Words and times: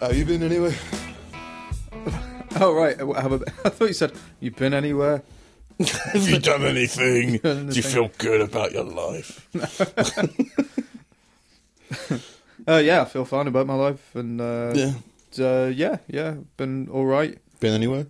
Have 0.00 0.16
you 0.16 0.24
been 0.24 0.42
anywhere? 0.42 0.74
Oh 2.62 2.74
right, 2.74 3.00
I 3.64 3.68
thought 3.70 3.86
you 3.86 3.92
said 3.94 4.12
you've 4.40 4.56
been 4.56 4.74
anywhere. 4.74 5.22
Have 5.78 6.28
you 6.28 6.40
done 6.40 6.64
anything? 6.64 7.36
Done 7.42 7.68
Do 7.68 7.76
you 7.76 7.82
feel 7.82 8.10
good 8.18 8.40
about 8.40 8.72
your 8.72 8.82
life? 8.84 9.46
Uh, 12.66 12.78
yeah, 12.78 13.02
I 13.02 13.04
feel 13.04 13.24
fine 13.24 13.46
about 13.46 13.68
my 13.68 13.74
life, 13.74 14.14
and 14.16 14.40
uh, 14.40 14.72
Yeah. 14.74 14.94
uh, 15.38 15.66
yeah, 15.68 15.98
yeah, 16.08 16.34
been 16.56 16.88
all 16.88 17.06
right. 17.06 17.38
Been 17.60 17.72
anywhere? 17.72 18.06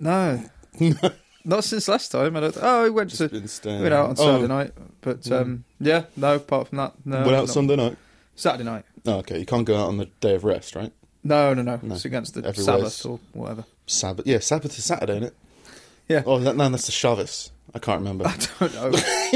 No, 0.00 0.42
not 1.44 1.62
since 1.62 1.86
last 1.86 2.10
time. 2.10 2.36
I 2.36 2.40
don't. 2.40 2.56
Oh, 2.60 2.84
I 2.84 2.88
went 2.88 3.10
Just 3.10 3.62
to 3.62 3.80
went 3.80 3.94
out 3.94 4.06
on 4.10 4.16
Oh, 4.18 4.24
Saturday 4.26 4.48
night, 4.48 4.72
but 5.02 5.30
um, 5.30 5.64
yeah, 5.78 6.06
no. 6.16 6.34
Apart 6.34 6.68
from 6.68 6.78
that, 6.78 6.94
no. 7.04 7.22
went 7.22 7.36
out 7.36 7.48
Sunday 7.48 7.76
night. 7.76 7.96
Saturday 8.34 8.64
night. 8.64 8.84
Oh, 9.06 9.18
okay. 9.18 9.38
You 9.38 9.46
can't 9.46 9.66
go 9.66 9.76
out 9.76 9.88
on 9.88 9.96
the 9.98 10.06
day 10.20 10.34
of 10.34 10.44
rest, 10.44 10.74
right? 10.74 10.92
No, 11.22 11.54
no, 11.54 11.62
no. 11.62 11.78
No. 11.82 11.94
It's 11.94 12.04
against 12.04 12.34
the 12.34 12.46
Everywhere's- 12.46 12.94
Sabbath 12.96 13.06
or 13.06 13.20
whatever. 13.38 13.64
Sabbath. 13.86 14.26
Yeah, 14.26 14.38
Sabbath 14.38 14.78
is 14.78 14.84
Saturday, 14.84 15.12
isn't 15.16 15.24
it? 15.28 15.34
Yeah. 16.08 16.22
Oh, 16.26 16.38
that, 16.38 16.56
no, 16.56 16.68
that's 16.68 16.86
the 16.86 16.92
Shabbos. 16.92 17.50
I 17.74 17.78
can't 17.78 17.98
remember. 18.00 18.26
I 18.28 18.36
don't 18.60 18.74
know. 18.74 18.90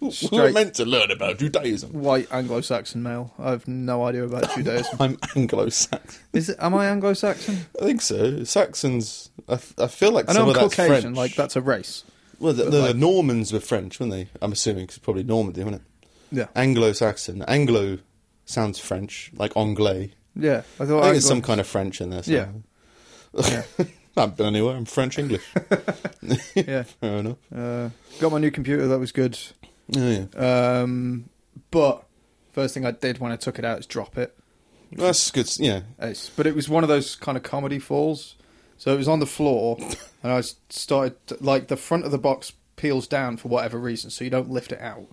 we 0.00 0.06
were 0.06 0.10
Straight 0.10 0.54
meant 0.54 0.74
to 0.74 0.84
learn 0.84 1.10
about 1.10 1.38
Judaism. 1.38 1.92
white 1.92 2.28
Anglo-Saxon 2.32 3.02
male. 3.02 3.32
I 3.38 3.50
have 3.50 3.66
no 3.66 4.04
idea 4.04 4.24
about 4.24 4.50
Judaism. 4.54 4.96
I'm 5.00 5.18
Anglo-Saxon. 5.36 6.22
Is 6.32 6.50
it? 6.50 6.56
Am 6.60 6.74
I 6.74 6.86
Anglo-Saxon? 6.86 7.66
I 7.80 7.84
think 7.84 8.02
so. 8.02 8.44
Saxons. 8.44 9.30
I, 9.48 9.54
f- 9.54 9.74
I 9.78 9.86
feel 9.86 10.12
like 10.12 10.28
I 10.28 10.32
some 10.34 10.42
I'm 10.44 10.48
of 10.50 10.54
that's 10.56 10.74
Caucasian. 10.76 11.00
French. 11.02 11.16
Like 11.16 11.34
that's 11.34 11.56
a 11.56 11.60
race. 11.60 12.04
Well, 12.38 12.52
the, 12.52 12.64
the 12.64 12.82
like- 12.82 12.96
Normans 12.96 13.52
were 13.52 13.60
French, 13.60 13.98
weren't 14.00 14.12
they? 14.12 14.28
I'm 14.42 14.52
assuming 14.52 14.86
'cause 14.88 14.96
it's 14.96 15.04
probably 15.04 15.22
Normandy, 15.22 15.62
wasn't 15.64 15.82
it? 15.82 16.08
Yeah, 16.32 16.46
Anglo-Saxon. 16.56 17.42
Anglo 17.48 17.98
sounds 18.44 18.78
French, 18.78 19.30
like 19.36 19.56
anglais. 19.56 20.12
yeah. 20.36 20.62
I 20.78 20.84
I 20.84 20.86
thought 20.86 21.02
think 21.02 21.02
there's 21.02 21.24
Anglo- 21.24 21.28
some 21.28 21.42
kind 21.42 21.60
of 21.60 21.66
French 21.66 22.00
in 22.00 22.10
there. 22.10 22.22
So. 22.22 22.32
Yeah. 22.32 22.48
Yeah. 23.34 23.62
I 24.16 24.26
been 24.26 24.46
anywhere. 24.46 24.76
I'm 24.76 24.84
French 24.84 25.18
English. 25.18 25.42
yeah. 26.54 26.82
Fair 27.00 27.16
enough. 27.18 27.38
Uh, 27.54 27.88
got 28.20 28.30
my 28.30 28.38
new 28.38 28.50
computer. 28.52 28.86
That 28.86 29.00
was 29.00 29.10
good. 29.10 29.36
Oh, 29.96 30.08
yeah. 30.34 30.80
Um, 30.80 31.28
but 31.72 32.04
first 32.52 32.74
thing 32.74 32.86
I 32.86 32.92
did 32.92 33.18
when 33.18 33.32
I 33.32 33.36
took 33.36 33.58
it 33.58 33.64
out 33.64 33.80
is 33.80 33.86
drop 33.86 34.16
it. 34.16 34.36
That's 34.92 35.30
good. 35.32 35.50
Yeah. 35.58 35.80
It's, 35.98 36.28
but 36.30 36.46
it 36.46 36.54
was 36.54 36.68
one 36.68 36.84
of 36.84 36.88
those 36.88 37.16
kind 37.16 37.36
of 37.36 37.42
comedy 37.42 37.80
falls. 37.80 38.36
So 38.78 38.92
it 38.92 38.96
was 38.96 39.08
on 39.08 39.18
the 39.20 39.26
floor, 39.26 39.78
and 40.22 40.32
I 40.32 40.42
started 40.68 41.16
like 41.40 41.68
the 41.68 41.76
front 41.76 42.04
of 42.04 42.10
the 42.10 42.18
box 42.18 42.52
peels 42.76 43.06
down 43.06 43.36
for 43.36 43.48
whatever 43.48 43.78
reason, 43.78 44.10
so 44.10 44.24
you 44.24 44.30
don't 44.30 44.50
lift 44.50 44.72
it 44.72 44.80
out. 44.80 45.06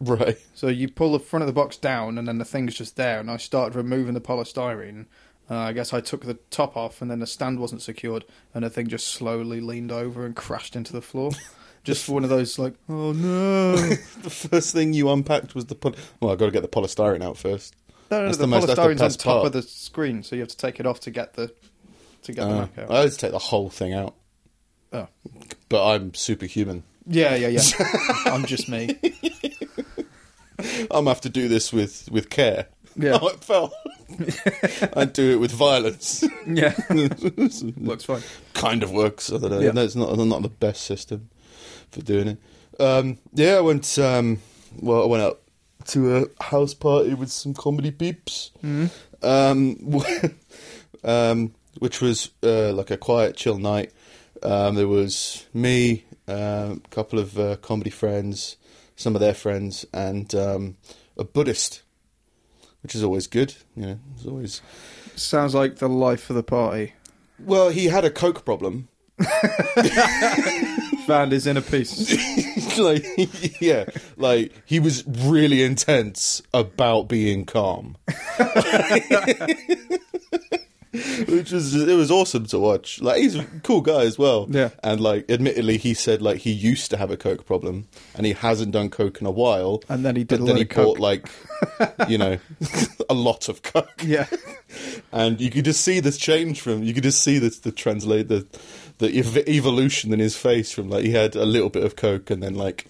Right. 0.00 0.38
So 0.54 0.68
you 0.68 0.88
pull 0.88 1.12
the 1.12 1.20
front 1.20 1.42
of 1.42 1.46
the 1.46 1.52
box 1.52 1.76
down, 1.76 2.18
and 2.18 2.26
then 2.28 2.38
the 2.38 2.44
thing's 2.44 2.74
just 2.74 2.96
there. 2.96 3.20
And 3.20 3.30
I 3.30 3.36
started 3.36 3.76
removing 3.76 4.14
the 4.14 4.20
polystyrene. 4.20 5.06
Uh, 5.50 5.56
I 5.56 5.72
guess 5.72 5.92
I 5.92 6.00
took 6.00 6.24
the 6.24 6.34
top 6.50 6.76
off, 6.76 7.00
and 7.02 7.10
then 7.10 7.20
the 7.20 7.26
stand 7.26 7.58
wasn't 7.60 7.82
secured, 7.82 8.24
and 8.54 8.64
the 8.64 8.70
thing 8.70 8.88
just 8.88 9.08
slowly 9.08 9.60
leaned 9.60 9.92
over 9.92 10.24
and 10.26 10.34
crashed 10.34 10.74
into 10.76 10.92
the 10.92 11.02
floor. 11.02 11.30
Just 11.84 12.08
one 12.08 12.24
of 12.24 12.30
those 12.30 12.58
like, 12.58 12.72
oh 12.88 13.12
no! 13.12 13.72
The 14.22 14.30
first 14.30 14.72
thing 14.72 14.94
you 14.94 15.10
unpacked 15.10 15.54
was 15.54 15.66
the 15.66 15.74
poly- 15.74 15.98
well. 16.18 16.32
I 16.32 16.36
got 16.36 16.46
to 16.46 16.50
get 16.50 16.62
the 16.62 16.68
polystyrene 16.68 17.22
out 17.22 17.36
first. 17.36 17.76
No, 18.10 18.20
no, 18.20 18.24
That's 18.24 18.38
the, 18.38 18.44
the 18.44 18.46
most- 18.46 18.66
that's 18.68 18.78
the 18.78 18.82
polystyrene's 18.86 19.02
on 19.02 19.10
top 19.10 19.24
part. 19.24 19.46
of 19.48 19.52
the 19.52 19.60
screen, 19.60 20.22
so 20.22 20.34
you 20.34 20.40
have 20.40 20.48
to 20.48 20.56
take 20.56 20.80
it 20.80 20.86
off 20.86 21.00
to 21.00 21.10
get 21.10 21.34
the 21.34 21.52
to 22.22 22.32
get 22.32 22.40
the 22.48 22.54
Uh, 22.54 22.60
Mac 22.60 22.78
out. 22.78 22.90
I 22.90 22.96
always 22.96 23.18
take 23.18 23.32
the 23.32 23.38
whole 23.38 23.68
thing 23.68 23.92
out, 23.92 24.14
oh. 24.94 25.08
but 25.68 25.86
I'm 25.86 26.14
superhuman. 26.14 26.84
Yeah, 27.06 27.34
yeah, 27.34 27.48
yeah. 27.48 27.60
I'm 28.24 28.46
just 28.46 28.66
me. 28.70 28.98
I'm 30.82 30.86
gonna 31.04 31.10
have 31.10 31.20
to 31.22 31.28
do 31.28 31.48
this 31.48 31.72
with 31.72 32.08
with 32.10 32.30
care. 32.30 32.66
Yeah. 32.96 33.18
Oh, 33.20 33.28
it 33.28 33.42
fell. 33.42 33.72
I 34.96 35.04
do 35.12 35.32
it 35.32 35.40
with 35.40 35.50
violence. 35.52 36.22
Yeah, 36.46 36.74
looks 36.90 38.04
fine. 38.04 38.22
kind 38.52 38.82
of 38.82 38.92
works. 38.92 39.32
I 39.32 39.38
don't 39.38 39.50
know. 39.50 39.58
Yeah. 39.60 39.72
It's 39.76 39.96
not 39.96 40.16
not 40.16 40.42
the 40.42 40.48
best 40.48 40.82
system 40.82 41.28
for 41.90 42.02
doing 42.02 42.28
it. 42.28 42.38
Um, 42.80 43.18
yeah, 43.32 43.54
I 43.56 43.60
went. 43.60 43.98
Um, 43.98 44.40
well, 44.80 45.02
I 45.02 45.06
went 45.06 45.22
out 45.22 45.40
to 45.86 46.16
a 46.16 46.44
house 46.44 46.74
party 46.74 47.14
with 47.14 47.30
some 47.30 47.54
comedy 47.54 47.90
peeps, 47.90 48.50
Mm-hmm. 48.62 49.26
um, 49.26 50.02
um, 51.04 51.54
which 51.78 52.00
was 52.00 52.30
uh, 52.42 52.72
like 52.72 52.90
a 52.90 52.96
quiet, 52.96 53.36
chill 53.36 53.58
night. 53.58 53.92
Um, 54.42 54.74
there 54.74 54.88
was 54.88 55.46
me, 55.54 56.04
um, 56.28 56.82
a 56.84 56.88
couple 56.90 57.18
of 57.18 57.38
uh, 57.38 57.56
comedy 57.56 57.90
friends, 57.90 58.56
some 58.96 59.14
of 59.14 59.20
their 59.20 59.34
friends, 59.34 59.84
and 59.92 60.34
um, 60.34 60.76
a 61.16 61.24
Buddhist, 61.24 61.82
which 62.82 62.94
is 62.94 63.02
always 63.02 63.26
good. 63.26 63.54
You 63.76 63.86
know, 63.86 63.98
it's 64.14 64.26
always. 64.26 64.62
Sounds 65.16 65.54
like 65.54 65.76
the 65.76 65.88
life 65.88 66.28
of 66.30 66.36
the 66.36 66.42
party. 66.42 66.94
Well, 67.38 67.70
he 67.70 67.86
had 67.86 68.04
a 68.04 68.10
coke 68.10 68.44
problem. 68.44 68.88
Found 71.06 71.32
his 71.32 71.46
inner 71.46 71.60
peace. 71.60 72.10
like 72.78 73.04
yeah 73.60 73.84
like 74.16 74.52
he 74.64 74.80
was 74.80 75.04
really 75.06 75.62
intense 75.62 76.42
about 76.52 77.08
being 77.08 77.44
calm 77.44 77.96
which 81.28 81.50
was 81.50 81.74
it 81.74 81.96
was 81.96 82.10
awesome 82.10 82.46
to 82.46 82.58
watch. 82.58 83.00
Like 83.00 83.20
he's 83.20 83.34
a 83.36 83.44
cool 83.62 83.80
guy 83.80 84.02
as 84.02 84.18
well. 84.18 84.46
Yeah. 84.48 84.70
and 84.82 85.00
like 85.00 85.30
admittedly 85.30 85.76
he 85.76 85.94
said 85.94 86.22
like 86.22 86.38
he 86.38 86.52
used 86.52 86.90
to 86.90 86.96
have 86.96 87.10
a 87.10 87.16
coke 87.16 87.44
problem 87.46 87.88
and 88.14 88.24
he 88.26 88.32
hasn't 88.32 88.72
done 88.72 88.90
coke 88.90 89.20
in 89.20 89.26
a 89.26 89.30
while. 89.30 89.82
And 89.88 90.04
then 90.04 90.16
he 90.16 90.24
did 90.24 90.38
but 90.38 90.44
a 90.44 90.46
then 90.46 90.56
he 90.56 90.62
of 90.62 90.68
coke. 90.68 90.98
bought 90.98 91.00
like 91.00 91.28
you 92.08 92.18
know 92.18 92.38
a 93.10 93.14
lot 93.14 93.48
of 93.48 93.62
coke. 93.62 94.02
Yeah, 94.04 94.26
and 95.12 95.40
you 95.40 95.50
could 95.50 95.64
just 95.64 95.80
see 95.80 96.00
this 96.00 96.16
change 96.16 96.60
from 96.60 96.82
you 96.82 96.94
could 96.94 97.02
just 97.02 97.22
see 97.22 97.38
this 97.38 97.58
the 97.58 97.72
translate 97.72 98.28
the 98.28 98.46
the 98.98 99.12
ev- 99.18 99.48
evolution 99.48 100.12
in 100.12 100.20
his 100.20 100.36
face 100.36 100.70
from 100.72 100.88
like 100.88 101.04
he 101.04 101.10
had 101.12 101.34
a 101.34 101.44
little 101.44 101.70
bit 101.70 101.82
of 101.82 101.96
coke 101.96 102.30
and 102.30 102.42
then 102.42 102.54
like 102.54 102.86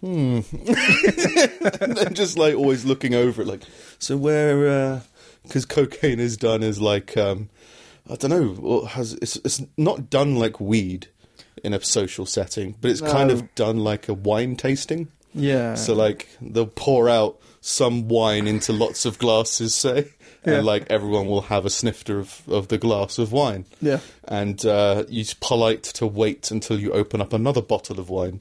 hmm. 0.00 0.40
And 1.80 1.96
then 1.96 2.14
just 2.14 2.38
like 2.38 2.54
always 2.54 2.84
looking 2.84 3.14
over 3.14 3.42
it 3.42 3.48
like 3.48 3.62
so 3.98 4.16
where 4.16 5.02
because 5.44 5.64
cocaine 5.64 6.20
is 6.20 6.36
done 6.36 6.62
as 6.62 6.80
like 6.80 7.16
um 7.16 7.48
i 8.10 8.16
don't 8.16 8.30
know 8.30 8.84
has 8.86 9.12
it's 9.14 9.36
it's 9.36 9.62
not 9.76 10.10
done 10.10 10.34
like 10.36 10.60
weed 10.60 11.08
in 11.62 11.72
a 11.72 11.80
social 11.80 12.26
setting 12.26 12.74
but 12.80 12.90
it's 12.90 13.00
kind 13.00 13.30
of 13.30 13.54
done 13.54 13.78
like 13.78 14.08
a 14.08 14.14
wine 14.14 14.56
tasting. 14.56 15.08
Yeah. 15.36 15.74
so 15.74 15.94
like 15.94 16.28
they'll 16.40 16.66
pour 16.66 17.08
out 17.08 17.40
some 17.60 18.06
wine 18.08 18.46
into 18.46 18.72
lots 18.72 19.04
of 19.06 19.18
glasses, 19.18 19.74
say, 19.84 20.10
Yeah. 20.46 20.54
and 20.58 20.66
like 20.66 20.86
everyone 20.90 21.26
will 21.26 21.42
have 21.42 21.64
a 21.64 21.70
snifter 21.70 22.18
of, 22.20 22.42
of 22.48 22.68
the 22.68 22.78
glass 22.78 23.18
of 23.18 23.32
wine. 23.32 23.64
yeah, 23.80 24.00
And 24.28 24.64
uh, 24.66 25.04
it's 25.08 25.34
polite 25.34 25.82
to 25.84 26.06
wait 26.06 26.50
until 26.50 26.78
you 26.78 26.92
open 26.92 27.20
up 27.20 27.32
another 27.32 27.62
bottle 27.62 27.98
of 27.98 28.10
wine. 28.10 28.40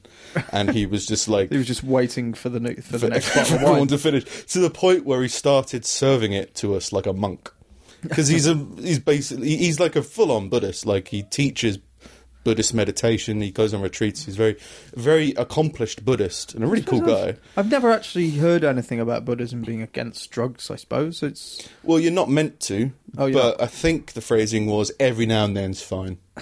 And 0.51 0.71
he 0.71 0.85
was 0.85 1.05
just 1.05 1.27
like 1.27 1.49
he 1.51 1.57
was 1.57 1.67
just 1.67 1.83
waiting 1.83 2.33
for 2.33 2.49
the 2.49 2.59
ne- 2.59 2.75
for 2.75 2.93
the 2.93 2.99
for 2.99 3.07
next 3.09 3.33
bottle 3.35 3.55
of 3.57 3.61
wine. 3.63 3.87
to 3.87 3.97
finish 3.97 4.23
to 4.47 4.59
the 4.59 4.69
point 4.69 5.05
where 5.05 5.21
he 5.21 5.27
started 5.29 5.85
serving 5.85 6.33
it 6.33 6.55
to 6.55 6.75
us 6.75 6.91
like 6.91 7.05
a 7.05 7.13
monk. 7.13 7.51
Because 8.01 8.27
he's 8.27 8.47
a 8.47 8.55
he's 8.79 8.99
basically 8.99 9.55
he's 9.55 9.79
like 9.79 9.95
a 9.95 10.03
full 10.03 10.31
on 10.33 10.49
Buddhist. 10.49 10.85
Like 10.85 11.07
he 11.07 11.23
teaches 11.23 11.77
Buddhist 12.43 12.73
meditation. 12.73 13.41
He 13.41 13.51
goes 13.51 13.73
on 13.73 13.81
retreats. 13.81 14.25
He's 14.25 14.35
very 14.35 14.57
very 14.95 15.31
accomplished 15.31 16.03
Buddhist 16.05 16.53
and 16.53 16.63
a 16.63 16.67
really 16.67 16.83
cool 16.83 17.01
guy. 17.01 17.35
I've 17.57 17.69
never 17.71 17.91
actually 17.91 18.31
heard 18.31 18.63
anything 18.63 18.99
about 18.99 19.25
Buddhism 19.25 19.61
being 19.61 19.81
against 19.81 20.29
drugs. 20.31 20.69
I 20.71 20.75
suppose 20.75 21.23
it's 21.23 21.67
Well, 21.83 21.99
you're 21.99 22.11
not 22.11 22.29
meant 22.29 22.59
to, 22.61 22.91
Oh, 23.17 23.25
you're 23.27 23.41
but 23.41 23.61
I 23.61 23.67
think 23.67 24.13
the 24.13 24.21
phrasing 24.21 24.67
was 24.67 24.91
every 24.99 25.25
now 25.25 25.45
and 25.45 25.55
then's 25.55 25.81
fine. 25.81 26.17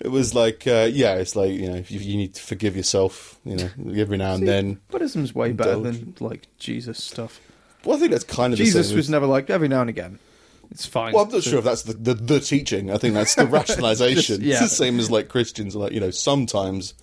it 0.00 0.10
was 0.10 0.34
like, 0.34 0.66
uh, 0.66 0.88
yeah, 0.90 1.14
it's 1.16 1.36
like 1.36 1.52
you 1.52 1.68
know, 1.70 1.84
you, 1.88 2.00
you 2.00 2.16
need 2.16 2.34
to 2.34 2.42
forgive 2.42 2.76
yourself, 2.76 3.38
you 3.44 3.56
know, 3.56 3.68
every 3.94 4.16
now 4.16 4.32
and 4.34 4.40
See, 4.40 4.46
then. 4.46 4.80
Buddhism's 4.88 5.34
way 5.34 5.52
better 5.52 5.72
Indulge. 5.72 5.98
than 6.00 6.14
like 6.20 6.46
Jesus 6.58 7.02
stuff. 7.02 7.40
Well, 7.84 7.96
I 7.96 8.00
think 8.00 8.10
that's 8.12 8.24
kind 8.24 8.52
of 8.52 8.58
the 8.58 8.64
Jesus 8.64 8.92
was 8.92 9.08
never 9.08 9.26
like 9.26 9.50
every 9.50 9.68
now 9.68 9.80
and 9.80 9.90
again. 9.90 10.18
It's 10.70 10.86
fine. 10.86 11.12
Well, 11.12 11.24
I'm 11.24 11.30
not 11.32 11.42
sure 11.42 11.58
if 11.58 11.64
that's 11.64 11.82
the, 11.82 11.94
the, 11.94 12.14
the 12.14 12.40
teaching. 12.40 12.90
I 12.90 12.96
think 12.98 13.14
that's 13.14 13.34
the 13.34 13.46
rationalization. 13.58 14.36
Just- 14.36 14.40
yeah. 14.40 14.52
It's 14.62 14.70
the 14.70 14.76
same 14.76 14.98
as 15.00 15.10
like 15.10 15.28
Christians, 15.28 15.74
like 15.74 15.92
you 15.92 16.00
know, 16.00 16.10
sometimes 16.10 16.94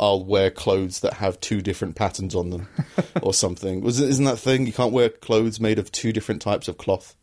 I'll 0.00 0.24
wear 0.24 0.50
clothes 0.50 1.00
that 1.00 1.14
have 1.14 1.38
two 1.40 1.60
different 1.62 1.94
patterns 1.94 2.34
on 2.34 2.50
them, 2.50 2.68
or 3.22 3.32
something. 3.32 3.80
Was 3.82 4.00
isn't 4.00 4.24
that 4.24 4.38
thing 4.38 4.66
you 4.66 4.72
can't 4.72 4.92
wear 4.92 5.08
clothes 5.08 5.60
made 5.60 5.78
of 5.78 5.92
two 5.92 6.12
different 6.12 6.42
types 6.42 6.66
of 6.66 6.78
cloth? 6.78 7.14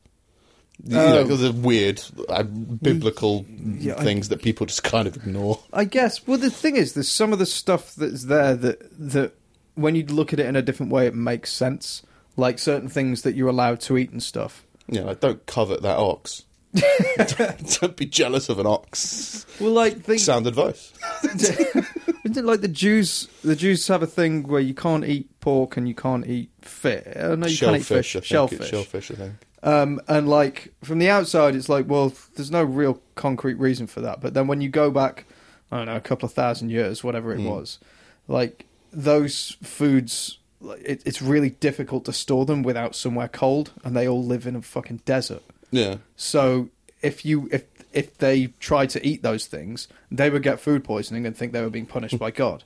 You 0.86 0.96
know, 0.96 1.18
Oh. 1.18 1.28
'cause 1.28 1.42
they're 1.42 1.52
weird 1.52 2.02
uh, 2.30 2.44
biblical 2.44 3.46
Yeah, 3.50 3.96
I- 3.98 4.04
things 4.06 4.30
that 4.30 4.42
people 4.42 4.66
just 4.66 4.84
kind 4.84 5.08
of 5.10 5.18
ignore. 5.18 5.60
I 5.74 5.84
guess. 5.84 6.26
Well, 6.26 6.38
the 6.38 6.50
thing 6.50 6.78
is, 6.78 6.94
there's 6.94 7.10
some 7.10 7.34
of 7.34 7.40
the 7.40 7.46
stuff 7.46 7.94
that's 7.96 8.24
there 8.26 8.56
that 8.56 8.80
that 9.12 9.34
when 9.76 9.96
you 9.96 10.06
look 10.06 10.32
at 10.32 10.40
it 10.40 10.46
in 10.46 10.56
a 10.56 10.62
different 10.62 10.94
way, 10.94 11.06
it 11.08 11.16
makes 11.16 11.52
sense. 11.52 12.04
Like 12.38 12.58
certain 12.60 12.88
things 12.88 13.24
that 13.24 13.36
you're 13.36 13.50
allowed 13.50 13.82
to 13.82 13.98
eat 13.98 14.12
and 14.12 14.24
stuff. 14.24 14.64
You 14.92 15.02
know, 15.02 15.06
like, 15.08 15.20
don't 15.20 15.46
covet 15.46 15.82
that 15.84 15.98
ox. 15.98 16.44
don't 17.82 17.96
be 17.96 18.06
jealous 18.06 18.50
of 18.50 18.60
an 18.60 18.68
ox. 18.68 19.46
Well, 19.60 19.72
like 19.72 20.02
things. 20.02 20.24
Sound 20.24 20.46
advice. 20.48 20.94
Isn't 21.24 22.38
it 22.38 22.46
like 22.46 22.62
the 22.62 22.68
Jews? 22.68 23.28
The 23.44 23.56
Jews 23.56 23.88
have 23.88 24.04
a 24.04 24.08
thing 24.08 24.44
where 24.48 24.62
you 24.62 24.74
can't 24.74 25.06
eat 25.06 25.28
pork 25.40 25.78
and 25.78 25.88
you 25.88 25.96
can't 25.96 26.26
eat 26.28 26.50
fish. 26.62 27.06
Oh, 27.16 27.36
no, 27.36 27.48
you 27.48 27.58
can't 27.58 27.78
eat 27.78 27.86
shellfish, 27.86 28.14
fish. 28.14 28.16
I 28.16 28.20
think 28.20 28.26
Shellfish. 28.26 28.70
shellfish, 28.70 29.12
I 29.12 29.16
think. 29.16 29.34
Um, 29.62 30.00
and 30.08 30.28
like 30.30 30.74
from 30.84 31.00
the 31.00 31.10
outside, 31.10 31.56
it's 31.56 31.70
like, 31.70 31.88
well, 31.88 32.14
there's 32.36 32.52
no 32.52 32.64
real 32.64 33.02
concrete 33.16 33.56
reason 33.56 33.88
for 33.88 34.02
that. 34.02 34.22
But 34.22 34.34
then 34.34 34.48
when 34.48 34.62
you 34.62 34.70
go 34.70 34.90
back, 34.92 35.26
I 35.72 35.78
don't 35.78 35.86
know, 35.88 35.96
a 35.96 36.02
couple 36.02 36.26
of 36.28 36.34
thousand 36.34 36.70
years, 36.70 37.04
whatever 37.04 37.34
it 37.34 37.40
Mm. 37.40 37.50
was, 37.50 37.80
like 38.28 38.66
those 38.92 39.58
foods, 39.62 40.39
it, 40.62 41.02
it's 41.06 41.22
really 41.22 41.50
difficult 41.52 42.06
to 42.06 42.14
store 42.14 42.46
them 42.46 42.64
without 42.64 42.96
somewhere 42.96 43.28
cold, 43.28 43.72
and 43.84 43.96
they 43.96 44.08
all 44.08 44.24
live 44.24 44.46
in 44.48 44.56
a 44.56 44.62
fucking 44.62 45.02
desert. 45.06 45.44
Yeah. 45.72 45.98
So 46.16 46.70
if 47.02 47.26
you 47.26 47.48
if 47.52 47.64
if 47.94 48.18
they 48.18 48.48
tried 48.60 48.90
to 48.92 49.06
eat 49.06 49.24
those 49.24 49.46
things, 49.48 49.88
they 50.12 50.30
would 50.30 50.44
get 50.44 50.60
food 50.60 50.84
poisoning 50.84 51.26
and 51.26 51.36
think 51.36 51.54
they 51.54 51.62
were 51.62 51.70
being 51.70 51.86
punished 51.86 52.18
by 52.20 52.32
God. 52.44 52.64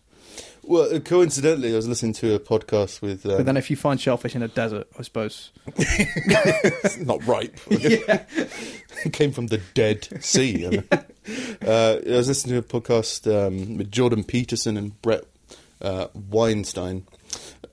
Well, 0.66 0.96
uh, 0.96 1.00
coincidentally, 1.00 1.74
I 1.74 1.76
was 1.76 1.90
listening 1.90 2.14
to 2.14 2.36
a 2.36 2.40
podcast 2.40 3.02
with. 3.02 3.26
Um, 3.26 3.38
But 3.38 3.46
then 3.46 3.58
if 3.58 3.70
you 3.70 3.76
find 3.76 4.00
shellfish 4.00 4.34
in 4.34 4.42
a 4.42 4.48
desert, 4.48 4.88
I 4.98 5.02
suppose. 5.02 5.52
not 7.00 7.26
ripe. 7.28 7.60
it 7.70 9.12
came 9.12 9.34
from 9.34 9.48
the 9.48 9.60
Dead 9.74 10.08
Sea. 10.24 10.66
I 10.66 10.70
mean. 10.70 10.84
uh, 11.68 12.00
I 12.08 12.18
was 12.18 12.30
listening 12.30 12.62
to 12.62 12.66
a 12.78 12.82
podcast 12.82 13.28
um, 13.30 13.78
with 13.78 13.92
Jordan 13.92 14.24
Peterson 14.24 14.78
and 14.78 15.00
Bret 15.02 15.26
uh, 15.82 16.08
Weinstein. 16.30 17.06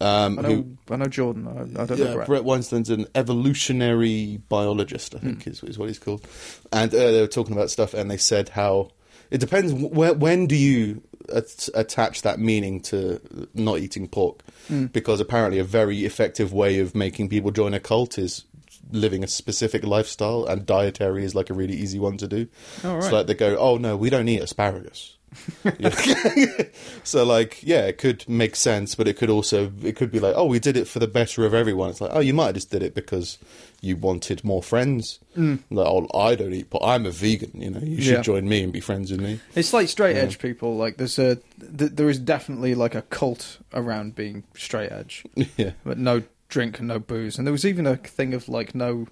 Um, 0.00 0.38
I 0.38 0.42
who- 0.42 0.56
know, 0.56 0.66
I 0.90 0.96
know 0.96 1.06
Jordan. 1.06 1.46
I, 1.48 1.82
I 1.82 1.86
don't 1.86 1.98
yeah, 1.98 2.04
know 2.06 2.14
Bret. 2.16 2.26
Bret 2.26 2.44
Weinstein's 2.44 2.90
an 2.90 3.06
evolutionary 3.14 4.40
biologist, 4.48 5.14
I 5.14 5.18
think 5.18 5.44
Hmm. 5.44 5.50
is, 5.50 5.62
is 5.62 5.78
what 5.78 5.88
he's 5.88 5.98
called. 5.98 6.26
And 6.72 6.92
uh, 6.94 7.10
they 7.12 7.20
were 7.20 7.26
talking 7.26 7.54
about 7.54 7.70
stuff, 7.70 7.94
and 7.94 8.10
they 8.10 8.16
said 8.16 8.50
how 8.50 8.90
it 9.30 9.38
depends. 9.38 9.72
Where, 9.72 10.14
when 10.14 10.46
do 10.46 10.56
you 10.56 11.02
at- 11.34 11.68
attach 11.74 12.22
that 12.22 12.38
meaning 12.38 12.80
to 12.82 13.20
not 13.54 13.78
eating 13.78 14.08
pork? 14.08 14.42
Hmm. 14.68 14.86
Because 14.86 15.20
apparently, 15.20 15.58
a 15.58 15.64
very 15.64 16.04
effective 16.04 16.52
way 16.52 16.78
of 16.80 16.94
making 16.94 17.28
people 17.28 17.50
join 17.50 17.74
a 17.74 17.80
cult 17.80 18.18
is 18.18 18.44
living 18.92 19.22
a 19.22 19.28
specific 19.28 19.84
lifestyle, 19.84 20.44
and 20.46 20.66
dietary 20.66 21.24
is 21.24 21.34
like 21.34 21.50
a 21.50 21.54
really 21.54 21.74
easy 21.74 21.98
one 21.98 22.16
to 22.16 22.26
do. 22.26 22.48
Oh, 22.82 22.96
It's 22.96 23.06
right. 23.06 23.12
like 23.12 23.26
they 23.28 23.34
go, 23.34 23.56
"Oh 23.56 23.76
no, 23.76 23.96
we 23.96 24.10
don't 24.10 24.28
eat 24.28 24.40
asparagus." 24.42 25.16
Yeah. 25.78 26.62
so 27.04 27.24
like 27.24 27.62
yeah 27.62 27.82
it 27.86 27.98
could 27.98 28.28
make 28.28 28.56
sense 28.56 28.94
but 28.94 29.06
it 29.06 29.16
could 29.16 29.30
also 29.30 29.70
it 29.82 29.94
could 29.94 30.10
be 30.10 30.18
like 30.18 30.34
oh 30.36 30.44
we 30.46 30.58
did 30.58 30.76
it 30.76 30.88
for 30.88 30.98
the 30.98 31.06
better 31.06 31.44
of 31.46 31.54
everyone 31.54 31.90
it's 31.90 32.00
like 32.00 32.10
oh 32.12 32.20
you 32.20 32.34
might 32.34 32.46
have 32.46 32.54
just 32.56 32.70
did 32.70 32.82
it 32.82 32.94
because 32.94 33.38
you 33.80 33.96
wanted 33.96 34.42
more 34.44 34.62
friends 34.62 35.18
like 35.36 35.60
oh 35.86 36.06
i 36.14 36.34
don't 36.34 36.52
eat 36.52 36.68
but 36.68 36.82
i'm 36.82 37.06
a 37.06 37.10
vegan 37.10 37.52
you 37.54 37.70
know 37.70 37.78
you 37.80 38.02
should 38.02 38.14
Yeah. 38.14 38.22
join 38.22 38.48
me 38.48 38.62
and 38.64 38.72
be 38.72 38.80
friends 38.80 39.10
with 39.12 39.20
me 39.20 39.40
It's 39.54 39.72
like 39.72 39.88
straight 39.88 40.16
edge 40.16 40.38
people. 40.38 40.76
Like 40.76 40.96
there's 40.96 41.18
a 41.18 41.36
th- 41.36 41.92
there 41.92 42.08
is 42.10 42.18
definitely 42.18 42.74
like 42.74 42.94
a 42.96 43.02
cult 43.02 43.58
around 43.72 44.14
being 44.16 44.42
straight 44.56 44.90
edge, 44.90 45.24
yeah 45.56 45.72
but 45.84 45.96
no 45.98 46.22
drink 46.48 46.78
and 46.80 46.88
no 46.88 46.98
booze. 46.98 47.38
And 47.38 47.46
there 47.46 47.52
was 47.52 47.64
even 47.64 47.86
a 47.86 47.96
thing 47.96 48.34
of 48.34 48.48
like 48.48 48.74
no, 48.74 49.06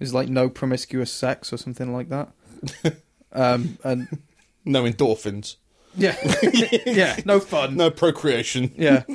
is 0.00 0.12
like 0.12 0.28
no 0.28 0.48
promiscuous 0.48 1.12
sex 1.12 1.52
or 1.52 1.56
something 1.58 1.92
like 1.92 2.08
that. 2.08 2.32
um 3.32 3.78
and 3.84 4.18
no 4.64 4.82
endorphins 4.84 5.56
yeah, 5.96 6.16
yeah, 6.86 7.16
no 7.24 7.40
fun. 7.40 7.76
no 7.76 7.90
procreation 7.90 8.72
Yeah, 8.76 9.02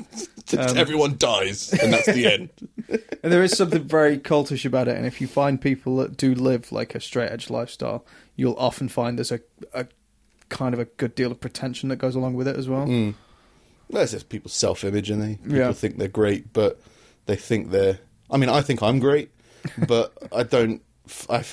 Um, 0.58 0.78
everyone 0.78 1.16
dies 1.18 1.74
and 1.74 1.92
that's 1.92 2.06
the 2.06 2.32
end 2.32 2.50
and 2.90 3.00
there 3.32 3.42
is 3.42 3.58
something 3.58 3.84
very 3.84 4.20
cultish 4.20 4.64
about 4.64 4.88
it. 4.88 4.96
And 4.96 5.06
if 5.08 5.20
you 5.20 5.26
find 5.28 5.60
people 5.60 5.98
that 5.98 6.18
do 6.18 6.36
live 6.36 6.72
like 6.72 6.94
a 6.94 7.00
straight 7.00 7.32
edge 7.32 7.50
lifestyle, 7.50 8.06
you'll 8.36 8.56
often 8.60 8.88
find 8.88 9.18
there's 9.18 9.32
a, 9.32 9.40
a 9.74 9.88
kind 10.50 10.74
of 10.76 10.80
a 10.80 10.86
good 10.86 11.16
deal 11.16 11.32
of 11.32 11.40
pretension 11.42 11.90
that 11.90 11.96
goes 11.96 12.14
along 12.16 12.36
with 12.36 12.48
it 12.48 12.56
as 12.58 12.70
well. 12.70 12.86
Mm. 12.86 13.16
That's 13.90 14.12
just 14.12 14.30
people's 14.30 14.54
self 14.54 14.84
image, 14.84 15.10
and 15.10 15.20
they 15.22 15.36
people 15.38 15.58
Yeah. 15.58 15.72
think 15.74 15.98
they're 15.98 16.08
great, 16.08 16.54
but 16.54 16.80
they 17.26 17.36
think 17.36 17.72
they're. 17.72 17.98
I 18.30 18.38
mean, 18.38 18.50
I 18.50 18.62
think 18.62 18.84
I'm 18.84 19.00
great, 19.00 19.32
but 19.88 20.14
I 20.32 20.44
don't. 20.44 20.82
I, 21.30 21.44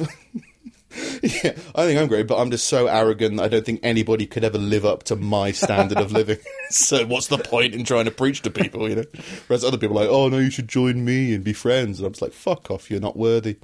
yeah, 1.23 1.53
I 1.75 1.87
think 1.87 2.01
I'm 2.01 2.09
great, 2.09 2.27
but 2.27 2.39
I'm 2.39 2.51
just 2.51 2.69
so 2.69 2.87
arrogant. 2.87 3.37
that 3.37 3.45
I 3.45 3.49
don't 3.49 3.65
think 3.65 3.81
anybody 3.83 4.27
could 4.27 4.45
ever 4.45 4.59
live 4.59 4.85
up 4.85 5.05
to 5.05 5.17
my 5.17 5.51
standard 5.53 5.99
of 5.99 6.13
living. 6.13 6.39
so 6.71 7.07
what's 7.07 7.29
the 7.29 7.39
point 7.39 7.75
in 7.75 7.85
trying 7.85 8.05
to 8.05 8.11
preach 8.11 8.43
to 8.43 8.51
people? 8.51 8.89
You 8.89 8.97
know, 8.97 9.05
whereas 9.47 9.65
other 9.65 9.79
people 9.79 9.99
are 9.99 10.03
like, 10.03 10.11
oh 10.11 10.29
no, 10.29 10.39
you 10.39 10.51
should 10.51 10.69
join 10.69 11.05
me 11.05 11.35
and 11.35 11.43
be 11.43 11.53
friends, 11.53 11.99
and 11.99 12.07
I'm 12.07 12.13
just 12.13 12.23
like, 12.23 12.33
fuck 12.33 12.71
off, 12.71 12.91
you're 12.91 13.01
not 13.01 13.17
worthy. 13.17 13.57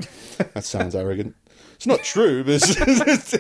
That 0.55 0.65
sounds 0.65 0.95
arrogant. 0.95 1.35
It's 1.75 1.87
not 1.87 2.03
true, 2.03 2.43
but 2.43 2.55
it's, 2.55 2.71
it's, 2.81 3.35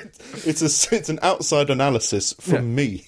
it's 0.46 0.92
a 0.92 0.96
it's 0.96 1.08
an 1.08 1.18
outside 1.22 1.70
analysis 1.70 2.34
from 2.40 2.74
me. 2.74 3.04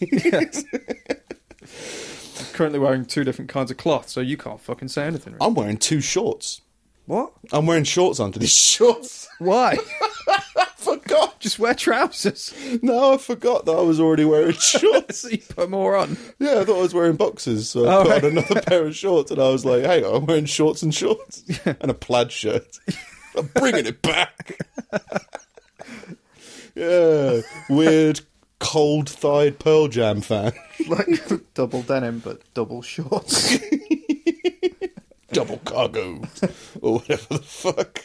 Currently 2.53 2.79
wearing 2.81 3.05
two 3.05 3.23
different 3.23 3.49
kinds 3.49 3.71
of 3.71 3.77
cloth, 3.77 4.09
so 4.09 4.21
you 4.21 4.37
can't 4.37 4.61
fucking 4.61 4.89
say 4.89 5.07
anything. 5.07 5.35
Really. 5.35 5.47
I'm 5.47 5.55
wearing 5.55 5.77
two 5.77 6.01
shorts. 6.01 6.63
What? 7.07 7.33
I'm 7.53 7.67
wearing 7.67 7.85
shorts 7.85 8.19
under 8.21 8.39
these 8.39 8.53
shorts. 8.53 9.29
Why? 9.39 9.77
Forgot. 11.11 11.41
Just 11.41 11.59
wear 11.59 11.75
trousers. 11.75 12.55
No, 12.83 13.15
I 13.15 13.17
forgot 13.19 13.65
that 13.67 13.73
I 13.73 13.81
was 13.83 13.99
already 14.01 14.25
wearing 14.25 14.53
shorts. 14.59 15.19
so 15.21 15.29
you 15.29 15.39
put 15.39 15.69
more 15.71 15.97
on. 15.97 16.17
yeah, 16.39 16.61
I 16.61 16.65
thought 16.65 16.79
I 16.79 16.83
was 16.83 16.95
wearing 16.95 17.17
boxes, 17.17 17.69
so 17.71 17.87
I 17.87 17.95
Oh, 17.97 18.03
put 18.05 18.11
right. 18.11 18.25
on 18.25 18.31
another 18.33 18.61
pair 18.67 18.87
of 18.87 18.95
shorts, 18.97 19.31
and 19.31 19.41
I 19.41 19.49
was 19.51 19.65
like, 19.65 19.83
"Hey, 19.85 20.05
I'm 20.05 20.27
wearing 20.27 20.45
shorts 20.47 20.83
and 20.83 20.95
shorts 20.95 21.43
and 21.65 21.91
a 21.91 21.95
plaid 21.95 22.31
shirt. 22.33 22.79
I'm 23.37 23.47
bringing 23.55 23.87
it 23.87 24.03
back." 24.03 24.59
yeah, 26.75 27.41
weird 27.69 28.21
cold-thighed 28.59 29.59
Pearl 29.59 29.89
Jam 29.89 30.21
fan. 30.21 30.53
Like 30.89 31.09
double 31.55 31.83
denim, 31.83 32.21
but 32.21 32.43
double 32.55 32.83
shorts. 32.83 33.57
double 35.33 35.59
cargo 35.59 36.23
or 36.81 36.95
whatever 36.99 37.35
the 37.35 37.43
fuck. 37.43 38.05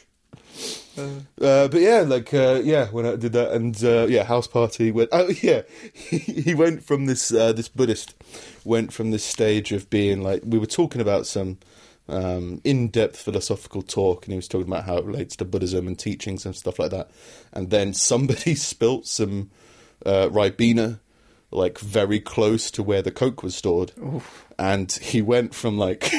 Uh, 0.98 1.68
but 1.68 1.82
yeah, 1.82 2.02
like 2.02 2.34
uh, 2.34 2.62
yeah, 2.64 2.88
when 2.88 3.06
I 3.06 3.16
did 3.16 3.34
that, 3.34 3.52
and 3.52 3.82
uh, 3.84 4.08
yeah, 4.08 4.24
house 4.24 4.48
party. 4.48 4.92
Went, 4.92 5.10
oh 5.12 5.28
yeah, 5.42 5.64
he, 5.94 6.18
he 6.18 6.54
went 6.54 6.84
from 6.84 7.06
this 7.06 7.34
uh, 7.34 7.54
this 7.54 7.68
Buddhist 7.68 8.14
went 8.64 8.94
from 8.94 9.12
this 9.12 9.24
stage 9.24 9.72
of 9.72 9.90
being 9.90 10.22
like 10.22 10.42
we 10.46 10.58
were 10.58 10.66
talking 10.66 11.02
about 11.02 11.28
some 11.28 11.58
um, 12.08 12.62
in 12.64 12.90
depth 12.90 13.18
philosophical 13.18 13.82
talk, 13.82 14.26
and 14.26 14.34
he 14.34 14.38
was 14.38 14.48
talking 14.48 14.68
about 14.68 14.86
how 14.86 14.98
it 14.98 15.06
relates 15.06 15.36
to 15.38 15.46
Buddhism 15.46 15.88
and 15.88 15.98
teachings 15.98 16.46
and 16.46 16.56
stuff 16.56 16.80
like 16.80 16.92
that. 16.92 17.10
And 17.52 17.70
then 17.70 17.94
somebody 17.94 18.56
spilt 18.56 19.08
some 19.08 19.52
uh, 20.06 20.30
ribena 20.30 21.00
like 21.52 21.80
very 21.80 22.20
close 22.20 22.70
to 22.72 22.84
where 22.84 23.02
the 23.02 23.12
coke 23.12 23.44
was 23.44 23.56
stored, 23.56 23.92
and 24.58 24.92
he 24.92 25.22
went 25.22 25.54
from 25.54 25.78
like 25.78 26.12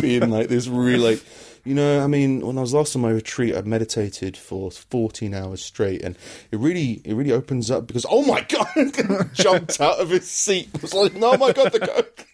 being 0.00 0.30
like 0.30 0.48
this 0.48 0.66
really 0.66 0.98
like 0.98 1.22
you 1.66 1.74
know 1.74 2.02
i 2.02 2.06
mean 2.06 2.46
when 2.46 2.56
i 2.56 2.60
was 2.60 2.72
last 2.72 2.94
on 2.94 3.02
my 3.02 3.10
retreat 3.10 3.54
i 3.56 3.60
meditated 3.62 4.36
for 4.36 4.70
14 4.70 5.34
hours 5.34 5.62
straight 5.62 6.00
and 6.02 6.16
it 6.52 6.58
really 6.58 7.00
it 7.04 7.14
really 7.14 7.32
opens 7.32 7.70
up 7.70 7.86
because 7.86 8.06
oh 8.08 8.24
my 8.24 8.40
god 8.42 8.66
jumped 9.34 9.80
out 9.80 9.98
of 9.98 10.10
his 10.10 10.30
seat. 10.30 10.68
Was 10.80 10.94
like 10.94 11.12
oh 11.16 11.36
my 11.36 11.52
god 11.52 11.72
the 11.72 11.80
coke. 11.80 12.26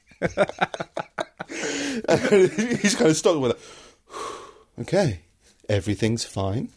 And 2.09 2.51
he's 2.81 2.95
kind 2.95 3.11
of 3.11 3.17
stuck 3.17 3.39
with 3.39 3.53
it. 3.53 3.61
Okay 4.81 5.21
everything's 5.69 6.25
fine. 6.25 6.69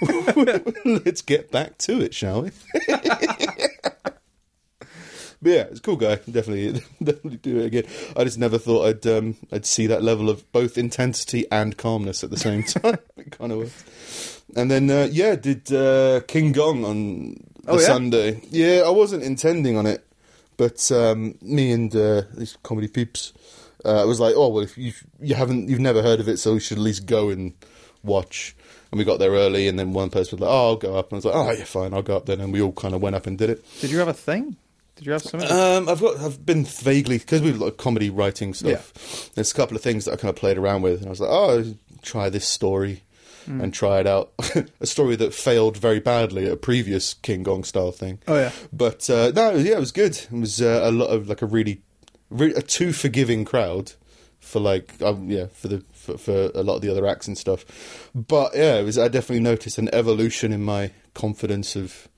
Let's 0.84 1.22
get 1.22 1.50
back 1.50 1.78
to 1.78 2.00
it 2.00 2.14
shall 2.14 2.42
we 2.42 2.50
but 5.44 5.52
yeah, 5.52 5.62
it's 5.70 5.78
a 5.78 5.82
cool 5.82 5.96
guy. 5.96 6.16
Definitely, 6.30 6.72
definitely 7.02 7.36
do 7.36 7.58
it 7.60 7.66
again. 7.66 7.84
I 8.16 8.24
just 8.24 8.38
never 8.38 8.58
thought 8.58 8.86
I'd 8.86 9.06
um, 9.06 9.36
I'd 9.52 9.66
see 9.66 9.86
that 9.86 10.02
level 10.02 10.28
of 10.30 10.50
both 10.50 10.76
intensity 10.76 11.46
and 11.52 11.76
calmness 11.76 12.24
at 12.24 12.30
the 12.30 12.36
same 12.36 12.62
time. 12.64 12.96
it 13.16 13.30
kind 13.30 13.52
of 13.52 13.58
was. 13.58 14.42
And 14.56 14.70
then 14.70 14.90
uh, 14.90 15.08
yeah, 15.12 15.36
did 15.36 15.72
uh, 15.72 16.20
King 16.26 16.50
Gong 16.52 16.84
on 16.84 17.34
the 17.62 17.70
Oh, 17.72 17.78
yeah? 17.78 17.86
Sunday. 17.86 18.40
Yeah, 18.50 18.82
I 18.84 18.90
wasn't 18.90 19.22
intending 19.22 19.76
on 19.76 19.86
it, 19.86 20.04
but 20.56 20.90
um, 20.92 21.36
me 21.40 21.70
and 21.72 21.94
uh, 21.94 22.22
these 22.34 22.56
comedy 22.62 22.88
peeps 22.88 23.32
uh, 23.84 24.04
was 24.06 24.20
like, 24.20 24.34
oh 24.36 24.48
well, 24.48 24.62
if 24.64 24.76
you 24.78 24.92
you 25.20 25.34
haven't 25.34 25.68
you've 25.68 25.78
never 25.80 26.02
heard 26.02 26.20
of 26.20 26.28
it, 26.28 26.38
so 26.38 26.54
you 26.54 26.60
should 26.60 26.78
at 26.78 26.84
least 26.84 27.06
go 27.06 27.28
and 27.30 27.52
watch. 28.02 28.56
And 28.92 28.98
we 28.98 29.04
got 29.04 29.18
there 29.18 29.32
early, 29.32 29.66
and 29.66 29.76
then 29.76 29.92
one 29.92 30.08
person 30.08 30.36
was 30.38 30.42
like, 30.42 30.50
"Oh, 30.54 30.68
I'll 30.68 30.76
go 30.76 30.94
up," 30.96 31.06
and 31.10 31.14
I 31.14 31.18
was 31.18 31.24
like, 31.24 31.34
"Oh 31.34 31.50
yeah, 31.50 31.64
fine, 31.64 31.92
I'll 31.94 32.02
go 32.02 32.16
up 32.16 32.26
then." 32.26 32.40
And 32.40 32.52
we 32.52 32.62
all 32.62 32.70
kind 32.70 32.94
of 32.94 33.02
went 33.02 33.16
up 33.16 33.26
and 33.26 33.36
did 33.36 33.50
it. 33.50 33.64
Did 33.80 33.90
you 33.90 33.98
have 33.98 34.06
a 34.06 34.12
thing? 34.14 34.56
Did 34.96 35.06
you 35.06 35.12
have 35.12 35.22
something? 35.22 35.50
Um, 35.50 35.88
I've 35.88 36.00
got, 36.00 36.18
I've 36.18 36.44
been 36.46 36.64
vaguely 36.64 37.18
because 37.18 37.42
we 37.42 37.52
like 37.52 37.76
comedy 37.76 38.10
writing 38.10 38.54
stuff. 38.54 38.92
There's 39.34 39.50
a 39.50 39.54
couple 39.54 39.76
of 39.76 39.82
things 39.82 40.04
that 40.04 40.12
I 40.12 40.16
kind 40.16 40.30
of 40.30 40.36
played 40.36 40.56
around 40.58 40.82
with, 40.82 40.98
and 40.98 41.06
I 41.06 41.10
was 41.10 41.20
like, 41.20 41.30
oh, 41.30 41.74
try 42.02 42.28
this 42.28 42.46
story 42.46 43.02
and 43.46 43.74
try 43.74 44.00
it 44.00 44.06
out. 44.06 44.32
a 44.80 44.86
story 44.86 45.16
that 45.16 45.34
failed 45.34 45.76
very 45.76 46.00
badly 46.00 46.46
at 46.46 46.52
a 46.52 46.56
previous 46.56 47.12
King 47.12 47.42
Gong 47.42 47.62
style 47.64 47.92
thing. 47.92 48.18
oh 48.26 48.36
yeah. 48.36 48.52
But 48.72 49.10
uh, 49.10 49.32
no, 49.34 49.50
yeah, 49.56 49.76
it 49.76 49.80
was 49.80 49.92
good. 49.92 50.16
It 50.16 50.32
was 50.32 50.62
uh, 50.62 50.80
a 50.82 50.90
lot 50.90 51.08
of 51.08 51.28
like 51.28 51.42
a 51.42 51.46
really, 51.46 51.82
re- 52.30 52.54
a 52.54 52.62
too 52.62 52.92
forgiving 52.92 53.44
crowd 53.44 53.92
for 54.40 54.60
like 54.60 55.00
um, 55.02 55.30
yeah 55.30 55.46
for 55.46 55.68
the 55.68 55.84
for, 55.92 56.16
for 56.16 56.50
a 56.54 56.62
lot 56.62 56.76
of 56.76 56.82
the 56.82 56.90
other 56.90 57.06
acts 57.06 57.26
and 57.26 57.36
stuff. 57.36 58.10
But 58.14 58.54
yeah, 58.54 58.76
it 58.76 58.84
was. 58.84 58.98
I 58.98 59.08
definitely 59.08 59.42
noticed 59.42 59.76
an 59.76 59.92
evolution 59.92 60.52
in 60.52 60.62
my 60.64 60.92
confidence 61.12 61.76
of 61.76 62.08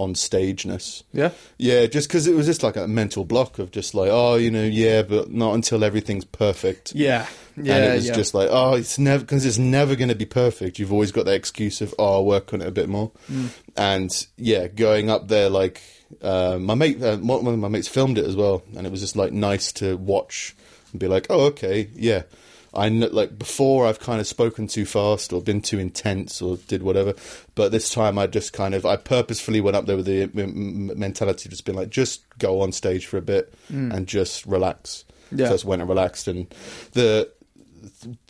on 0.00 0.14
stageness. 0.14 1.02
Yeah. 1.12 1.32
Yeah, 1.58 1.84
just 1.86 2.08
because 2.08 2.26
it 2.26 2.34
was 2.34 2.46
just 2.46 2.62
like 2.62 2.76
a 2.76 2.88
mental 2.88 3.26
block 3.26 3.58
of 3.58 3.70
just 3.70 3.94
like, 3.94 4.08
oh, 4.10 4.36
you 4.36 4.50
know, 4.50 4.64
yeah, 4.64 5.02
but 5.02 5.30
not 5.30 5.52
until 5.54 5.84
everything's 5.84 6.24
perfect. 6.24 6.94
Yeah. 6.94 7.26
Yeah. 7.56 7.76
and 7.76 7.84
it 7.84 7.94
was 7.96 8.06
yeah. 8.06 8.14
just 8.14 8.32
like, 8.32 8.48
oh, 8.50 8.74
it's 8.74 8.98
never 8.98 9.22
because 9.22 9.44
it's 9.44 9.58
never 9.58 9.94
going 9.96 10.08
to 10.08 10.14
be 10.14 10.24
perfect. 10.24 10.78
You've 10.78 10.92
always 10.92 11.12
got 11.12 11.26
that 11.26 11.34
excuse 11.34 11.82
of, 11.82 11.94
oh, 11.98 12.14
I'll 12.14 12.24
work 12.24 12.54
on 12.54 12.62
it 12.62 12.68
a 12.68 12.70
bit 12.70 12.88
more. 12.88 13.12
Mm. 13.30 13.50
And 13.76 14.26
yeah, 14.38 14.68
going 14.68 15.10
up 15.10 15.28
there, 15.28 15.50
like 15.50 15.82
uh, 16.22 16.58
my 16.58 16.74
mate, 16.74 17.02
uh, 17.02 17.18
one 17.18 17.44
one 17.44 17.54
of 17.54 17.60
my 17.60 17.68
mates 17.68 17.88
filmed 17.88 18.16
it 18.16 18.24
as 18.24 18.36
well, 18.36 18.62
and 18.76 18.86
it 18.86 18.90
was 18.90 19.00
just 19.00 19.16
like 19.16 19.32
nice 19.32 19.70
to 19.72 19.96
watch 19.98 20.56
and 20.92 21.00
be 21.00 21.08
like, 21.08 21.26
oh, 21.28 21.46
okay, 21.46 21.90
yeah. 21.94 22.22
I 22.74 22.88
know, 22.88 23.08
like 23.08 23.38
before, 23.38 23.86
I've 23.86 24.00
kind 24.00 24.20
of 24.20 24.26
spoken 24.26 24.66
too 24.66 24.84
fast 24.84 25.32
or 25.32 25.42
been 25.42 25.60
too 25.60 25.78
intense 25.78 26.40
or 26.40 26.56
did 26.56 26.82
whatever, 26.82 27.14
but 27.54 27.72
this 27.72 27.90
time 27.90 28.18
I 28.18 28.26
just 28.26 28.52
kind 28.52 28.74
of 28.74 28.86
I 28.86 28.96
purposefully 28.96 29.60
went 29.60 29.76
up 29.76 29.86
there 29.86 29.96
with 29.96 30.06
the 30.06 30.22
m- 30.22 30.90
m- 30.90 30.98
mentality 30.98 31.46
of 31.48 31.50
just 31.50 31.64
being 31.64 31.76
like, 31.76 31.90
just 31.90 32.22
go 32.38 32.60
on 32.60 32.72
stage 32.72 33.06
for 33.06 33.16
a 33.16 33.22
bit 33.22 33.52
mm. 33.72 33.92
and 33.92 34.06
just 34.06 34.46
relax. 34.46 35.04
Yeah. 35.32 35.46
So 35.46 35.50
I 35.50 35.54
just 35.54 35.64
went 35.64 35.82
and 35.82 35.88
relaxed, 35.88 36.28
and 36.28 36.46
the 36.92 37.30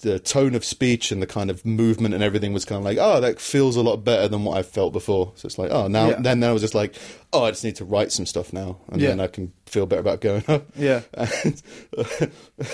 the 0.02 0.20
tone 0.20 0.54
of 0.54 0.64
speech 0.64 1.10
and 1.10 1.20
the 1.20 1.26
kind 1.26 1.50
of 1.50 1.66
movement 1.66 2.14
and 2.14 2.22
everything 2.22 2.52
was 2.52 2.64
kind 2.64 2.78
of 2.78 2.84
like, 2.84 2.98
oh, 3.00 3.20
that 3.20 3.40
feels 3.40 3.74
a 3.74 3.82
lot 3.82 3.96
better 4.04 4.28
than 4.28 4.44
what 4.44 4.56
I've 4.56 4.68
felt 4.68 4.92
before. 4.92 5.32
So 5.34 5.46
it's 5.46 5.58
like, 5.58 5.72
oh, 5.72 5.88
now 5.88 6.10
Yeah. 6.10 6.12
then, 6.20 6.40
then 6.40 6.50
I 6.50 6.52
was 6.52 6.62
just 6.62 6.74
like, 6.74 6.94
oh, 7.32 7.44
I 7.44 7.50
just 7.50 7.64
need 7.64 7.74
to 7.76 7.84
write 7.84 8.12
some 8.12 8.26
stuff 8.26 8.52
now, 8.52 8.78
and 8.90 9.00
Yeah. 9.02 9.08
then 9.08 9.20
I 9.20 9.26
can 9.26 9.52
feel 9.66 9.86
better 9.86 10.00
about 10.02 10.20
going 10.20 10.44
up. 10.46 10.66
Yeah. 10.76 11.00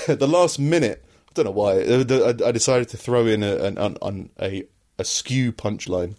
The 0.06 0.26
last 0.28 0.58
minute, 0.58 1.04
I 1.04 1.15
don't 1.36 1.44
know 1.44 1.50
why, 1.52 1.80
I 1.80 2.48
I 2.48 2.52
decided 2.52 2.88
to 2.90 2.96
throw 2.96 3.26
in 3.26 3.42
a, 3.42 3.56
an, 3.56 3.78
an, 3.78 4.30
a, 4.40 4.64
a 4.98 5.04
skew 5.04 5.52
punchline 5.52 6.14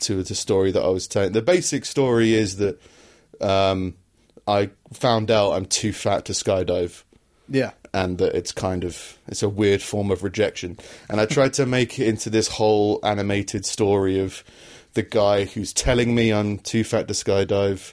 to 0.00 0.22
the 0.22 0.34
story 0.34 0.70
that 0.72 0.82
I 0.82 0.88
was 0.88 1.06
telling. 1.06 1.32
The 1.32 1.42
basic 1.42 1.84
story 1.84 2.32
is 2.34 2.56
that 2.56 2.80
um, 3.40 3.94
I 4.46 4.70
found 4.92 5.30
out 5.30 5.52
I'm 5.52 5.66
too 5.66 5.92
fat 5.92 6.24
to 6.26 6.32
skydive 6.32 7.02
Yeah. 7.48 7.72
and 7.92 8.18
that 8.18 8.34
it's 8.34 8.52
kind 8.52 8.84
of 8.84 9.18
it's 9.28 9.42
a 9.42 9.48
weird 9.48 9.82
form 9.82 10.10
of 10.10 10.22
rejection. 10.22 10.78
And 11.08 11.20
I 11.20 11.26
tried 11.26 11.52
to 11.54 11.66
make 11.66 11.98
it 11.98 12.06
into 12.08 12.30
this 12.30 12.48
whole 12.48 13.00
animated 13.02 13.64
story 13.66 14.18
of 14.20 14.44
the 14.94 15.02
guy 15.02 15.44
who's 15.44 15.72
telling 15.72 16.14
me 16.14 16.32
I'm 16.32 16.58
too 16.58 16.84
fat 16.84 17.08
to 17.08 17.14
skydive 17.14 17.92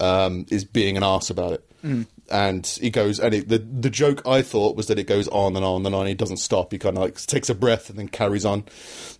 um, 0.00 0.46
is 0.50 0.64
being 0.64 0.96
an 0.96 1.02
ass 1.02 1.30
about 1.30 1.52
it. 1.52 2.06
And 2.32 2.66
he 2.66 2.88
goes, 2.88 3.20
and 3.20 3.34
it, 3.34 3.48
the 3.48 3.58
the 3.58 3.90
joke 3.90 4.26
I 4.26 4.40
thought 4.40 4.74
was 4.74 4.86
that 4.86 4.98
it 4.98 5.06
goes 5.06 5.28
on 5.28 5.54
and 5.54 5.64
on 5.64 5.84
and 5.84 5.94
on. 5.94 6.06
He 6.06 6.14
doesn't 6.14 6.38
stop. 6.38 6.72
He 6.72 6.78
kind 6.78 6.96
of 6.96 7.02
like 7.02 7.20
takes 7.26 7.50
a 7.50 7.54
breath 7.54 7.90
and 7.90 7.98
then 7.98 8.08
carries 8.08 8.46
on. 8.46 8.64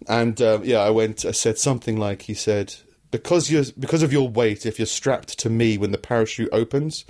And 0.08 0.40
um, 0.40 0.64
yeah, 0.64 0.78
I 0.78 0.90
went. 0.90 1.26
I 1.26 1.32
said 1.32 1.58
something 1.58 1.98
like 1.98 2.22
he 2.22 2.32
said, 2.32 2.74
because 3.10 3.50
you're 3.50 3.64
because 3.78 4.02
of 4.02 4.12
your 4.12 4.28
weight, 4.28 4.64
if 4.64 4.78
you're 4.78 4.86
strapped 4.86 5.38
to 5.40 5.50
me 5.50 5.76
when 5.76 5.92
the 5.92 5.98
parachute 5.98 6.48
opens, 6.52 7.04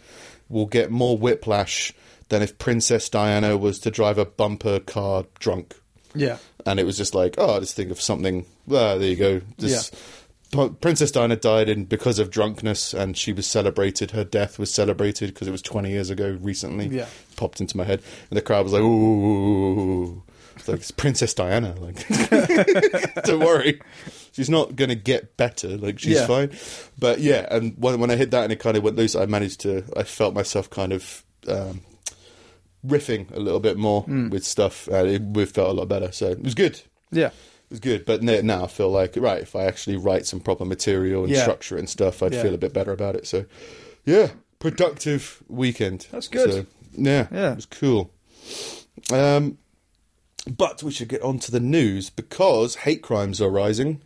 we'll 0.49 0.67
get 0.67 0.91
more 0.91 1.17
whiplash 1.17 1.93
than 2.29 2.43
if 2.43 2.59
Princess 2.59 3.09
Diana 3.09 3.57
was 3.57 3.79
to 3.81 3.91
drive 3.91 4.19
a 4.19 4.25
bumper 4.25 4.81
car 4.81 5.25
drunk. 5.39 5.77
Yeah. 6.15 6.39
And 6.67 6.81
it 6.81 6.85
was 6.85 6.97
just 6.97 7.15
like, 7.15 7.37
oh, 7.39 7.57
I 7.57 7.61
just 7.61 7.77
think 7.77 7.91
of 7.91 8.01
something. 8.01 8.45
Ah, 8.71 8.97
there 8.97 9.09
you 9.09 9.17
go. 9.17 9.41
This, 9.59 9.91
P- 9.91 9.97
Princess 10.53 11.11
Diana 11.11 11.37
died 11.37 11.69
in 11.71 11.87
because 11.87 12.19
of 12.19 12.31
drunkenness, 12.31 12.93
and 12.95 13.17
she 13.17 13.33
was 13.33 13.47
celebrated. 13.47 14.11
Her 14.11 14.25
death 14.25 14.59
was 14.59 14.73
celebrated 14.73 15.33
because 15.33 15.49
it 15.49 15.51
was 15.53 15.63
20 15.63 15.91
years 15.91 16.11
ago 16.11 16.37
recently. 16.41 16.89
Yeah. 16.89 17.07
Popped 17.37 17.61
into 17.61 17.77
my 17.77 17.85
head. 17.85 18.03
And 18.31 18.37
the 18.37 18.43
crowd 18.43 18.65
was 18.65 18.73
like, 18.75 18.83
ooh. 18.83 20.23
It's 20.57 20.69
like, 20.69 20.81
it's 20.81 20.91
Princess 20.91 21.33
Diana. 21.33 21.75
Like, 21.81 22.07
don't 23.25 23.41
worry. 23.41 23.81
She's 24.33 24.51
not 24.51 24.77
going 24.77 24.91
to 24.91 24.95
get 24.95 25.37
better. 25.39 25.69
Like, 25.79 25.99
she's 25.99 26.17
Yeah. 26.19 26.27
fine. 26.27 26.51
But 26.99 27.21
yeah, 27.21 27.47
and 27.51 27.75
when, 27.79 27.99
when 28.01 28.11
I 28.11 28.17
hit 28.17 28.31
that 28.33 28.45
and 28.45 28.53
it 28.53 28.61
kind 28.61 28.77
of 28.77 28.83
went 28.83 28.97
loose, 28.97 29.17
I 29.17 29.25
managed 29.27 29.61
to, 29.61 29.85
I 29.97 30.03
felt 30.03 30.35
myself 30.35 30.69
kind 30.69 30.93
of 30.93 31.25
um, 31.49 31.81
riffing 32.87 33.31
a 33.35 33.41
little 33.41 33.61
bit 33.61 33.79
more 33.79 34.03
Hmm. 34.03 34.29
with 34.29 34.45
stuff. 34.45 34.87
And 34.89 35.09
it, 35.09 35.23
it 35.41 35.49
felt 35.49 35.71
a 35.71 35.73
lot 35.73 35.89
better. 35.89 36.13
So 36.13 36.29
it 36.31 36.43
was 36.43 36.55
good. 36.55 36.81
Yeah. 37.11 37.31
Was 37.73 37.81
good, 37.81 38.05
but 38.05 38.23
now 38.23 38.65
I 38.65 38.67
feel 38.67 38.91
like 38.91 39.17
right. 39.17 39.41
If 39.41 39.57
I 39.57 39.65
actually 39.65 39.97
write 39.97 40.27
some 40.27 40.41
proper 40.41 40.67
material 40.67 41.25
and 41.25 41.33
Yeah. 41.33 41.41
structure 41.41 41.79
and 41.79 41.89
stuff, 41.89 42.23
I'd 42.23 42.35
Yeah. 42.35 42.43
feel 42.43 42.53
a 42.55 42.59
bit 42.59 42.75
better 42.75 42.93
about 42.93 43.17
it. 43.17 43.27
So, 43.27 43.47
yeah, 44.05 44.33
productive 44.59 45.43
weekend. 45.49 46.07
That's 46.13 46.29
good. 46.29 46.53
So, 46.53 46.67
yeah, 46.95 47.29
Yeah. 47.33 47.53
it 47.53 47.57
was 47.57 47.65
cool. 47.67 48.11
Um, 49.11 49.57
but 50.55 50.83
we 50.83 50.91
should 50.91 51.09
get 51.09 51.23
on 51.23 51.39
to 51.39 51.51
the 51.51 51.61
news 51.61 52.11
because 52.11 52.75
hate 52.75 53.01
crimes 53.01 53.41
are 53.41 53.49
rising. 53.49 54.03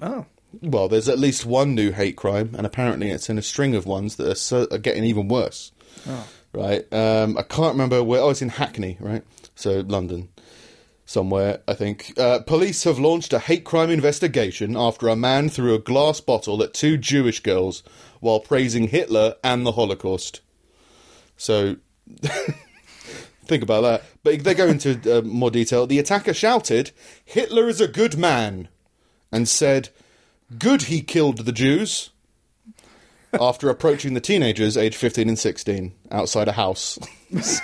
Oh. 0.00 0.26
Well, 0.60 0.88
there's 0.88 1.08
at 1.08 1.20
least 1.20 1.46
one 1.46 1.76
new 1.76 1.92
hate 1.92 2.16
crime, 2.16 2.50
and 2.58 2.66
apparently 2.66 3.10
it's 3.10 3.30
in 3.30 3.38
a 3.38 3.42
string 3.42 3.76
of 3.76 3.86
ones 3.86 4.16
that 4.16 4.28
are, 4.28 4.34
so, 4.34 4.66
are 4.72 4.78
getting 4.78 5.04
even 5.04 5.28
worse. 5.28 5.70
Oh. 6.08 6.26
Right? 6.52 6.92
Um, 6.92 7.38
I 7.38 7.42
can't 7.42 7.74
remember 7.74 8.02
where. 8.02 8.20
Oh, 8.22 8.30
it's 8.30 8.42
in 8.42 8.48
Hackney, 8.48 8.96
right? 8.98 9.22
So 9.54 9.84
London, 9.86 10.30
somewhere 11.12 11.60
I 11.68 11.74
think. 11.74 12.18
Uh, 12.18 12.40
police 12.40 12.84
have 12.84 12.98
launched 12.98 13.32
a 13.32 13.38
hate 13.38 13.64
crime 13.64 13.90
investigation 13.90 14.76
after 14.76 15.08
a 15.08 15.16
man 15.16 15.48
threw 15.48 15.74
a 15.74 15.78
glass 15.78 16.20
bottle 16.20 16.62
at 16.62 16.74
two 16.74 16.96
Jewish 16.96 17.40
girls 17.40 17.82
while 18.20 18.40
praising 18.40 18.88
Hitler 18.88 19.36
and 19.44 19.64
the 19.64 19.72
Holocaust. 19.72 20.40
So. 21.36 21.76
Think 23.44 23.64
about 23.64 23.80
that. 23.82 24.04
But 24.22 24.44
they 24.44 24.54
go 24.54 24.68
into 24.68 25.18
uh, 25.18 25.20
more 25.22 25.50
detail. 25.50 25.86
The 25.86 25.98
attacker 25.98 26.32
shouted, 26.32 26.92
Hitler 27.24 27.68
is 27.68 27.80
a 27.80 27.88
good 27.88 28.16
man, 28.16 28.68
and 29.32 29.48
said, 29.48 29.88
Good 30.58 30.82
he 30.82 31.02
killed 31.02 31.38
the 31.38 31.52
Jews, 31.52 32.10
after 33.40 33.68
approaching 33.70 34.14
the 34.14 34.20
teenagers 34.20 34.76
aged 34.76 34.96
15 34.96 35.28
and 35.28 35.38
16 35.38 35.92
outside 36.10 36.48
a 36.48 36.52
house. 36.52 36.98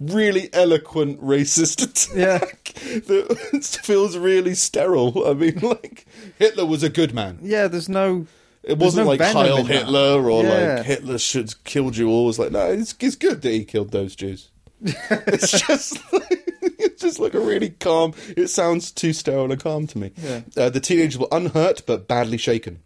really 0.00 0.48
eloquent 0.52 1.20
racist 1.22 2.14
Yeah. 2.16 2.36
attack 2.36 2.74
that 3.06 3.80
feels 3.84 4.16
really 4.16 4.54
sterile. 4.54 5.26
I 5.26 5.34
mean, 5.34 5.58
like, 5.60 6.06
Hitler 6.38 6.66
was 6.66 6.82
a 6.82 6.88
good 6.88 7.14
man. 7.14 7.38
Yeah, 7.42 7.68
there's 7.68 7.88
no. 7.88 8.26
It 8.62 8.78
wasn't 8.78 9.06
no 9.06 9.10
like 9.10 9.20
Heil 9.20 9.56
in 9.58 9.66
that. 9.66 9.72
Hitler 9.72 10.30
or 10.30 10.44
Yeah. 10.44 10.74
like 10.76 10.86
Hitler 10.86 11.18
should 11.18 11.62
killed 11.64 11.96
you 11.96 12.08
all. 12.08 12.28
It's 12.28 12.38
like, 12.38 12.52
no, 12.52 12.70
it's, 12.70 12.94
it's 13.00 13.16
good 13.16 13.42
that 13.42 13.50
he 13.50 13.64
killed 13.64 13.90
those 13.90 14.14
Jews. 14.14 14.50
it's 14.80 15.60
just 15.66 16.12
like, 16.12 16.48
it's 16.78 17.02
just 17.02 17.18
like 17.18 17.34
a 17.34 17.40
really 17.40 17.70
calm. 17.70 18.14
It 18.36 18.48
sounds 18.48 18.90
too 18.92 19.12
sterile 19.12 19.50
and 19.50 19.60
calm 19.60 19.86
to 19.88 19.98
me. 19.98 20.12
Yeah. 20.16 20.40
Uh, 20.56 20.70
the 20.70 20.80
teenagers 20.80 21.18
were 21.18 21.28
unhurt 21.32 21.82
but 21.86 22.06
badly 22.08 22.38
shaken. 22.38 22.80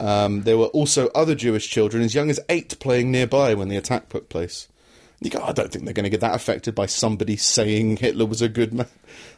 Um, 0.00 0.42
there 0.42 0.58
were 0.58 0.66
also 0.66 1.08
other 1.08 1.34
Jewish 1.34 1.68
children 1.68 2.02
as 2.02 2.14
young 2.14 2.30
as 2.30 2.40
eight 2.48 2.78
playing 2.80 3.10
nearby 3.10 3.54
when 3.54 3.68
the 3.68 3.76
attack 3.76 4.08
took 4.08 4.28
place. 4.28 4.68
You 5.20 5.30
go, 5.30 5.42
I 5.42 5.52
don't 5.52 5.70
think 5.70 5.84
they're 5.84 5.94
going 5.94 6.04
to 6.04 6.10
get 6.10 6.20
that 6.20 6.34
affected 6.34 6.74
by 6.74 6.86
somebody 6.86 7.36
saying 7.36 7.98
Hitler 7.98 8.26
was 8.26 8.42
a 8.42 8.48
good 8.48 8.74
man. 8.74 8.88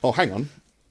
Oh, 0.02 0.12
hang 0.12 0.32
on. 0.32 0.48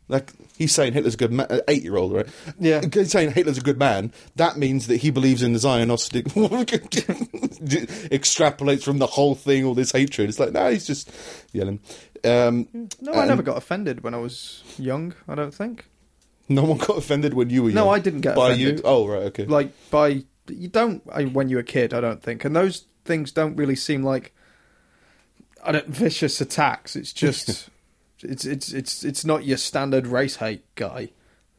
Like 0.08 0.32
he's 0.56 0.72
saying 0.72 0.94
Hitler's 0.94 1.16
a 1.16 1.18
good 1.18 1.32
man, 1.32 1.48
eight-year-old, 1.68 2.14
right? 2.14 2.28
Yeah. 2.60 2.82
He's 2.94 3.12
saying 3.12 3.32
Hitler's 3.32 3.58
a 3.58 3.62
good 3.62 3.80
man. 3.80 4.14
That 4.36 4.56
means 4.56 4.86
that 4.88 4.98
he 4.98 5.10
believes 5.10 5.42
in 5.42 5.54
the 5.54 5.60
Zionistic. 5.60 6.26
extrapolates 8.12 8.84
from 8.84 9.00
the 9.00 9.08
whole 9.08 9.36
thing, 9.36 9.66
all 9.66 9.74
this 9.74 9.92
hatred. 9.92 10.30
It's 10.30 10.40
like, 10.40 10.52
no, 10.52 10.70
he's 10.70 10.86
just 10.86 11.12
yelling. 11.52 11.80
Um, 12.24 12.68
No, 13.02 13.14
I 13.14 13.26
never 13.26 13.42
got 13.42 13.58
offended 13.58 14.04
when 14.04 14.14
I 14.14 14.18
was 14.18 14.64
young. 14.78 15.14
I 15.28 15.36
don't 15.36 15.54
think. 15.54 15.86
No 16.50 16.64
one 16.64 16.78
got 16.78 16.98
offended 16.98 17.34
when 17.34 17.50
you 17.50 17.64
were 17.64 17.70
young. 17.70 17.76
No, 17.86 17.90
I 17.90 18.00
didn't 18.00 18.22
get 18.22 18.36
by 18.36 18.52
offended. 18.52 18.78
you. 18.78 18.82
Oh, 18.86 19.08
right, 19.08 19.24
okay. 19.24 19.46
Like 19.46 19.72
by 19.90 20.24
you 20.48 20.68
don't 20.68 21.02
I, 21.12 21.24
when 21.26 21.50
you're 21.50 21.60
a 21.62 21.64
kid. 21.64 21.94
I 21.94 22.02
don't 22.02 22.22
think, 22.22 22.46
and 22.46 22.56
those 22.56 22.86
things 23.04 23.32
don't 23.32 23.56
really 23.56 23.76
seem 23.76 24.04
like. 24.04 24.34
I 25.64 25.72
don't 25.72 25.88
vicious 25.88 26.40
attacks. 26.42 26.96
It's 26.96 27.14
just. 27.14 27.70
It's 28.24 28.46
it's 28.46 28.72
it's 28.72 29.04
it's 29.04 29.26
not 29.26 29.46
your 29.46 29.58
standard 29.58 30.08
race 30.08 30.38
hate 30.38 30.64
guy 30.76 31.10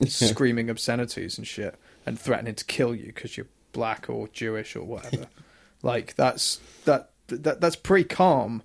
screaming 0.09 0.69
obscenities 0.71 1.37
and 1.39 1.47
shit 1.47 1.77
and 2.07 2.19
threatening 2.19 2.55
to 2.57 2.65
kill 2.65 2.93
you 2.95 3.07
because 3.07 3.37
you're 3.37 3.47
black 3.73 4.07
or 4.09 4.27
Jewish 4.29 4.75
or 4.75 4.83
whatever. 4.83 5.27
like 5.83 6.17
that's 6.17 6.59
that 6.87 7.11
that 7.29 7.61
that's 7.61 7.77
pretty 7.77 8.09
calm, 8.09 8.63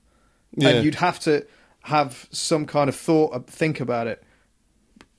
Yeah. 0.55 0.69
and 0.69 0.85
you'd 0.85 0.95
have 0.95 1.19
to 1.21 1.45
have 1.83 2.27
some 2.31 2.65
kind 2.65 2.87
of 2.89 2.95
thought, 2.95 3.33
uh, 3.35 3.39
think 3.39 3.81
about 3.81 4.07
it, 4.07 4.23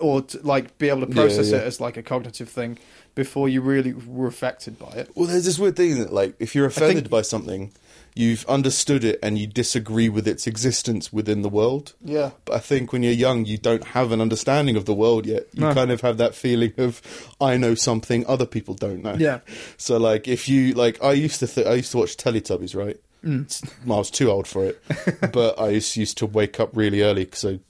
or 0.03 0.23
to, 0.23 0.39
like 0.43 0.77
be 0.79 0.89
able 0.89 1.07
to 1.07 1.09
Yeah, 1.09 1.15
process 1.23 1.51
yeah. 1.51 1.59
it 1.59 1.65
as 1.65 1.81
like 1.81 1.97
a 1.97 2.03
cognitive 2.03 2.49
thing 2.49 2.79
before 3.15 3.49
you 3.49 3.61
really 3.61 3.93
were 3.93 4.27
affected 4.27 4.79
by 4.79 4.89
it. 4.89 5.11
Well, 5.15 5.27
there's 5.29 5.45
this 5.45 5.59
weird 5.59 5.77
thing 5.77 5.99
that, 5.99 6.13
like, 6.13 6.35
if 6.39 6.55
you're 6.55 6.67
offended 6.67 6.97
think- 7.05 7.11
by 7.11 7.23
something, 7.23 7.73
you've 8.15 8.45
understood 8.47 9.05
it 9.05 9.19
and 9.23 9.39
you 9.39 9.47
disagree 9.47 10.09
with 10.09 10.27
its 10.29 10.47
existence 10.47 11.13
within 11.13 11.41
the 11.43 11.49
world. 11.49 11.93
Yeah. 12.05 12.31
But 12.45 12.57
I 12.57 12.59
think 12.59 12.93
when 12.93 13.03
you're 13.03 13.13
young, 13.13 13.45
you 13.47 13.57
don't 13.59 13.85
have 13.89 14.13
an 14.13 14.21
understanding 14.21 14.77
of 14.77 14.85
the 14.87 14.93
world 14.95 15.25
yet. 15.27 15.47
You 15.55 15.63
No. 15.63 15.75
kind 15.75 15.91
of 15.91 16.01
have 16.03 16.19
that 16.19 16.35
feeling 16.35 16.73
of, 16.79 17.01
I 17.41 17.57
know 17.57 17.75
something 17.75 18.27
other 18.27 18.47
people 18.47 18.75
don't 18.75 19.03
know. 19.03 19.15
Yeah. 19.19 19.41
So, 19.79 19.97
like, 19.99 20.27
if 20.29 20.49
you, 20.49 20.73
like, 20.75 21.03
I 21.03 21.13
used 21.13 21.41
to, 21.41 21.47
th- 21.47 21.67
I 21.67 21.75
used 21.75 21.91
to 21.93 21.99
watch 21.99 22.17
Teletubbies, 22.17 22.75
right? 22.77 22.99
Mm. 23.25 23.73
Well, 23.87 23.97
I 23.97 24.01
was 24.01 24.11
too 24.11 24.31
old 24.31 24.49
for 24.49 24.65
it, 24.65 24.83
but 25.33 25.59
I 25.59 25.69
used, 25.69 26.19
to 26.19 26.27
wake 26.27 26.59
up 26.59 26.71
really 26.77 27.03
early 27.03 27.25
because 27.25 27.45
I 27.45 27.61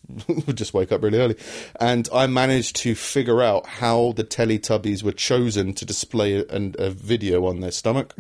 would 0.47 0.57
just 0.57 0.73
wake 0.73 0.93
up 0.93 1.03
really 1.03 1.19
early, 1.19 1.37
and 1.79 2.09
I 2.13 2.27
managed 2.27 2.77
to 2.77 2.95
figure 2.95 3.43
out 3.43 3.67
how 3.67 4.13
the 4.13 4.25
Teletubbies 4.25 5.03
were 5.03 5.13
chosen 5.13 5.75
to 5.75 5.85
display 5.85 6.37
a, 6.37 6.45
a 6.79 6.91
video 6.91 7.47
on 7.47 7.61
their 7.61 7.71
stomach. 7.71 8.15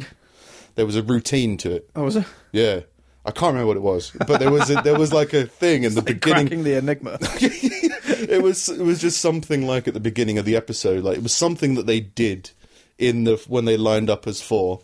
There 0.74 0.86
was 0.86 0.96
a 0.96 1.02
routine 1.02 1.56
to 1.58 1.72
it. 1.72 1.90
Oh, 1.96 2.04
was 2.04 2.16
it? 2.16 2.26
Yeah, 2.52 2.80
I 3.24 3.30
can't 3.30 3.54
remember 3.54 3.68
what 3.68 3.76
it 3.76 3.82
was, 3.82 4.12
but 4.26 4.40
there 4.40 4.50
was 4.50 4.68
a, 4.68 4.82
there 4.82 4.98
was 4.98 5.12
like 5.12 5.32
a 5.32 5.46
thing 5.46 5.84
in 5.84 5.94
the 5.94 6.02
beginning. 6.02 6.48
Cracking 6.48 6.64
the 6.64 6.76
enigma. 6.76 7.18
it 7.20 8.42
was 8.42 8.68
it 8.68 8.82
was 8.82 9.00
just 9.00 9.20
something 9.20 9.66
like 9.66 9.86
at 9.86 9.94
the 9.94 10.00
beginning 10.00 10.38
of 10.38 10.44
the 10.44 10.56
episode, 10.56 11.04
like 11.04 11.16
it 11.16 11.22
was 11.22 11.32
something 11.32 11.74
that 11.76 11.86
they 11.86 12.00
did 12.00 12.50
in 12.98 13.24
the 13.24 13.36
when 13.48 13.64
they 13.64 13.76
lined 13.76 14.10
up 14.10 14.26
as 14.26 14.42
four. 14.42 14.80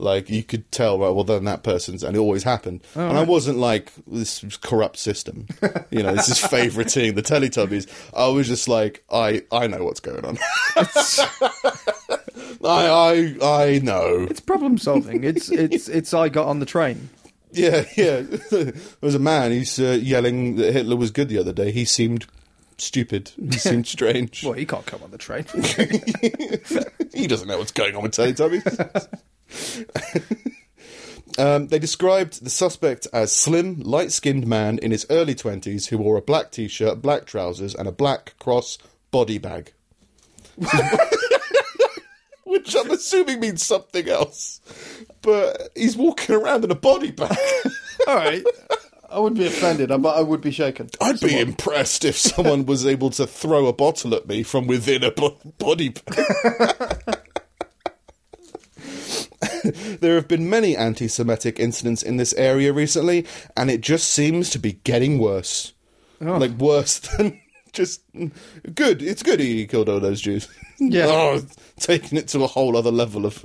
Like 0.00 0.30
you 0.30 0.44
could 0.44 0.70
tell, 0.70 0.96
right? 0.98 1.10
Well, 1.10 1.24
then 1.24 1.44
that 1.46 1.64
person's, 1.64 2.04
and 2.04 2.14
it 2.16 2.20
always 2.20 2.44
happened. 2.44 2.82
and 2.94 3.18
I 3.18 3.24
wasn't 3.24 3.58
like 3.58 3.90
this 4.06 4.44
corrupt 4.62 4.96
system, 4.96 5.48
you 5.90 6.04
know. 6.04 6.14
This 6.14 6.28
is 6.28 6.38
favoriting 6.42 7.16
the 7.16 7.22
Teletubbies. 7.22 7.88
I 8.14 8.28
was 8.28 8.46
just 8.46 8.68
like, 8.68 9.02
I 9.10 9.42
I 9.50 9.66
know 9.66 9.82
what's 9.84 9.98
going 10.00 10.24
on. 10.24 10.38
I 12.64 12.86
I 12.86 13.36
I 13.42 13.78
know. 13.82 14.26
it's 14.30 14.40
problem 14.40 14.78
solving. 14.78 15.24
It's 15.24 15.48
it's 15.50 15.88
it's. 15.88 16.14
I 16.14 16.28
got 16.28 16.46
on 16.46 16.60
the 16.60 16.66
train. 16.66 17.08
Yeah, 17.50 17.84
yeah. 17.96 18.20
there 18.50 18.74
was 19.00 19.14
a 19.14 19.18
man 19.18 19.52
who's 19.52 19.78
uh, 19.80 19.98
yelling 20.00 20.56
that 20.56 20.72
Hitler 20.72 20.96
was 20.96 21.10
good 21.10 21.28
the 21.28 21.38
other 21.38 21.52
day. 21.52 21.70
He 21.72 21.84
seemed 21.86 22.26
stupid. 22.76 23.32
He 23.36 23.58
seemed 23.58 23.86
strange. 23.86 24.44
Well, 24.44 24.52
he 24.52 24.66
can't 24.66 24.84
come 24.86 25.02
on 25.02 25.10
the 25.10 25.18
train. 25.18 25.44
he 27.14 27.26
doesn't 27.26 27.48
know 27.48 27.58
what's 27.58 27.72
going 27.72 27.96
on 27.96 28.02
with 28.02 28.12
Teletubbies. 28.12 29.08
um, 31.38 31.68
they 31.68 31.78
described 31.78 32.44
the 32.44 32.50
suspect 32.50 33.06
as 33.12 33.32
slim, 33.32 33.80
light-skinned 33.80 34.46
man 34.46 34.78
in 34.78 34.90
his 34.90 35.06
early 35.10 35.34
twenties 35.34 35.88
who 35.88 35.98
wore 35.98 36.16
a 36.16 36.22
black 36.22 36.50
t-shirt, 36.50 37.00
black 37.02 37.26
trousers, 37.26 37.74
and 37.74 37.88
a 37.88 37.92
black 37.92 38.34
cross 38.38 38.78
body 39.10 39.38
bag. 39.38 39.72
Which 42.44 42.74
I'm 42.74 42.90
assuming 42.90 43.40
means 43.40 43.64
something 43.64 44.08
else. 44.08 44.60
But 45.22 45.70
he's 45.74 45.96
walking 45.96 46.34
around 46.34 46.64
in 46.64 46.70
a 46.70 46.76
body 46.76 47.10
bag. 47.10 47.36
All 48.06 48.16
right. 48.16 48.42
I 49.10 49.18
wouldn't 49.18 49.38
be 49.38 49.46
offended, 49.46 49.88
but 49.88 50.16
I 50.16 50.20
would 50.20 50.40
be 50.42 50.50
shaken. 50.50 50.90
I'd 51.00 51.20
be 51.20 51.38
impressed 51.38 52.04
if 52.04 52.16
someone 52.16 52.66
was 52.66 52.86
able 52.86 53.10
to 53.10 53.26
throw 53.26 53.66
a 53.66 53.72
bottle 53.72 54.14
at 54.14 54.28
me 54.28 54.42
from 54.42 54.66
within 54.66 55.02
a 55.02 55.10
body 55.10 55.88
bag. 55.90 57.17
there 60.00 60.14
have 60.14 60.28
been 60.28 60.48
many 60.48 60.76
anti 60.76 61.08
Semitic 61.08 61.58
incidents 61.58 62.02
in 62.02 62.16
this 62.16 62.32
area 62.34 62.72
recently, 62.72 63.26
and 63.56 63.70
it 63.70 63.80
just 63.80 64.08
seems 64.08 64.50
to 64.50 64.58
be 64.58 64.72
getting 64.84 65.18
worse. 65.18 65.72
Oh. 66.20 66.38
Like, 66.38 66.52
worse 66.52 66.98
than 66.98 67.40
just. 67.72 68.02
Good. 68.74 69.02
It's 69.02 69.22
good 69.22 69.40
he 69.40 69.66
killed 69.66 69.88
all 69.88 70.00
those 70.00 70.20
Jews. 70.20 70.48
Yeah. 70.80 71.06
oh, 71.08 71.42
taking 71.80 72.16
it 72.18 72.28
to 72.28 72.44
a 72.44 72.46
whole 72.46 72.76
other 72.76 72.92
level 72.92 73.26
of, 73.26 73.44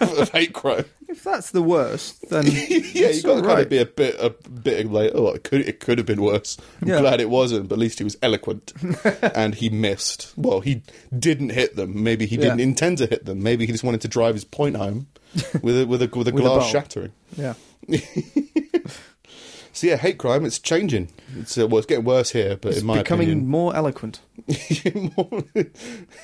of, 0.00 0.18
of 0.18 0.28
hate 0.30 0.54
crime. 0.54 0.86
If 1.08 1.22
that's 1.22 1.50
the 1.50 1.60
worst, 1.60 2.30
then 2.30 2.46
yeah, 2.46 2.52
it's 2.54 2.94
you 3.18 3.22
got 3.22 3.34
to 3.34 3.40
all 3.42 3.42
kind 3.42 3.60
of 3.60 3.68
be 3.68 3.76
a 3.76 3.84
bit, 3.84 4.16
a 4.18 4.30
bit 4.30 4.90
like, 4.90 5.10
oh, 5.14 5.26
it 5.34 5.44
could, 5.44 5.60
it 5.68 5.80
could 5.80 5.98
have 5.98 6.06
been 6.06 6.22
worse. 6.22 6.56
I'm 6.80 6.88
Yeah. 6.88 7.00
glad 7.00 7.20
it 7.20 7.28
wasn't, 7.28 7.68
but 7.68 7.74
at 7.74 7.80
least 7.80 7.98
he 7.98 8.04
was 8.04 8.16
eloquent, 8.22 8.72
and 9.34 9.54
he 9.56 9.68
missed. 9.68 10.32
Well, 10.38 10.60
he 10.60 10.80
didn't 11.18 11.50
hit 11.50 11.76
them. 11.76 12.02
Maybe 12.02 12.24
he 12.24 12.38
didn't 12.38 12.60
intend 12.60 12.96
to 12.96 13.06
hit 13.06 13.26
them. 13.26 13.42
Maybe 13.42 13.66
he 13.66 13.72
just 13.72 13.84
wanted 13.84 14.00
to 14.00 14.08
drive 14.08 14.34
his 14.34 14.44
point 14.44 14.76
home 14.78 15.08
with 15.60 15.82
a, 15.82 15.86
with 15.86 16.00
a, 16.00 16.06
with 16.08 16.28
a 16.28 16.32
With 16.32 16.44
a 16.44 16.48
glass 16.48 16.70
shattering. 16.70 17.12
Yeah. 17.36 17.52
So 19.80 19.86
yeah, 19.86 19.96
hate 19.96 20.18
crime. 20.18 20.44
It's 20.44 20.58
changing. 20.58 21.08
It's 21.38 21.56
uh, 21.56 21.66
well, 21.66 21.78
it's 21.78 21.86
getting 21.86 22.04
worse 22.04 22.28
here, 22.32 22.58
but 22.58 22.72
It's 22.72 22.80
in 22.82 22.86
my 22.86 22.98
becoming 22.98 23.28
opinion, 23.28 23.48
more 23.48 23.74
eloquent. 23.74 24.20
more, 25.16 25.42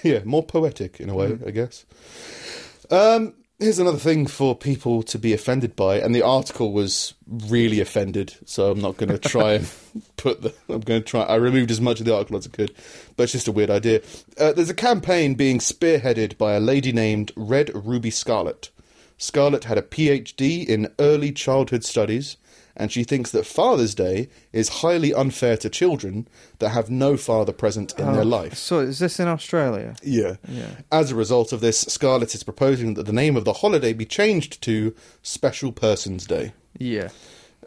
yeah, 0.02 0.20
more 0.26 0.42
poetic 0.42 1.00
in 1.00 1.08
a 1.08 1.14
way, 1.14 1.28
Mm. 1.28 1.46
I 1.48 1.50
guess. 1.52 1.86
Um, 2.90 3.32
here's 3.58 3.78
another 3.78 3.96
thing 3.96 4.26
for 4.26 4.54
people 4.54 5.02
to 5.04 5.18
be 5.18 5.32
offended 5.32 5.74
by, 5.74 5.98
and 6.00 6.14
the 6.14 6.20
article 6.20 6.74
was 6.74 7.14
really 7.26 7.80
offended, 7.80 8.34
so 8.44 8.70
I'm 8.70 8.80
not 8.82 8.98
going 8.98 9.08
to 9.08 9.18
try 9.18 9.54
and 9.54 9.70
put 10.18 10.42
the. 10.42 10.52
I'm 10.68 10.80
going 10.80 11.00
to 11.00 11.06
try. 11.08 11.22
I 11.22 11.36
removed 11.36 11.70
as 11.70 11.80
much 11.80 11.98
of 11.98 12.04
the 12.04 12.14
article 12.14 12.36
as 12.36 12.46
I 12.46 12.50
could, 12.50 12.74
but 13.16 13.22
it's 13.22 13.32
just 13.32 13.48
a 13.48 13.52
weird 13.52 13.70
idea. 13.70 14.02
Uh, 14.38 14.52
there's 14.52 14.68
a 14.68 14.74
campaign 14.74 15.32
being 15.34 15.60
spearheaded 15.60 16.36
by 16.36 16.52
a 16.52 16.60
lady 16.60 16.92
named 16.92 17.32
Red 17.36 17.70
Ruby 17.74 18.10
Scarlet. 18.10 18.68
Scarlet 19.16 19.64
had 19.64 19.78
a 19.78 19.82
PhD 19.82 20.62
in 20.66 20.92
early 20.98 21.32
childhood 21.32 21.84
studies, 21.84 22.36
and 22.76 22.92
she 22.92 23.04
thinks 23.04 23.30
that 23.30 23.46
Father's 23.46 23.94
Day 23.94 24.28
is 24.52 24.68
highly 24.68 25.14
unfair 25.14 25.56
to 25.58 25.70
children 25.70 26.28
that 26.58 26.70
have 26.70 26.90
no 26.90 27.16
father 27.16 27.52
present 27.52 27.98
in 27.98 28.12
their 28.12 28.22
oh, 28.22 28.26
life. 28.26 28.54
So 28.54 28.80
is 28.80 28.98
this 28.98 29.18
in 29.18 29.28
Australia? 29.28 29.96
Yeah. 30.02 30.36
Yeah. 30.48 30.70
As 30.92 31.10
a 31.10 31.16
result 31.16 31.52
of 31.52 31.60
this, 31.60 31.80
Scarlet 31.80 32.34
is 32.34 32.42
proposing 32.42 32.94
that 32.94 33.06
the 33.06 33.12
name 33.12 33.36
of 33.36 33.44
the 33.44 33.54
holiday 33.54 33.92
be 33.92 34.04
changed 34.04 34.62
to 34.62 34.94
Special 35.22 35.72
Persons 35.72 36.26
Day. 36.26 36.52
Yeah. 36.78 37.08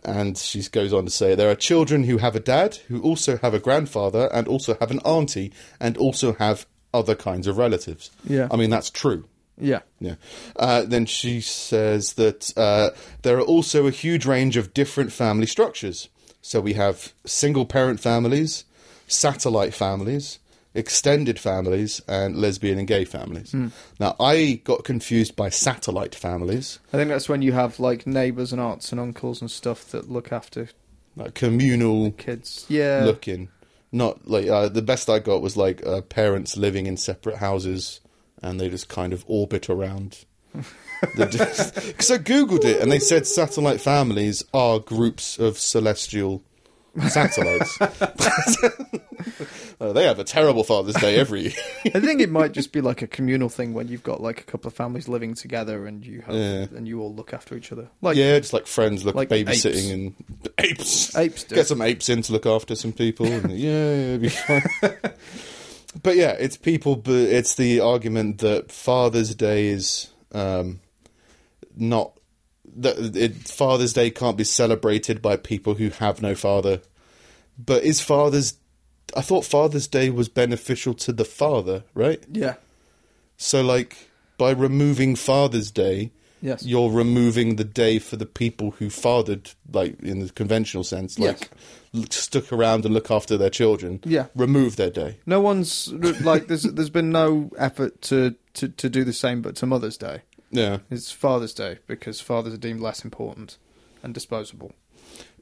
And 0.03 0.37
she 0.37 0.61
goes 0.63 0.93
on 0.93 1.05
to 1.05 1.11
say 1.11 1.35
there 1.35 1.49
are 1.49 1.55
children 1.55 2.03
who 2.03 2.19
have 2.19 2.35
a 2.35 2.39
dad, 2.39 2.75
who 2.87 3.01
also 3.01 3.37
have 3.37 3.53
a 3.53 3.59
grandfather, 3.59 4.29
and 4.31 4.47
also 4.47 4.77
have 4.79 4.91
an 4.91 4.99
auntie, 4.99 5.51
and 5.79 5.97
also 5.97 6.33
have 6.33 6.65
other 6.93 7.15
kinds 7.15 7.47
of 7.47 7.57
relatives. 7.57 8.11
Yeah. 8.23 8.47
I 8.51 8.55
mean, 8.55 8.69
that's 8.69 8.89
true. 8.89 9.25
Yeah. 9.59 9.81
Yeah. 9.99 10.15
Uh, 10.55 10.83
then 10.83 11.05
she 11.05 11.41
says 11.41 12.13
that 12.13 12.57
uh, 12.57 12.91
there 13.21 13.37
are 13.37 13.41
also 13.41 13.87
a 13.87 13.91
huge 13.91 14.25
range 14.25 14.57
of 14.57 14.73
different 14.73 15.11
family 15.11 15.45
structures. 15.45 16.09
So 16.41 16.61
we 16.61 16.73
have 16.73 17.13
single 17.25 17.65
parent 17.65 17.99
families, 17.99 18.63
satellite 19.07 19.73
families, 19.73 20.39
extended 20.73 21.39
families, 21.39 22.01
and 22.07 22.37
lesbian 22.37 22.79
and 22.79 22.87
gay 22.87 23.03
families. 23.03 23.53
Now, 23.99 24.15
I 24.19 24.61
got 24.63 24.83
confused 24.83 25.35
by 25.35 25.49
satellite 25.49 26.15
families, 26.15 26.79
I 26.93 26.97
think 26.97 27.09
that's 27.09 27.27
when 27.27 27.41
you 27.41 27.51
have 27.53 27.79
like 27.79 28.07
neighbours 28.07 28.53
and 28.53 28.61
aunts 28.61 28.91
and 28.91 29.01
uncles 29.01 29.41
and 29.41 29.49
stuff 29.51 29.89
that 29.91 30.09
look 30.09 30.31
after 30.31 30.69
like 31.15 31.33
communal 31.33 32.11
kids. 32.11 32.65
Yeah. 32.69 33.03
looking. 33.05 33.49
Not 33.91 34.27
like 34.27 34.47
uh, 34.47 34.69
the 34.69 34.83
best 34.83 35.09
I 35.09 35.17
got 35.19 35.41
was 35.41 35.57
like 35.57 35.85
uh, 35.85 36.01
parents 36.01 36.55
living 36.55 36.85
in 36.85 36.95
separate 36.95 37.37
houses 37.37 38.01
and 38.41 38.59
they 38.59 38.69
just 38.69 38.89
kind 38.89 39.13
of 39.13 39.23
orbit 39.27 39.69
around. 39.69 40.25
Because 41.15 42.11
I 42.11 42.17
googled 42.17 42.65
it 42.65 42.81
and 42.81 42.91
they 42.91 42.99
said 42.99 43.27
satellite 43.27 43.79
families 43.81 44.43
are 44.53 44.79
groups 44.79 45.37
of 45.39 45.57
celestial 45.59 46.41
satellites. 47.07 47.77
Uh, 49.81 49.93
they 49.93 50.03
have 50.05 50.19
a 50.19 50.25
terrible 50.25 50.65
Father's 50.65 50.95
Day 50.95 51.15
every 51.17 51.41
year. 51.43 51.51
I 51.95 52.01
think 52.01 52.19
it 52.19 52.29
might 52.29 52.51
just 52.51 52.73
be 52.73 52.81
like 52.81 53.01
a 53.01 53.07
communal 53.07 53.47
thing 53.47 53.73
when 53.73 53.87
you've 53.87 54.03
got 54.03 54.21
like 54.21 54.41
a 54.41 54.43
couple 54.43 54.67
of 54.67 54.73
families 54.73 55.07
living 55.07 55.35
together 55.35 55.85
and 55.87 56.05
you 56.05 56.19
have 56.21 56.35
Yeah. 56.35 56.65
and 56.75 56.85
you 56.85 56.99
all 57.01 57.13
look 57.15 57.33
after 57.33 57.55
each 57.55 57.71
other. 57.71 57.87
Like 58.01 58.17
yeah, 58.17 58.37
just 58.39 58.51
like 58.51 58.67
friends 58.67 59.05
look 59.05 59.15
like 59.15 59.29
babysitting 59.29 59.75
apes. 59.75 59.89
and 59.91 60.49
apes. 60.57 61.15
Apes 61.15 61.43
do. 61.45 61.55
Get 61.55 61.67
some 61.67 61.81
apes 61.81 62.09
in 62.09 62.21
to 62.23 62.33
look 62.33 62.45
after 62.45 62.75
some 62.75 62.91
people. 62.91 63.25
And, 63.27 63.51
yeah, 63.51 63.69
yeah, 63.69 64.15
it'll 64.15 64.17
be 64.19 64.29
fine. 64.29 64.63
But 66.01 66.15
yeah, 66.15 66.31
it's 66.31 66.57
people. 66.57 67.01
It's 67.05 67.55
the 67.55 67.79
argument 67.79 68.39
that 68.39 68.71
Father's 68.71 69.33
Day 69.33 69.67
is 69.67 70.09
um, 70.33 70.79
not 71.75 72.13
that 72.77 73.15
it, 73.15 73.35
Father's 73.47 73.93
Day 73.93 74.09
can't 74.09 74.37
be 74.37 74.43
celebrated 74.43 75.21
by 75.21 75.35
people 75.37 75.75
who 75.75 75.89
have 75.89 76.21
no 76.21 76.35
father. 76.35 76.81
But 77.57 77.83
is 77.83 78.01
Father's? 78.01 78.55
I 79.15 79.21
thought 79.21 79.45
Father's 79.45 79.87
Day 79.87 80.09
was 80.09 80.29
beneficial 80.29 80.93
to 80.95 81.11
the 81.11 81.25
father, 81.25 81.83
right? 81.93 82.23
yeah. 82.31 82.55
So 83.37 83.61
like 83.61 84.09
by 84.37 84.51
removing 84.51 85.15
Father's 85.15 85.71
Day, 85.71 86.11
Yes. 86.41 86.65
you're 86.65 86.89
removing 86.91 87.55
the 87.57 87.63
day 87.63 87.99
for 87.99 88.15
the 88.15 88.25
people 88.25 88.71
who 88.71 88.89
fathered, 88.89 89.51
like 89.71 89.99
in 90.01 90.19
the 90.19 90.29
conventional 90.31 90.83
sense, 90.83 91.19
like 91.19 91.49
l- 91.93 92.05
stuck 92.09 92.53
around 92.53 92.85
and 92.85 92.93
look 92.93 93.11
after 93.11 93.37
their 93.37 93.49
children. 93.49 93.99
Yeah. 94.05 94.27
remove 94.35 94.75
their 94.77 94.89
day. 94.89 95.17
No 95.25 95.41
one's 95.41 95.91
like 95.91 96.47
there's 96.47 96.63
there's 96.63 96.89
been 96.89 97.11
no 97.11 97.51
effort 97.57 98.01
to, 98.03 98.35
to, 98.53 98.69
to 98.69 98.89
do 98.89 99.03
the 99.03 99.13
same 99.13 99.41
but 99.41 99.55
to 99.57 99.65
Mother's 99.65 99.97
Day. 99.97 100.21
Yeah, 100.51 100.79
It's 100.89 101.11
Father's 101.11 101.53
Day 101.53 101.77
because 101.85 102.21
fathers 102.21 102.53
are 102.53 102.57
deemed 102.57 102.79
less 102.79 103.03
important 103.03 103.57
and 104.01 104.13
disposable. 104.13 104.71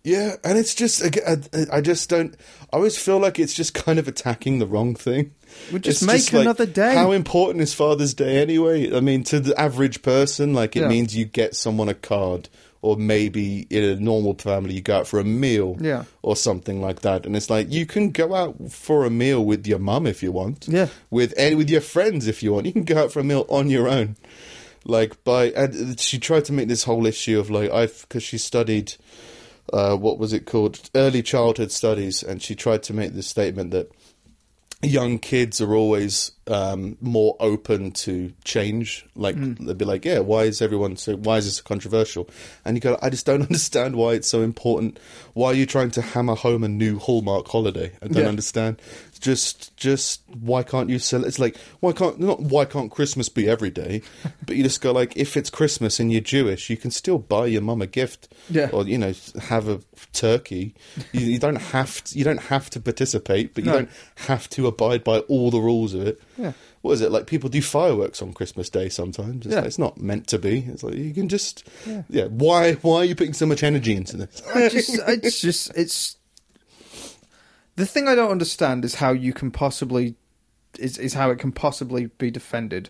Yeah, 0.08 0.36
and 0.44 0.58
it's 0.58 0.74
just 0.74 1.04
I, 1.04 1.38
I 1.78 1.82
just 1.82 2.10
don't. 2.10 2.34
I 2.72 2.78
always 2.78 2.98
feel 2.98 3.20
like 3.20 3.40
it's 3.40 3.54
just 3.54 3.74
kind 3.74 4.00
of 4.00 4.08
attacking 4.08 4.60
the 4.60 4.66
wrong 4.66 4.96
thing. 4.96 5.32
Well, 5.72 5.80
just 5.80 6.02
It's 6.04 6.08
make 6.32 6.34
like, 6.34 6.42
another 6.44 6.66
day. 6.66 6.94
How 6.96 7.12
important 7.12 7.62
is 7.62 7.74
Father's 7.74 8.14
Day 8.14 8.42
anyway? 8.42 8.96
I 8.96 9.00
mean, 9.02 9.24
to 9.26 9.40
the 9.40 9.60
average 9.60 10.02
person, 10.02 10.54
like 10.54 10.76
it 10.76 10.82
Yeah. 10.84 10.88
means 10.88 11.16
you 11.16 11.26
get 11.26 11.56
someone 11.56 11.90
a 11.90 11.94
card, 11.94 12.48
or 12.82 12.96
maybe 12.98 13.68
in 13.70 13.84
a 13.84 13.96
normal 13.98 14.34
family 14.36 14.76
you 14.76 14.82
go 14.82 14.98
out 15.00 15.08
for 15.08 15.20
a 15.20 15.24
meal, 15.24 15.78
Yeah. 15.82 16.04
or 16.22 16.36
something 16.36 16.82
like 16.82 17.02
that. 17.02 17.26
And 17.26 17.36
it's 17.36 17.50
like 17.50 17.72
you 17.72 17.86
can 17.86 18.12
go 18.12 18.36
out 18.36 18.72
for 18.72 19.06
a 19.06 19.10
meal 19.10 19.44
with 19.44 19.66
your 19.68 19.80
mum 19.80 20.06
if 20.08 20.22
you 20.24 20.32
want, 20.32 20.68
Yeah. 20.70 20.88
with 21.10 21.34
and 21.38 21.58
with 21.58 21.70
your 21.70 21.82
friends 21.82 22.28
if 22.28 22.42
you 22.44 22.54
want. 22.54 22.66
You 22.66 22.72
can 22.74 22.84
go 22.84 22.98
out 23.04 23.12
for 23.12 23.20
a 23.20 23.24
meal 23.26 23.46
on 23.50 23.70
your 23.70 23.88
own. 23.90 24.16
like 24.90 25.22
by 25.26 25.46
and 25.52 26.00
she 26.00 26.18
tried 26.18 26.46
to 26.46 26.54
make 26.54 26.70
this 26.70 26.84
whole 26.84 27.06
issue 27.06 27.38
of 27.38 27.50
like 27.50 27.70
I've 27.72 28.06
because 28.08 28.24
she 28.24 28.38
studied 28.38 28.94
uh, 29.74 29.96
what 29.96 30.18
was 30.18 30.34
it 30.34 30.46
called 30.46 30.90
early 30.96 31.22
childhood 31.22 31.72
studies, 31.72 32.24
and 32.24 32.42
she 32.42 32.56
tried 32.56 32.84
to 32.84 32.94
make 32.94 33.14
this 33.14 33.28
statement 33.28 33.72
that 33.72 33.92
young 34.84 35.18
kids 35.18 35.60
are 35.60 35.74
always 35.74 36.32
um, 36.48 36.98
more 37.02 37.36
open 37.40 37.92
to 37.92 38.32
change. 38.44 39.06
Like 39.16 39.36
they'd 39.60 39.78
be 39.78 39.86
like, 39.86 40.06
"Yeah, 40.06 40.20
why 40.20 40.44
is 40.44 40.62
everyone 40.62 40.98
so? 40.98 41.16
Why 41.16 41.38
is 41.38 41.46
this 41.46 41.58
so 41.58 41.64
controversial?" 41.64 42.30
And 42.64 42.78
you 42.78 42.82
go, 42.82 42.98
"I 43.02 43.10
just 43.10 43.26
don't 43.26 43.42
understand 43.50 43.96
why 43.96 44.14
it's 44.14 44.28
so 44.28 44.42
important. 44.42 45.00
Why 45.34 45.48
are 45.48 45.54
you 45.56 45.66
trying 45.66 45.92
to 45.92 46.02
hammer 46.02 46.36
home 46.36 46.64
a 46.64 46.68
new 46.68 47.00
Hallmark 47.00 47.48
holiday? 47.48 47.92
I 48.02 48.08
don't 48.08 48.18
Yeah. 48.24 48.28
understand. 48.30 48.80
Just, 49.20 49.76
just 49.78 50.22
why 50.40 50.64
can't 50.64 50.90
you 50.90 51.00
sell? 51.00 51.26
It's 51.26 51.40
like 51.40 51.58
why 51.80 51.92
can't 51.94 52.20
not 52.20 52.40
why 52.42 52.66
can't 52.66 52.92
Christmas 52.92 53.30
be 53.30 53.50
every 53.50 53.70
day? 53.70 54.02
but 54.46 54.56
you 54.56 54.64
just 54.64 54.82
go 54.82 54.92
like, 54.92 55.16
if 55.18 55.36
it's 55.36 55.50
Christmas 55.50 56.00
and 56.00 56.12
you're 56.12 56.22
Jewish, 56.22 56.70
you 56.70 56.78
can 56.78 56.92
still 56.92 57.18
buy 57.18 57.48
your 57.48 57.62
mum 57.62 57.82
a 57.82 57.88
gift, 57.88 58.34
Yeah. 58.50 58.70
or 58.72 58.86
you 58.88 58.98
know, 58.98 59.14
have 59.44 59.68
a 59.68 59.80
turkey. 60.14 60.76
You, 61.14 61.22
you 61.22 61.40
don't 61.40 61.56
have 61.56 62.04
to, 62.06 62.18
you 62.18 62.24
don't 62.24 62.42
have 62.44 62.70
to 62.72 62.80
participate, 62.80 63.54
but 63.54 63.64
you 63.66 63.72
No. 63.72 63.78
don't 63.80 63.90
have 64.28 64.50
to 64.52 64.68
abide 64.68 65.04
by 65.04 65.20
all 65.20 65.52
the 65.52 65.60
rules 65.60 65.94
of 65.94 66.06
it. 66.08 66.22
Yeah. 66.38 66.54
What 66.82 66.92
is 66.94 67.02
it 67.02 67.12
like? 67.12 67.26
People 67.28 67.50
do 67.50 67.62
fireworks 67.62 68.22
on 68.22 68.34
Christmas 68.34 68.70
Day 68.70 68.88
sometimes. 68.90 69.46
It's, 69.46 69.54
Yeah. 69.54 69.60
like, 69.62 69.66
it's 69.68 69.80
not 69.80 70.00
meant 70.00 70.28
to 70.28 70.38
be. 70.40 70.60
It's 70.68 70.84
like 70.84 70.94
you 70.96 71.14
can 71.14 71.28
just, 71.28 71.68
Yeah. 71.88 72.04
yeah. 72.10 72.26
Why? 72.26 72.74
Why 72.74 72.98
are 72.98 73.06
you 73.06 73.16
putting 73.16 73.34
so 73.34 73.46
much 73.48 73.64
energy 73.64 73.96
into 73.96 74.18
this? 74.18 74.42
I 74.54 74.70
just, 74.70 74.92
it's 75.08 75.42
just, 75.42 75.72
it's 75.76 76.17
the 77.78 77.86
thing 77.86 78.08
I 78.10 78.16
don't 78.16 78.32
understand 78.32 78.84
is 78.84 78.96
how 78.96 79.12
you 79.14 79.32
can 79.32 79.50
possibly 79.52 80.16
is 80.78 80.98
is 80.98 81.14
how 81.14 81.32
it 81.32 81.40
can 81.40 81.52
possibly 81.54 82.08
be 82.18 82.30
defended 82.30 82.90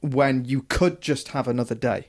when 0.00 0.44
you 0.44 0.62
could 0.62 1.00
just 1.00 1.28
have 1.28 1.46
another 1.48 1.74
day, 1.74 2.08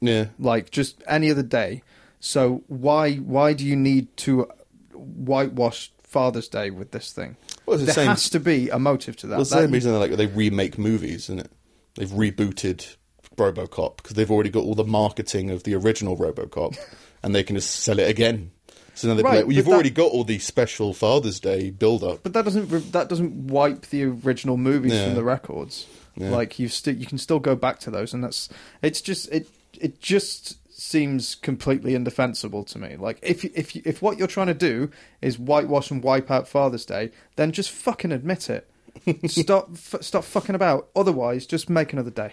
Yeah, 0.00 0.26
like 0.38 0.70
just 0.70 1.02
any 1.06 1.30
other 1.30 1.42
day. 1.42 1.82
So 2.20 2.62
why 2.66 3.16
why 3.16 3.52
do 3.52 3.64
you 3.66 3.76
need 3.76 4.16
to 4.18 4.48
whitewash 4.94 5.92
Father's 6.02 6.48
Day 6.48 6.70
with 6.70 6.90
this 6.92 7.12
thing? 7.12 7.36
well, 7.66 7.78
there 7.78 7.94
same. 7.94 8.08
has 8.08 8.30
to 8.30 8.40
be 8.40 8.70
a 8.70 8.78
motive 8.78 9.16
to 9.18 9.26
that. 9.26 9.36
well, 9.36 9.44
the 9.44 9.60
same 9.60 9.70
reason 9.70 9.92
they 9.92 9.98
like 9.98 10.12
they 10.12 10.26
remake 10.26 10.78
movies, 10.78 11.24
isn't 11.24 11.40
it? 11.40 11.52
They've 11.94 12.08
rebooted 12.08 12.96
RoboCop 13.36 13.98
because 13.98 14.14
they've 14.14 14.30
already 14.30 14.50
got 14.50 14.64
all 14.64 14.74
the 14.74 14.84
marketing 14.84 15.50
of 15.50 15.62
the 15.64 15.74
original 15.74 16.16
RoboCop, 16.16 16.76
and 17.22 17.34
they 17.34 17.42
can 17.42 17.56
just 17.56 17.70
sell 17.70 17.98
it 17.98 18.08
again. 18.08 18.50
So 18.98 19.08
now 19.08 19.14
they'd 19.14 19.22
be 19.22 19.24
Right, 19.28 19.36
like, 19.36 19.46
well, 19.46 19.56
you've 19.56 19.64
that- 19.66 19.72
already 19.72 19.90
got 19.90 20.10
all 20.10 20.24
these 20.24 20.44
special 20.44 20.92
Father's 20.92 21.38
Day 21.40 21.70
build-up. 21.70 22.22
But 22.24 22.32
that 22.32 22.44
doesn't 22.44 22.92
that 22.92 23.08
doesn't 23.08 23.46
wipe 23.48 23.86
the 23.90 24.04
original 24.04 24.56
movies 24.56 24.92
Yeah. 24.92 25.06
from 25.06 25.14
the 25.14 25.22
records. 25.24 25.86
Yeah. 26.16 26.30
Like 26.30 26.58
you 26.58 26.68
still 26.68 26.94
you 26.96 27.06
can 27.06 27.18
still 27.18 27.38
go 27.38 27.54
back 27.54 27.78
to 27.80 27.90
those, 27.90 28.12
and 28.12 28.24
that's 28.24 28.48
it's 28.82 29.00
just 29.00 29.30
it 29.30 29.46
it 29.80 30.00
just 30.00 30.56
seems 30.76 31.34
completely 31.36 31.94
indefensible 31.94 32.64
to 32.64 32.78
me. 32.78 32.96
Like 32.96 33.18
if 33.22 33.44
if 33.44 33.76
if 33.76 34.02
what 34.02 34.18
you're 34.18 34.26
trying 34.26 34.48
to 34.48 34.54
do 34.54 34.90
is 35.22 35.38
whitewash 35.38 35.90
and 35.92 36.02
wipe 36.02 36.30
out 36.30 36.48
Father's 36.48 36.84
Day, 36.84 37.10
then 37.36 37.52
just 37.52 37.70
fucking 37.70 38.10
admit 38.10 38.50
it. 38.50 38.68
stop 39.30 39.70
f- 39.74 40.02
stop 40.02 40.24
fucking 40.24 40.56
about. 40.56 40.88
Otherwise, 40.96 41.46
just 41.46 41.70
make 41.70 41.92
another 41.92 42.10
day. 42.10 42.32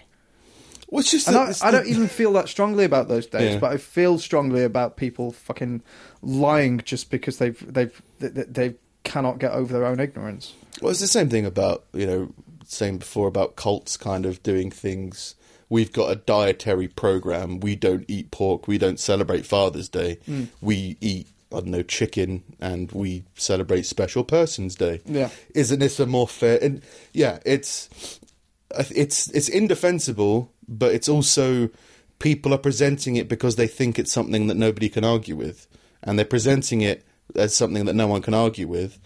Well, 0.88 1.00
it's 1.00 1.10
just 1.10 1.26
And 1.26 1.36
that 1.36 1.46
I, 1.46 1.50
it's 1.50 1.62
I 1.64 1.70
don't 1.70 1.86
even 1.86 2.08
feel 2.08 2.32
that 2.34 2.48
strongly 2.48 2.84
about 2.84 3.08
those 3.08 3.26
days, 3.26 3.54
Yeah. 3.54 3.58
but 3.58 3.72
I 3.72 3.76
feel 3.76 4.18
strongly 4.18 4.62
about 4.62 4.96
people 4.96 5.32
fucking 5.32 5.82
lying 6.22 6.80
just 6.84 7.10
because 7.10 7.38
they've 7.38 7.72
they've 7.72 8.02
they, 8.18 8.28
they, 8.28 8.74
cannot 9.04 9.38
get 9.38 9.52
over 9.52 9.72
their 9.72 9.86
own 9.86 10.00
ignorance. 10.00 10.52
Well, 10.82 10.90
it's 10.90 10.98
the 10.98 11.06
same 11.06 11.28
thing 11.28 11.46
about 11.46 11.84
you 11.92 12.06
know 12.06 12.34
saying 12.66 12.98
before 12.98 13.28
about 13.28 13.54
cults 13.54 13.96
kind 13.96 14.26
of 14.26 14.42
doing 14.42 14.68
things. 14.70 15.36
We've 15.68 15.92
got 15.92 16.10
a 16.10 16.16
dietary 16.16 16.88
program. 16.88 17.60
We 17.60 17.76
don't 17.76 18.04
eat 18.08 18.32
pork. 18.32 18.66
We 18.66 18.78
don't 18.78 18.98
celebrate 18.98 19.46
Father's 19.46 19.88
Day. 19.88 20.18
Hmm. 20.26 20.44
We 20.60 20.96
eat 21.00 21.28
I 21.52 21.56
don't 21.60 21.68
know 21.68 21.82
chicken, 21.84 22.42
and 22.60 22.90
we 22.90 23.22
celebrate 23.36 23.86
Special 23.86 24.24
Persons 24.24 24.74
Day. 24.74 25.00
Yeah. 25.04 25.30
isn't 25.54 25.78
this 25.78 26.00
a 26.00 26.06
more 26.06 26.26
fair? 26.26 26.58
And 26.60 26.82
yeah, 27.12 27.38
it's 27.46 27.88
it's 28.76 29.28
it's 29.30 29.48
indefensible, 29.48 30.52
but 30.68 30.92
it's 30.94 31.08
also 31.08 31.68
people 32.18 32.54
are 32.54 32.58
presenting 32.58 33.16
it 33.16 33.28
because 33.28 33.56
they 33.56 33.66
think 33.66 33.98
it's 33.98 34.12
something 34.12 34.46
that 34.46 34.56
nobody 34.56 34.88
can 34.88 35.04
argue 35.04 35.36
with, 35.36 35.66
and 36.02 36.18
they're 36.18 36.24
presenting 36.26 36.80
it 36.80 37.04
as 37.34 37.54
something 37.54 37.84
that 37.86 37.94
no 37.94 38.06
one 38.06 38.22
can 38.22 38.34
argue 38.34 38.68
with, 38.68 38.98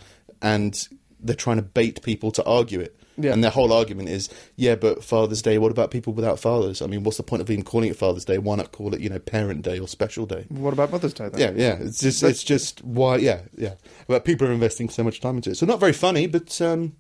and 0.43 0.89
they're 1.21 1.37
trying 1.37 1.57
to 1.57 1.63
bait 1.63 2.03
people 2.03 2.31
to 2.33 2.45
argue 2.45 2.81
it. 2.81 2.97
Yeah. 3.19 3.33
And 3.35 3.45
their 3.45 3.51
whole 3.51 3.71
argument 3.75 4.09
is, 4.09 4.31
yeah, 4.57 4.77
but 4.77 5.05
Father's 5.05 5.43
Day. 5.43 5.59
What 5.59 5.71
about 5.71 5.91
people 5.91 6.15
without 6.15 6.39
fathers? 6.41 6.81
I 6.81 6.87
mean, 6.87 7.03
what's 7.03 7.19
the 7.19 7.23
point 7.23 7.43
of 7.43 7.51
even 7.51 7.65
calling 7.65 7.91
it 7.91 7.97
Father's 7.97 8.25
Day? 8.25 8.39
Why 8.39 8.57
not 8.57 8.73
call 8.73 8.95
it, 8.95 9.01
you 9.01 9.11
know, 9.11 9.19
Parent 9.19 9.61
Day 9.61 9.79
or 9.79 9.87
Special 9.87 10.25
Day? 10.25 10.47
What 10.49 10.73
about 10.73 10.91
Mother's 10.91 11.13
Day 11.13 11.29
then? 11.29 11.59
Yeah, 11.59 11.63
yeah. 11.63 11.77
It's 11.81 12.01
just, 12.01 12.23
But- 12.23 12.31
it's 12.31 12.43
just 12.43 12.83
why, 12.83 13.17
yeah, 13.17 13.41
yeah. 13.59 13.75
But 14.07 14.25
people 14.25 14.47
are 14.49 14.53
investing 14.53 14.89
so 14.89 15.03
much 15.05 15.21
time 15.21 15.37
into 15.37 15.51
it. 15.51 15.57
So 15.57 15.67
not 15.67 15.81
very 15.81 15.93
funny, 15.93 16.29
but 16.29 16.59
um, 16.63 16.97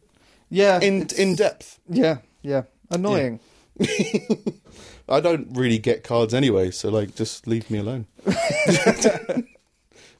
yeah, 0.50 0.78
in 0.80 1.06
in 1.16 1.36
depth. 1.36 1.78
yeah, 1.88 2.18
yeah, 2.42 2.64
annoying. 2.90 3.40
I 5.08 5.20
don't 5.20 5.48
really 5.56 5.78
get 5.78 6.04
cards 6.04 6.34
anyway, 6.34 6.70
so 6.70 6.90
like, 6.90 7.14
just 7.14 7.46
leave 7.46 7.70
me 7.70 7.78
alone. 7.78 8.06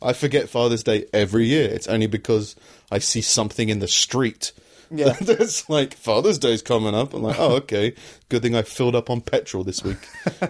I 0.03 0.12
forget 0.14 0.49
Father's 0.49 0.83
Day 0.83 1.07
every 1.12 1.46
year. 1.46 1.68
It's 1.68 1.87
only 1.87 2.07
because 2.07 2.57
I 2.90 2.99
see 2.99 3.20
something 3.20 3.68
in 3.68 3.81
the 3.81 3.88
street. 3.88 4.53
Yeah. 4.90 5.12
that's 5.20 5.68
like 5.68 5.94
Father's 5.94 6.38
Day's 6.38 6.62
coming 6.62 6.94
up. 6.94 7.12
I'm 7.14 7.23
like, 7.23 7.38
oh, 7.38 7.57
okay. 7.57 7.94
Good 8.29 8.42
thing 8.42 8.57
I 8.57 8.62
filled 8.62 8.96
up 8.96 9.11
on 9.11 9.20
petrol 9.20 9.62
this 9.62 9.85
week. 9.85 9.99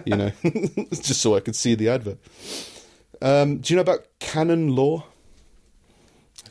you 0.05 0.15
know, 0.15 0.31
just 0.91 1.21
so 1.21 1.35
I 1.35 1.41
could 1.41 1.55
see 1.55 1.75
the 1.75 1.89
advert. 1.89 2.17
Um, 3.21 3.57
do 3.59 3.73
you 3.73 3.75
know 3.75 3.81
about 3.83 4.07
canon 4.19 4.75
law? 4.75 5.05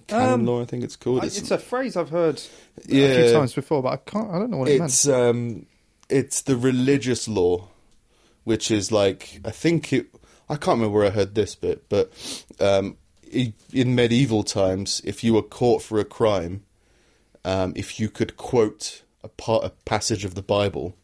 Canon 0.07 0.33
Um, 0.41 0.47
law, 0.47 0.63
I 0.63 0.67
think 0.67 0.85
it's 0.85 0.95
called. 0.97 1.23
I- 1.23 1.27
It's, 1.27 1.51
a 1.51 1.59
phrase 1.59 1.97
I've 1.97 2.11
heard 2.11 2.41
a 2.79 2.83
few 2.89 3.33
times 3.33 3.55
before, 3.55 3.83
but 3.83 3.93
I 3.93 3.97
can't. 3.97 4.31
I 4.31 4.39
don't 4.39 4.51
know 4.51 4.59
what 4.59 4.69
it 4.69 4.81
it's 4.81 5.09
um 5.09 5.67
it's 6.11 6.43
the 6.43 6.57
religious 6.57 7.29
law 7.29 7.69
which 8.45 8.71
is 8.71 8.91
like 8.91 9.41
i 9.45 9.51
think 9.51 9.93
it 9.93 10.07
i 10.49 10.57
can't 10.57 10.79
remember 10.79 10.99
where 10.99 11.07
i 11.07 11.11
heard 11.11 11.35
this 11.35 11.55
bit 11.55 11.89
but 11.89 12.13
um 12.61 12.97
in 13.73 13.95
medieval 13.95 14.43
times 14.43 15.01
if 15.05 15.23
you 15.23 15.35
were 15.35 15.43
caught 15.43 15.83
for 15.83 15.99
a 15.99 16.05
crime 16.05 16.65
um 17.45 17.73
if 17.77 18.01
you 18.01 18.09
could 18.09 18.37
quote 18.37 19.03
a 19.23 19.29
part 19.29 19.65
a 19.65 19.71
passage 19.85 20.25
of 20.25 20.35
the 20.35 20.43
bible 20.43 20.97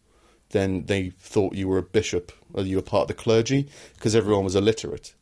then 0.50 0.84
they 0.86 1.10
thought 1.10 1.54
you 1.54 1.68
were 1.68 1.78
a 1.78 1.82
bishop 1.82 2.32
or 2.52 2.62
you 2.62 2.76
were 2.76 2.82
part 2.82 3.02
of 3.02 3.08
the 3.08 3.14
clergy 3.14 3.68
because 3.94 4.14
everyone 4.14 4.44
was 4.44 4.56
illiterate. 4.56 5.14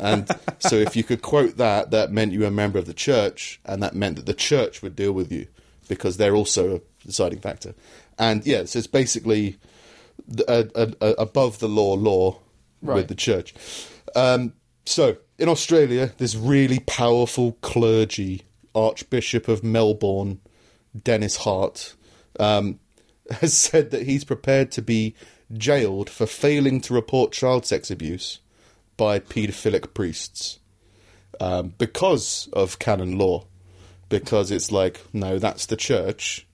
And 0.00 0.28
so 0.58 0.76
if 0.76 0.94
you 0.96 1.02
could 1.02 1.22
quote 1.22 1.56
that 1.56 1.90
that 1.90 2.12
meant 2.12 2.32
you 2.32 2.40
were 2.40 2.46
a 2.46 2.52
member 2.52 2.78
of 2.78 2.86
the 2.86 2.94
church 2.94 3.60
and 3.64 3.82
that 3.82 3.94
meant 3.94 4.16
that 4.16 4.26
the 4.26 4.34
church 4.34 4.82
would 4.82 4.94
deal 4.94 5.12
with 5.12 5.32
you 5.32 5.46
because 5.88 6.16
they're 6.16 6.34
also 6.34 6.76
a 6.76 6.80
deciding 7.04 7.40
factor 7.40 7.74
and 8.18 8.46
yeah 8.46 8.64
so 8.64 8.78
it's 8.78 8.86
basically 8.86 9.56
a, 10.48 10.68
a, 10.74 10.92
a, 11.00 11.10
above 11.12 11.58
the 11.58 11.68
law 11.68 11.94
law 11.94 12.38
Right. 12.82 12.96
with 12.96 13.08
the 13.08 13.14
church 13.14 13.54
um, 14.14 14.52
so 14.84 15.16
in 15.38 15.48
australia 15.48 16.12
this 16.18 16.36
really 16.36 16.78
powerful 16.80 17.52
clergy 17.62 18.42
archbishop 18.74 19.48
of 19.48 19.64
melbourne 19.64 20.40
denis 21.02 21.36
hart 21.36 21.94
um, 22.38 22.78
has 23.40 23.54
said 23.56 23.90
that 23.90 24.02
he's 24.02 24.24
prepared 24.24 24.70
to 24.72 24.82
be 24.82 25.14
jailed 25.52 26.10
for 26.10 26.26
failing 26.26 26.80
to 26.82 26.94
report 26.94 27.32
child 27.32 27.64
sex 27.64 27.90
abuse 27.90 28.40
by 28.96 29.18
paedophilic 29.18 29.94
priests 29.94 30.58
um, 31.40 31.74
because 31.78 32.48
of 32.52 32.78
canon 32.78 33.18
law. 33.18 33.46
Because 34.08 34.50
it's 34.50 34.70
like, 34.70 35.00
no, 35.12 35.38
that's 35.38 35.66
the 35.66 35.76
church. 35.76 36.45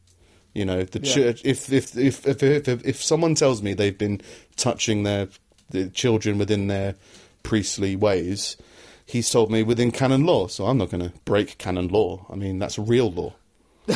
You 0.55 0.65
know, 0.65 0.83
the 0.85 1.01
Yeah. 1.03 1.15
church. 1.15 1.41
If 1.45 1.73
if, 1.73 1.97
if 1.97 2.27
if 2.27 2.43
if 2.43 2.69
if 2.69 2.85
if 2.87 3.03
someone 3.03 3.35
tells 3.35 3.63
me 3.63 3.73
they've 3.75 3.97
been 3.97 4.21
touching 4.57 5.03
their 5.03 5.29
the 5.71 5.89
children 5.89 6.37
within 6.39 6.67
their 6.67 6.95
priestly 7.43 7.97
ways, 7.97 8.57
he's 9.07 9.31
told 9.31 9.51
me 9.51 9.63
within 9.63 9.91
canon 9.91 10.25
law. 10.25 10.47
So 10.49 10.67
I'm 10.67 10.79
not 10.79 10.91
going 10.91 11.03
to 11.09 11.13
break 11.25 11.57
canon 11.59 11.89
law. 11.89 12.27
I 12.31 12.35
mean, 12.37 12.59
that's 12.59 12.79
real 12.79 13.11
law. 13.11 13.35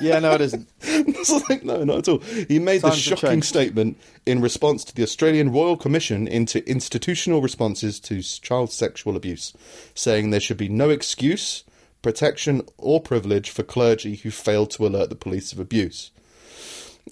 Yeah, 0.00 0.20
no, 0.20 0.32
it 0.34 0.40
isn't. 0.42 0.68
Like, 1.50 1.64
no, 1.64 1.82
not 1.84 1.98
at 1.98 2.08
all. 2.08 2.18
He 2.18 2.58
made 2.58 2.82
the 2.82 2.88
Times 2.90 3.08
have 3.08 3.18
shocking 3.18 3.42
statement 3.42 3.98
in 4.26 4.40
response 4.40 4.84
to 4.84 4.94
the 4.94 5.02
Australian 5.02 5.50
Royal 5.52 5.76
Commission 5.76 6.28
into 6.28 6.66
institutional 6.70 7.42
responses 7.42 7.98
to 8.00 8.22
child 8.22 8.70
sexual 8.70 9.16
abuse, 9.16 9.52
saying 9.94 10.30
there 10.30 10.40
should 10.40 10.56
be 10.56 10.68
no 10.68 10.88
excuse, 10.90 11.64
protection, 12.02 12.62
or 12.76 13.00
privilege 13.00 13.50
for 13.50 13.62
clergy 13.62 14.16
who 14.16 14.30
failed 14.30 14.70
to 14.72 14.86
alert 14.86 15.10
the 15.10 15.16
police 15.16 15.52
of 15.52 15.58
abuse. 15.58 16.10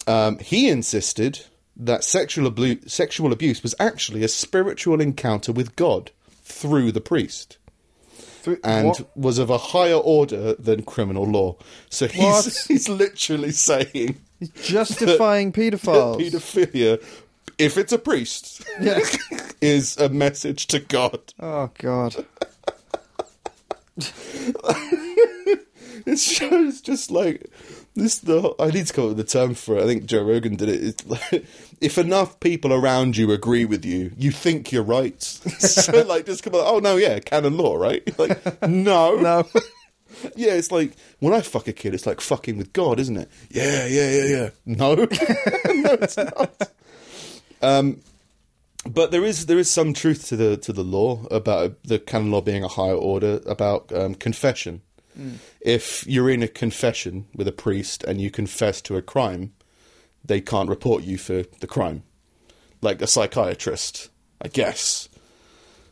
Um, 0.06 0.38
he 0.38 0.68
insisted 0.68 1.46
that 1.76 2.04
sexual, 2.04 2.50
ablu- 2.50 2.88
sexual 2.88 3.32
abuse 3.32 3.62
was 3.62 3.74
actually 3.78 4.22
a 4.22 4.28
spiritual 4.28 5.00
encounter 5.00 5.52
with 5.52 5.76
God 5.76 6.10
through 6.42 6.92
the 6.92 7.00
priest. 7.00 7.58
And 8.62 8.88
what? 8.88 9.16
was 9.16 9.38
of 9.38 9.50
a 9.50 9.58
higher 9.58 9.96
order 9.96 10.54
than 10.54 10.82
criminal 10.84 11.24
law. 11.24 11.56
So 11.90 12.06
he's 12.06 12.22
What? 12.22 12.64
he's 12.68 12.88
literally 12.88 13.50
saying 13.50 14.20
He's 14.38 14.50
justifying 14.50 15.52
paedophiles. 15.52 16.20
paedophilia, 16.20 17.02
if 17.58 17.76
it's 17.76 17.92
a 17.92 17.98
priest, 17.98 18.64
yeah. 18.80 19.00
is 19.60 19.96
a 19.96 20.08
message 20.08 20.66
to 20.68 20.78
God. 20.78 21.18
Oh 21.40 21.70
God. 21.78 22.24
It 26.04 26.20
shows 26.20 26.82
just 26.82 27.10
like 27.10 27.50
this. 27.94 28.18
The 28.20 28.54
I 28.60 28.66
need 28.70 28.86
to 28.86 28.92
come 28.92 29.04
up 29.04 29.08
with 29.08 29.16
the 29.16 29.24
term 29.24 29.54
for 29.54 29.76
it. 29.76 29.82
I 29.82 29.86
think 29.86 30.06
Joe 30.06 30.22
Rogan 30.22 30.54
did 30.54 30.68
it. 30.68 30.84
It's 30.84 31.04
like, 31.06 31.44
if 31.80 31.98
enough 31.98 32.38
people 32.38 32.72
around 32.72 33.16
you 33.16 33.32
agree 33.32 33.64
with 33.64 33.84
you, 33.84 34.12
you 34.16 34.30
think 34.30 34.70
you're 34.70 34.84
right. 34.84 35.20
so 35.58 36.02
like, 36.02 36.26
just 36.26 36.44
come 36.44 36.54
on. 36.54 36.62
Oh 36.64 36.78
no, 36.78 36.94
yeah, 36.96 37.18
canon 37.18 37.56
law, 37.56 37.74
right? 37.76 38.02
Like, 38.18 38.68
no, 38.68 39.16
No. 39.16 39.48
yeah. 40.36 40.52
It's 40.54 40.70
like 40.70 40.92
when 41.18 41.32
I 41.34 41.40
fuck 41.40 41.66
a 41.66 41.72
kid, 41.72 41.92
it's 41.92 42.06
like 42.06 42.20
fucking 42.20 42.56
with 42.56 42.72
God, 42.72 43.00
isn't 43.00 43.16
it? 43.16 43.28
Yeah, 43.50 43.86
yeah, 43.86 44.10
yeah, 44.10 44.24
yeah. 44.24 44.50
No, 44.64 44.94
no, 44.94 45.06
it's 45.10 46.16
not. 46.18 46.70
Um, 47.62 48.00
but 48.88 49.10
there 49.10 49.24
is 49.24 49.46
there 49.46 49.58
is 49.58 49.70
some 49.70 49.92
truth 49.92 50.26
to 50.28 50.36
the 50.36 50.56
to 50.58 50.72
the 50.72 50.84
law 50.84 51.26
about 51.30 51.82
the 51.84 51.98
canon 51.98 52.30
law 52.30 52.40
being 52.40 52.64
a 52.64 52.68
higher 52.68 52.94
order 52.94 53.40
about 53.46 53.92
um, 53.92 54.14
confession. 54.14 54.82
If 55.62 56.06
you're 56.06 56.28
in 56.28 56.42
a 56.42 56.48
confession 56.48 57.26
with 57.34 57.48
a 57.48 57.52
priest 57.52 58.04
and 58.04 58.20
you 58.20 58.30
confess 58.30 58.82
to 58.82 58.96
a 58.98 59.02
crime, 59.02 59.54
they 60.22 60.42
can't 60.42 60.68
report 60.68 61.04
you 61.04 61.16
for 61.16 61.44
the 61.60 61.66
crime, 61.66 62.02
like 62.82 63.00
a 63.00 63.06
psychiatrist, 63.06 64.10
I 64.42 64.48
guess. 64.48 65.08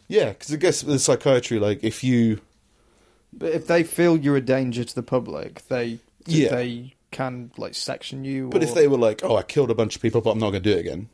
Yeah, 0.08 0.28
because 0.28 0.52
I 0.52 0.56
guess 0.56 0.84
with 0.84 1.00
psychiatry, 1.00 1.58
like 1.58 1.82
if 1.82 2.04
you 2.04 2.40
But 3.32 3.52
if 3.52 3.66
they 3.66 3.82
feel 3.82 4.18
you're 4.18 4.36
a 4.36 4.42
danger 4.42 4.84
to 4.84 4.94
the 4.94 5.02
public, 5.02 5.66
they 5.68 6.00
Yeah. 6.26 6.50
they 6.50 6.94
can 7.10 7.50
like 7.56 7.74
section 7.74 8.24
you. 8.26 8.48
But 8.50 8.60
or- 8.62 8.66
if 8.66 8.74
they 8.74 8.88
were 8.88 8.98
like, 8.98 9.24
"Oh, 9.24 9.36
I 9.36 9.42
killed 9.42 9.70
a 9.70 9.74
bunch 9.74 9.96
of 9.96 10.02
people, 10.02 10.20
but 10.20 10.32
I'm 10.32 10.38
not 10.38 10.50
going 10.50 10.62
to 10.62 10.70
do 10.70 10.76
it 10.76 10.80
again," 10.80 11.08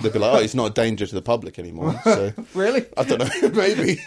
they'd 0.00 0.12
be 0.12 0.18
like, 0.18 0.34
"Oh, 0.34 0.40
he's 0.40 0.54
not 0.54 0.70
a 0.70 0.74
danger 0.74 1.06
to 1.06 1.14
the 1.14 1.22
public 1.22 1.58
anymore." 1.58 1.94
So 2.04 2.32
really, 2.54 2.86
I 2.96 3.04
don't 3.04 3.18
know, 3.18 3.48
maybe. 3.54 3.98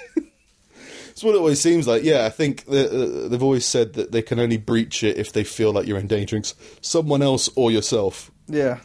It's 1.09 1.23
what 1.23 1.33
it 1.33 1.37
always 1.37 1.61
seems 1.61 1.87
like. 1.87 2.03
Yeah, 2.03 2.25
I 2.25 2.29
think 2.29 2.65
the, 2.65 3.25
uh, 3.25 3.29
they've 3.29 3.41
always 3.41 3.65
said 3.65 3.93
that 3.93 4.11
they 4.11 4.21
can 4.21 4.37
only 4.39 4.57
breach 4.57 5.01
it 5.01 5.17
if 5.17 5.31
they 5.31 5.45
feel 5.45 5.71
like 5.71 5.87
you're 5.87 5.97
endangering 5.97 6.43
someone 6.81 7.21
else 7.21 7.49
or 7.55 7.71
yourself. 7.71 8.31
yeah, 8.47 8.79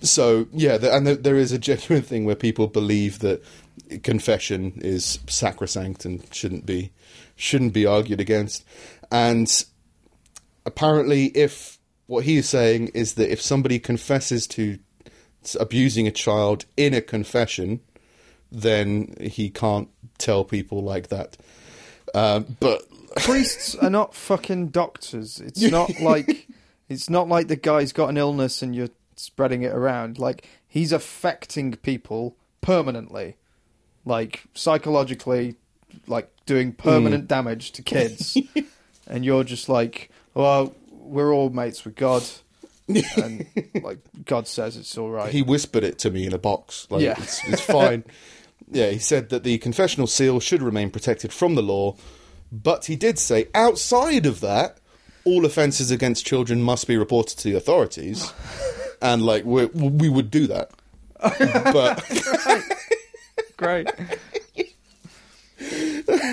So 0.00 0.48
yeah, 0.52 0.78
the, 0.78 0.92
and 0.92 1.06
there, 1.06 1.14
there 1.14 1.36
is 1.36 1.52
a 1.52 1.58
genuine 1.58 2.02
thing 2.02 2.24
where 2.24 2.34
people 2.34 2.66
believe 2.66 3.20
that 3.20 3.40
confession 4.02 4.80
is 4.82 5.20
sacrosanct 5.28 6.04
and 6.04 6.26
shouldn't 6.34 6.66
be 6.66 6.90
shouldn't 7.36 7.72
be 7.72 7.86
argued 7.86 8.20
against. 8.20 8.64
And 9.12 9.48
apparently, 10.66 11.26
if 11.26 11.78
what 12.06 12.24
he 12.24 12.36
is 12.38 12.48
saying 12.48 12.88
is 12.94 13.14
that 13.14 13.30
if 13.30 13.40
somebody 13.40 13.78
confesses 13.78 14.46
to 14.48 14.78
abusing 15.58 16.06
a 16.06 16.10
child 16.10 16.64
in 16.76 16.94
a 16.94 17.00
confession, 17.00 17.80
then 18.50 19.14
he 19.20 19.50
can't 19.50 19.88
tell 20.18 20.44
people 20.44 20.82
like 20.82 21.08
that. 21.08 21.36
Um, 22.14 22.56
but 22.60 22.82
priests 23.16 23.74
are 23.74 23.90
not 23.90 24.14
fucking 24.14 24.68
doctors. 24.68 25.40
It's 25.40 25.62
not 25.70 26.00
like 26.00 26.48
it's 26.88 27.10
not 27.10 27.28
like 27.28 27.48
the 27.48 27.56
guy's 27.56 27.92
got 27.92 28.08
an 28.08 28.16
illness 28.16 28.62
and 28.62 28.74
you're 28.74 28.90
spreading 29.16 29.62
it 29.62 29.72
around. 29.72 30.18
Like 30.18 30.48
he's 30.66 30.92
affecting 30.92 31.72
people 31.76 32.36
permanently, 32.60 33.36
like 34.04 34.44
psychologically, 34.54 35.56
like 36.06 36.30
doing 36.46 36.72
permanent 36.72 37.28
damage 37.28 37.72
to 37.72 37.82
kids, 37.82 38.36
and 39.06 39.24
you're 39.24 39.44
just 39.44 39.68
like, 39.68 40.10
well, 40.34 40.74
we're 40.90 41.32
all 41.32 41.50
mates 41.50 41.84
with 41.84 41.96
God, 41.96 42.22
and 43.16 43.46
like 43.82 43.98
God 44.24 44.46
says 44.46 44.76
it's 44.76 44.96
all 44.98 45.10
right. 45.10 45.32
he 45.32 45.40
whispered 45.42 45.84
it 45.84 45.98
to 46.00 46.10
me 46.10 46.26
in 46.26 46.34
a 46.34 46.38
box. 46.38 46.86
Like, 46.90 47.02
Yeah. 47.02 47.14
it's, 47.18 47.42
it's 47.48 47.62
fine. 47.62 48.04
yeah, 48.70 48.90
he 48.90 48.98
said 48.98 49.30
that 49.30 49.42
the 49.42 49.58
confessional 49.58 50.06
seal 50.06 50.38
should 50.40 50.62
remain 50.62 50.90
protected 50.90 51.32
from 51.32 51.54
the 51.54 51.62
law, 51.62 51.96
but 52.52 52.84
he 52.86 52.96
did 52.96 53.18
say 53.18 53.48
outside 53.54 54.26
of 54.26 54.40
that, 54.40 54.78
all 55.24 55.46
offences 55.46 55.90
against 55.90 56.26
children 56.26 56.62
must 56.62 56.86
be 56.86 56.96
reported 56.98 57.38
to 57.38 57.44
the 57.50 57.56
authorities, 57.56 58.32
and 59.02 59.22
like 59.22 59.44
we 59.46 59.64
we 59.66 60.08
would 60.10 60.30
do 60.30 60.46
that. 60.48 60.70
but 61.72 62.04
Great. 63.56 63.88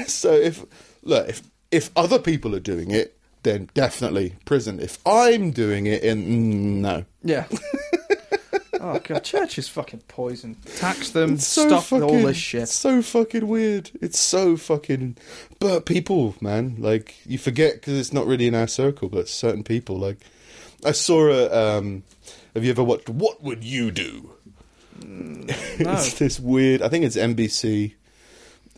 so 0.07 0.33
if 0.33 0.65
look 1.03 1.29
if 1.29 1.41
if 1.71 1.89
other 1.95 2.19
people 2.19 2.53
are 2.55 2.59
doing 2.59 2.91
it, 2.91 3.17
then 3.43 3.69
definitely 3.73 4.35
prison. 4.45 4.79
If 4.79 4.99
I'm 5.05 5.51
doing 5.51 5.85
it, 5.85 6.03
in 6.03 6.23
mm, 6.23 6.81
no. 6.81 7.05
Yeah. 7.23 7.45
oh 8.79 8.99
god, 8.99 9.23
church 9.23 9.57
is 9.57 9.67
fucking 9.67 10.01
poison. 10.07 10.55
Tax 10.77 11.11
them. 11.11 11.37
So 11.37 11.67
stop 11.67 11.83
fucking, 11.83 12.03
all 12.03 12.21
this 12.23 12.37
shit. 12.37 12.63
It's 12.63 12.73
so 12.73 13.01
fucking 13.01 13.47
weird. 13.47 13.91
It's 14.01 14.19
so 14.19 14.57
fucking. 14.57 15.17
But 15.59 15.85
people, 15.85 16.35
man, 16.41 16.75
like 16.79 17.15
you 17.25 17.37
forget 17.37 17.75
because 17.75 17.97
it's 17.99 18.13
not 18.13 18.27
really 18.27 18.47
in 18.47 18.55
our 18.55 18.67
circle, 18.67 19.09
but 19.09 19.27
certain 19.27 19.63
people, 19.63 19.97
like 19.97 20.17
I 20.85 20.91
saw 20.91 21.27
a. 21.27 21.77
Um, 21.77 22.03
have 22.53 22.65
you 22.65 22.71
ever 22.71 22.83
watched 22.83 23.09
What 23.09 23.41
Would 23.41 23.63
You 23.63 23.91
Do? 23.91 24.33
it's 25.03 26.19
this 26.19 26.39
weird. 26.39 26.81
I 26.81 26.89
think 26.89 27.05
it's 27.05 27.15
NBC. 27.15 27.95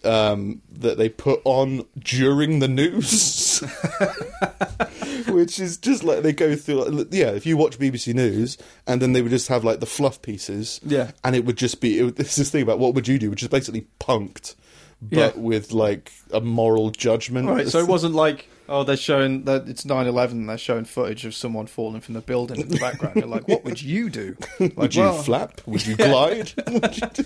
Um, 0.05 0.61
that 0.71 0.97
they 0.97 1.07
put 1.07 1.39
on 1.45 1.85
during 1.97 2.59
the 2.59 2.67
news, 2.67 3.59
which 5.29 5.59
is 5.59 5.77
just 5.77 6.03
like 6.03 6.23
they 6.23 6.33
go 6.33 6.55
through. 6.55 6.85
Like, 6.85 7.07
yeah, 7.11 7.31
if 7.31 7.45
you 7.45 7.55
watch 7.57 7.79
BBC 7.79 8.13
News, 8.13 8.57
and 8.85 9.01
then 9.01 9.13
they 9.13 9.21
would 9.21 9.31
just 9.31 9.47
have 9.47 9.63
like 9.63 9.79
the 9.79 9.85
fluff 9.85 10.21
pieces, 10.21 10.81
Yeah. 10.85 11.11
and 11.23 11.35
it 11.35 11.45
would 11.45 11.57
just 11.57 11.79
be 11.81 11.99
it, 11.99 12.03
would- 12.03 12.15
this 12.17 12.31
is 12.31 12.35
this 12.35 12.49
thing 12.51 12.63
about 12.63 12.79
what 12.79 12.93
would 12.95 13.07
you 13.07 13.17
do, 13.19 13.29
which 13.29 13.43
is 13.43 13.47
basically 13.49 13.87
punked, 13.99 14.55
but 15.01 15.35
Yeah. 15.35 15.41
with 15.41 15.71
like 15.71 16.11
a 16.31 16.41
moral 16.41 16.89
judgment. 16.91 17.47
Right, 17.47 17.67
so 17.67 17.79
it 17.79 17.87
wasn't 17.87 18.15
like 18.15 18.47
oh 18.69 18.83
they're 18.83 18.95
showing 18.97 19.43
that 19.43 19.67
it's 19.67 19.83
9-11 19.83 20.47
they're 20.47 20.57
showing 20.57 20.85
footage 20.85 21.25
of 21.25 21.35
someone 21.35 21.67
falling 21.67 21.99
from 22.01 22.13
the 22.13 22.21
building 22.21 22.59
in 22.61 22.69
the 22.69 22.79
background. 22.79 23.15
You're 23.17 23.27
like, 23.27 23.47
what 23.47 23.63
would 23.65 23.81
you 23.81 24.09
do? 24.09 24.35
Like, 24.59 24.77
Would 24.77 24.95
you 24.95 25.01
well, 25.03 25.21
flap? 25.23 25.61
Would 25.65 25.85
you 25.85 25.95
glide? 25.97 26.51
Would 26.67 26.97
you 26.97 27.07
do- 27.13 27.25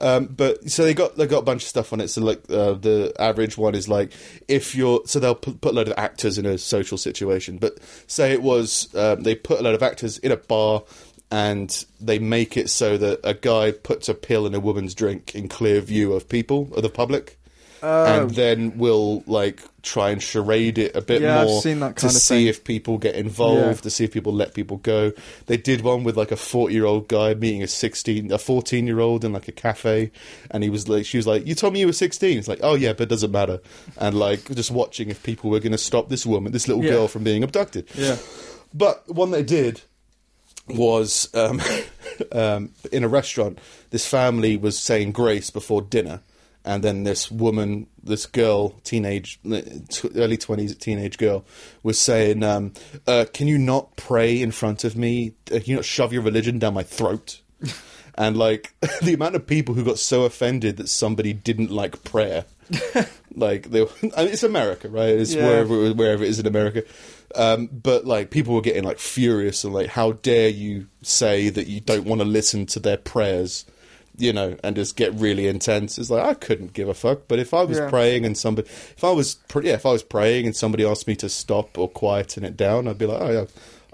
um, 0.00 0.26
but 0.26 0.70
so 0.70 0.84
they 0.84 0.94
got 0.94 1.16
they 1.16 1.26
got 1.26 1.38
a 1.38 1.42
bunch 1.42 1.62
of 1.62 1.68
stuff 1.68 1.92
on 1.92 2.00
it. 2.00 2.08
So 2.08 2.22
like 2.22 2.42
uh, 2.50 2.74
the 2.74 3.14
average 3.18 3.56
one 3.56 3.74
is 3.74 3.88
like 3.88 4.12
if 4.48 4.74
you're 4.74 5.00
so 5.06 5.18
they'll 5.18 5.34
put, 5.34 5.60
put 5.60 5.72
a 5.72 5.76
load 5.76 5.88
of 5.88 5.94
actors 5.96 6.38
in 6.38 6.46
a 6.46 6.58
social 6.58 6.98
situation. 6.98 7.58
But 7.58 7.78
say 8.06 8.32
it 8.32 8.42
was 8.42 8.94
um, 8.94 9.22
they 9.22 9.34
put 9.34 9.60
a 9.60 9.62
load 9.62 9.74
of 9.74 9.82
actors 9.82 10.18
in 10.18 10.32
a 10.32 10.36
bar 10.36 10.82
and 11.30 11.84
they 12.00 12.18
make 12.18 12.56
it 12.56 12.70
so 12.70 12.96
that 12.96 13.20
a 13.24 13.34
guy 13.34 13.72
puts 13.72 14.08
a 14.08 14.14
pill 14.14 14.46
in 14.46 14.54
a 14.54 14.60
woman's 14.60 14.94
drink 14.94 15.34
in 15.34 15.48
clear 15.48 15.80
view 15.80 16.12
of 16.12 16.28
people 16.28 16.72
of 16.74 16.82
the 16.82 16.88
public. 16.88 17.38
and 18.22 18.30
then 18.30 18.78
we'll 18.78 19.22
like 19.26 19.60
try 19.86 20.10
and 20.10 20.20
charade 20.22 20.76
it 20.78 20.94
a 20.96 21.00
bit 21.00 21.22
Yeah, 21.22 21.40
I've 21.42 21.46
more 21.46 21.62
seen 21.62 21.78
that 21.80 21.94
to 21.96 22.02
kind 22.02 22.14
of 22.16 22.20
see 22.20 22.34
thing. 22.40 22.46
if 22.48 22.64
people 22.64 22.98
get 22.98 23.14
involved, 23.14 23.78
Yeah. 23.78 23.82
to 23.82 23.90
see 23.90 24.04
if 24.04 24.10
people 24.12 24.34
let 24.34 24.52
people 24.52 24.78
go. 24.78 25.12
They 25.46 25.56
did 25.56 25.80
one 25.82 26.02
with 26.04 26.16
like 26.16 26.32
a 26.32 26.36
forty-year-old 26.36 27.06
guy 27.08 27.34
meeting 27.34 27.62
a 27.62 27.68
sixteen, 27.68 28.32
a 28.32 28.38
fourteen-year-old 28.38 29.24
in 29.24 29.32
like 29.32 29.46
a 29.48 29.52
cafe, 29.52 30.10
and 30.50 30.64
he 30.64 30.70
was 30.70 30.88
like, 30.88 31.06
she 31.06 31.16
was 31.16 31.26
like, 31.26 31.46
"You 31.46 31.54
told 31.54 31.72
me 31.72 31.80
you 31.80 31.86
were 31.86 31.92
16. 31.92 32.36
It's 32.38 32.48
like, 32.48 32.60
"Oh 32.62 32.74
yeah, 32.74 32.92
but 32.92 33.02
it 33.04 33.08
doesn't 33.08 33.30
matter." 33.30 33.60
And 33.96 34.18
like 34.18 34.52
just 34.54 34.70
watching 34.70 35.08
if 35.08 35.22
people 35.22 35.50
were 35.50 35.60
going 35.60 35.72
to 35.72 35.78
stop 35.78 36.08
this 36.08 36.26
woman, 36.26 36.52
this 36.52 36.66
little 36.68 36.82
Yeah. 36.84 36.90
girl, 36.90 37.08
from 37.08 37.22
being 37.24 37.42
abducted. 37.44 37.86
Yeah. 37.94 38.16
But 38.74 39.04
one 39.08 39.30
they 39.30 39.42
did 39.44 39.82
was 40.68 41.28
um, 41.34 41.60
um, 42.32 42.70
in 42.92 43.04
a 43.04 43.08
restaurant. 43.08 43.58
This 43.90 44.06
family 44.06 44.56
was 44.56 44.78
saying 44.78 45.12
grace 45.12 45.50
before 45.50 45.80
dinner, 45.82 46.20
and 46.66 46.82
then 46.84 47.04
this 47.04 47.30
woman, 47.30 47.86
this 48.02 48.26
girl, 48.26 48.70
teenage, 48.84 49.38
early 50.14 50.36
twenties, 50.36 50.76
teenage 50.76 51.16
girl, 51.16 51.44
was 51.82 51.98
saying, 51.98 52.42
um, 52.42 52.72
uh, 53.06 53.24
"Can 53.32 53.46
you 53.48 53.56
not 53.56 53.96
pray 53.96 54.40
in 54.42 54.50
front 54.50 54.84
of 54.84 54.96
me? 54.96 55.34
Uh, 55.50 55.54
Can 55.60 55.64
you 55.66 55.76
not 55.76 55.84
shove 55.84 56.12
your 56.12 56.22
religion 56.22 56.58
down 56.58 56.74
my 56.74 56.82
throat?" 56.82 57.40
and 58.16 58.36
like 58.36 58.74
the 59.02 59.14
amount 59.14 59.36
of 59.36 59.46
people 59.46 59.74
who 59.74 59.84
got 59.84 59.98
so 59.98 60.24
offended 60.24 60.76
that 60.76 60.88
somebody 60.88 61.32
didn't 61.32 61.70
like 61.70 62.02
prayer. 62.04 62.44
like 63.34 63.70
they, 63.70 63.82
I 63.82 64.24
mean, 64.24 64.32
it's 64.32 64.42
America, 64.42 64.88
right? 64.88 65.10
It's 65.10 65.34
Yeah. 65.34 65.44
wherever 65.46 65.92
wherever 65.92 66.24
it 66.24 66.28
is 66.28 66.38
in 66.40 66.46
America. 66.46 66.82
Um, 67.34 67.66
but 67.66 68.04
like 68.06 68.30
people 68.30 68.54
were 68.54 68.60
getting 68.60 68.82
like 68.84 68.98
furious 68.98 69.62
and 69.64 69.72
like, 69.74 69.88
how 69.90 70.12
dare 70.12 70.48
you 70.48 70.88
say 71.02 71.48
that 71.50 71.66
you 71.68 71.80
don't 71.80 72.04
want 72.06 72.20
to 72.22 72.24
listen 72.26 72.66
to 72.66 72.80
their 72.80 72.96
prayers, 72.96 73.64
you 74.18 74.32
know, 74.32 74.56
and 74.64 74.74
just 74.76 74.96
get 74.96 75.12
really 75.14 75.46
intense. 75.46 75.98
It's 75.98 76.10
like 76.10 76.24
I 76.24 76.34
couldn't 76.34 76.72
give 76.72 76.88
a 76.88 76.94
fuck. 76.94 77.22
But 77.28 77.38
if 77.38 77.52
I 77.54 77.62
was 77.64 77.78
Yeah. 77.78 77.88
praying 77.90 78.24
and 78.24 78.36
somebody, 78.36 78.68
if 78.68 79.04
I 79.04 79.10
was, 79.10 79.36
yeah, 79.62 79.74
if 79.74 79.84
I 79.86 79.92
was 79.92 80.02
praying 80.02 80.46
and 80.46 80.56
somebody 80.56 80.84
asked 80.84 81.06
me 81.06 81.16
to 81.16 81.28
stop 81.28 81.76
or 81.78 81.88
quieten 81.88 82.44
it 82.44 82.56
down, 82.56 82.88
I'd 82.88 82.98
be 82.98 83.06
like, 83.06 83.20
oh 83.20 83.30
yeah. 83.30 83.44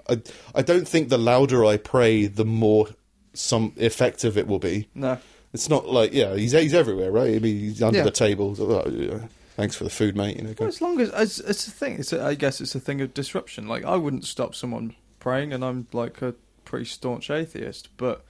I, 0.09 0.21
I 0.55 0.61
don't 0.61 0.87
think 0.87 1.09
the 1.09 1.17
louder 1.17 1.63
I 1.65 1.77
pray, 1.77 2.25
the 2.27 2.43
more 2.45 2.87
some 3.33 3.73
effective 3.77 4.37
it 4.37 4.47
will 4.47 4.59
be. 4.59 4.87
No. 4.93 5.17
It's 5.53 5.69
not 5.69 5.87
like 5.87 6.13
yeah, 6.13 6.35
he's 6.35 6.51
he's 6.51 6.73
everywhere, 6.73 7.11
right? 7.11 7.35
I 7.35 7.39
mean, 7.39 7.59
he's 7.59 7.81
under 7.83 7.99
Yeah. 7.99 8.03
the 8.05 8.11
table. 8.11 8.55
So, 8.55 8.69
uh, 8.71 9.27
thanks 9.55 9.75
for 9.75 9.83
the 9.83 9.89
food, 9.89 10.15
mate. 10.17 10.35
You 10.37 10.43
know. 10.43 10.53
Well, 10.59 10.67
as 10.67 10.81
long 10.81 10.99
as 10.99 11.09
it's, 11.15 11.39
it's 11.39 11.67
a 11.67 11.71
thing. 11.71 11.99
It's 11.99 12.11
a, 12.11 12.23
I 12.23 12.33
guess 12.35 12.59
it's 12.59 12.73
a 12.75 12.79
thing 12.79 13.01
of 13.01 13.13
disruption. 13.13 13.67
Like 13.67 13.85
I 13.85 13.95
wouldn't 13.95 14.25
stop 14.25 14.55
someone 14.55 14.95
praying, 15.19 15.53
and 15.53 15.63
I'm 15.63 15.87
like 15.93 16.21
a 16.21 16.33
pretty 16.65 16.85
staunch 16.85 17.29
atheist. 17.29 17.89
But 17.97 18.25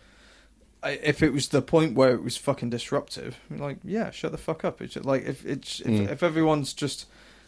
if 0.85 1.23
it 1.23 1.31
was 1.33 1.49
the 1.49 1.61
point 1.61 1.95
where 1.95 2.13
it 2.13 2.23
was 2.23 2.37
fucking 2.37 2.69
disruptive, 2.69 3.37
like 3.49 3.77
yeah, 3.83 4.11
shut 4.11 4.31
the 4.31 4.37
fuck 4.37 4.63
up. 4.65 4.81
It's 4.81 4.93
just, 4.95 5.05
like 5.05 5.23
if 5.25 5.45
it's 5.45 5.79
if, 5.81 5.87
Mm. 5.87 6.09
if 6.11 6.23
everyone's 6.23 6.73
just 6.73 7.05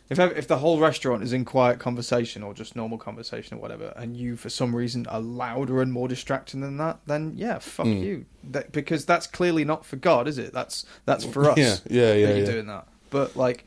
if 0.10 0.20
if 0.20 0.48
the 0.48 0.58
whole 0.60 0.80
restaurant 0.80 1.24
is 1.24 1.34
in 1.34 1.46
quiet 1.46 1.80
conversation 1.80 2.44
or 2.44 2.54
just 2.54 2.76
normal 2.76 2.98
conversation 2.98 3.58
or 3.58 3.62
whatever, 3.62 3.92
and 3.96 4.16
you 4.16 4.36
for 4.36 4.50
some 4.50 4.76
reason 4.76 5.08
are 5.08 5.20
louder 5.20 5.82
and 5.82 5.92
more 5.92 6.08
distracting 6.08 6.62
than 6.62 6.78
that, 6.78 7.00
then 7.08 7.34
yeah, 7.36 7.58
fuck 7.60 7.88
Mm. 7.88 8.02
you. 8.04 8.26
That, 8.52 8.72
because 8.72 9.06
that's 9.06 9.26
clearly 9.28 9.66
not 9.66 9.86
for 9.86 9.96
God, 9.96 10.28
is 10.28 10.38
it? 10.38 10.54
That's 10.54 10.86
that's 11.06 11.26
for 11.26 11.50
us 11.50 11.58
Yeah, 11.58 11.76
yeah, 11.90 12.14
yeah. 12.14 12.26
that 12.28 12.36
you're 12.38 12.46
yeah. 12.46 12.52
doing 12.52 12.68
that. 12.68 12.88
But 13.10 13.36
like, 13.36 13.66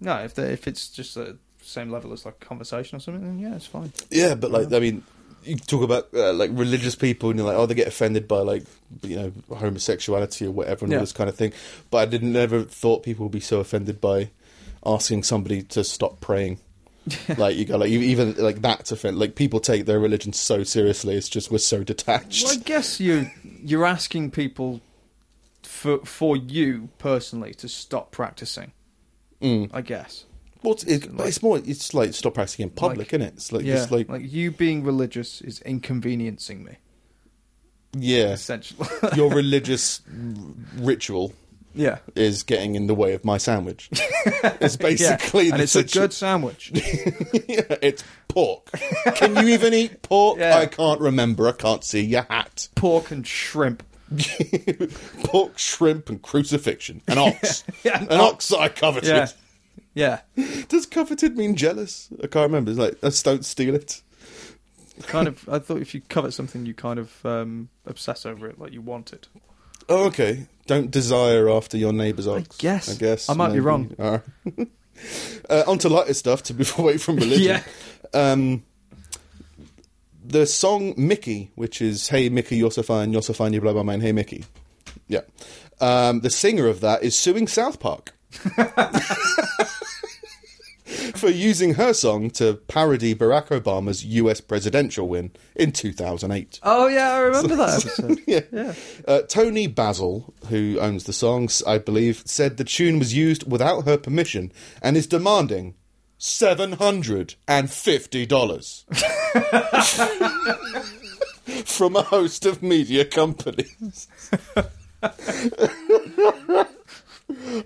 no, 0.00 0.16
if 0.18 0.34
they, 0.34 0.52
if 0.52 0.66
it's 0.68 0.88
just 0.88 1.14
the 1.14 1.38
same 1.62 1.90
level 1.90 2.12
as 2.12 2.24
like 2.26 2.40
conversation 2.40 2.96
or 2.96 3.00
something, 3.00 3.22
then 3.24 3.38
yeah, 3.38 3.56
it's 3.56 3.66
fine. 3.66 3.92
Yeah, 4.10 4.34
but 4.34 4.50
like, 4.50 4.72
I 4.72 4.78
mean, 4.80 5.02
you 5.44 5.56
talk 5.56 5.82
about 5.82 6.08
uh, 6.14 6.32
like 6.32 6.50
religious 6.52 6.94
people, 6.94 7.30
and 7.30 7.38
you're 7.38 7.46
like, 7.48 7.56
oh, 7.56 7.66
they 7.66 7.74
get 7.74 7.88
offended 7.88 8.26
by 8.28 8.38
like, 8.40 8.64
you 9.02 9.16
know, 9.16 9.32
homosexuality 9.56 10.46
or 10.46 10.50
whatever, 10.50 10.84
and 10.84 10.92
Yeah. 10.92 10.98
all 10.98 11.02
this 11.02 11.12
kind 11.12 11.28
of 11.30 11.36
thing. 11.36 11.52
But 11.90 11.98
I 11.98 12.04
didn't 12.06 12.36
ever 12.36 12.62
thought 12.62 13.02
people 13.02 13.24
would 13.26 13.32
be 13.32 13.40
so 13.40 13.60
offended 13.60 14.00
by 14.00 14.30
asking 14.84 15.22
somebody 15.24 15.62
to 15.62 15.84
stop 15.84 16.20
praying. 16.20 16.58
like 17.38 17.56
you 17.56 17.64
go, 17.64 17.76
like 17.78 17.90
you- 17.90 18.00
even 18.00 18.34
like 18.34 18.60
that's 18.60 18.92
offend. 18.92 19.18
Like 19.18 19.34
people 19.34 19.58
take 19.60 19.86
their 19.86 19.98
religion 19.98 20.32
so 20.34 20.62
seriously. 20.64 21.14
It's 21.16 21.28
just 21.30 21.50
we're 21.50 21.58
so 21.58 21.82
detached. 21.82 22.44
Well, 22.44 22.52
I 22.52 22.56
guess 22.56 23.00
you 23.00 23.30
you're 23.64 23.86
asking 23.86 24.30
people 24.32 24.80
for 25.62 25.98
for 26.04 26.36
you 26.36 26.90
personally 26.98 27.54
to 27.54 27.68
stop 27.68 28.10
practicing. 28.10 28.72
Mm. 29.40 29.70
I 29.72 29.80
guess. 29.80 30.26
Well, 30.62 30.74
it's, 30.74 30.84
it, 30.84 31.16
Like- 31.16 31.28
it's 31.28 31.42
more. 31.42 31.58
It's 31.58 31.94
like 31.94 32.12
stop 32.14 32.34
practicing 32.34 32.64
in 32.64 32.70
public, 32.70 32.98
Like- 32.98 33.14
isn't 33.14 33.22
it? 33.22 33.34
It's 33.34 33.52
like 33.52 33.64
yeah, 33.64 33.86
like, 33.90 34.08
like 34.08 34.30
you 34.30 34.50
being 34.50 34.84
religious 34.84 35.40
is 35.40 35.60
inconveniencing 35.62 36.64
me. 36.64 36.76
yeah, 37.96 38.32
Essentially. 38.32 38.88
your 39.16 39.30
religious 39.32 40.00
r- 40.08 40.34
ritual 40.84 41.32
yeah. 41.74 41.98
is 42.14 42.42
getting 42.42 42.74
in 42.74 42.86
the 42.88 42.94
way 42.94 43.14
of 43.14 43.24
my 43.24 43.38
sandwich. 43.38 43.90
It's 44.62 44.76
basically 44.76 45.46
yeah. 45.46 45.54
and 45.54 45.62
it's 45.62 45.74
a 45.76 45.82
good 45.82 46.12
sandwich. 46.12 46.70
yeah, 46.74 47.76
it's 47.80 48.04
pork. 48.28 48.70
Can 49.14 49.34
you 49.36 49.54
even 49.54 49.72
eat 49.72 50.02
pork? 50.02 50.38
Yeah. 50.38 50.58
I 50.58 50.66
can't 50.66 51.00
remember. 51.00 51.48
I 51.48 51.52
can't 51.52 51.82
see 51.82 52.02
your 52.02 52.22
hat. 52.28 52.68
Pork 52.74 53.10
and 53.10 53.26
shrimp. 53.26 53.82
pork, 55.24 55.58
shrimp, 55.58 56.10
and 56.10 56.20
crucifixion. 56.20 57.00
An 57.08 57.16
ox. 57.16 57.64
Yeah, 57.82 58.02
An 58.02 58.20
ox 58.20 58.48
that 58.48 58.58
I 58.58 58.68
coveted. 58.68 59.32
Yeah. 59.94 60.20
Does 60.68 60.86
coveted 60.86 61.36
mean 61.36 61.56
jealous? 61.56 62.08
I 62.22 62.26
can't 62.26 62.50
remember. 62.50 62.70
It's 62.70 62.78
like, 62.80 62.96
I 63.02 63.08
just 63.08 63.24
don't 63.24 63.44
steal 63.44 63.74
it. 63.74 64.02
kind 65.02 65.26
of 65.28 65.48
I 65.48 65.58
thought 65.58 65.80
if 65.80 65.94
you 65.94 66.00
covet 66.08 66.32
something 66.32 66.66
you 66.66 66.74
kind 66.74 66.98
of 66.98 67.24
um, 67.26 67.68
obsess 67.86 68.24
over 68.26 68.46
it 68.48 68.58
like 68.58 68.72
you 68.72 68.80
want 68.80 69.12
it. 69.12 69.28
Oh, 69.88 70.04
okay. 70.06 70.46
Don't 70.66 70.90
desire 70.90 71.50
after 71.50 71.76
your 71.76 71.92
neighbour's 71.92 72.28
ox. 72.28 72.42
I 72.42 72.62
guess. 72.62 72.88
I 72.88 72.94
guess. 72.98 73.28
I 73.28 73.34
might 73.34 73.52
be 73.52 73.60
wrong. 73.60 73.94
Uh, 75.48 75.64
on 75.66 75.78
to 75.78 75.88
lighter 75.88 76.12
stuff 76.12 76.42
to 76.42 76.52
move 76.52 76.74
away 76.78 76.98
from 76.98 77.16
religion. 77.16 77.42
Yeah. 77.42 77.62
Um, 78.12 78.64
the 80.22 80.44
song 80.46 80.92
Mickey, 80.96 81.50
which 81.54 81.80
is 81.80 82.08
Hey 82.08 82.28
Mickey, 82.28 82.56
you're 82.58 82.70
so 82.70 82.82
fine, 82.82 83.10
you're 83.12 83.22
so 83.22 83.32
fine, 83.32 83.54
you 83.54 83.62
blow 83.62 83.72
my 83.72 83.82
mind, 83.82 84.02
Hey 84.02 84.12
Mickey. 84.12 84.44
Yeah. 85.08 85.22
Um, 85.80 86.20
the 86.20 86.28
singer 86.28 86.66
of 86.66 86.80
that 86.82 87.02
is 87.02 87.16
suing 87.16 87.48
South 87.48 87.80
Park. 87.80 88.12
For 91.14 91.28
using 91.28 91.74
her 91.74 91.92
song 91.92 92.30
to 92.30 92.54
parody 92.68 93.14
Barack 93.14 93.48
Obama's 93.48 94.04
US 94.04 94.40
presidential 94.40 95.06
win 95.08 95.30
in 95.54 95.72
2008. 95.72 96.58
Oh 96.62 96.88
yeah, 96.88 97.12
I 97.14 97.18
remember 97.20 97.56
that 97.56 97.84
episode. 97.86 98.20
yeah. 98.26 98.40
Yeah. 98.52 98.74
Uh, 99.06 99.22
Toni 99.22 99.66
Basil, 99.66 100.34
who 100.48 100.78
owns 100.80 101.04
the 101.04 101.12
songs, 101.12 101.62
I 101.66 101.78
believe, 101.78 102.22
said 102.26 102.56
the 102.56 102.64
tune 102.64 102.98
was 102.98 103.14
used 103.14 103.50
without 103.50 103.86
her 103.86 103.96
permission 103.96 104.52
and 104.82 104.96
is 104.96 105.06
demanding 105.06 105.74
seven 106.18 106.72
hundred 106.72 107.34
and 107.46 107.70
fifty 107.70 108.26
dollars 108.26 108.84
from 111.64 111.96
a 111.96 112.02
host 112.02 112.44
of 112.46 112.62
media 112.62 113.04
companies. 113.04 114.08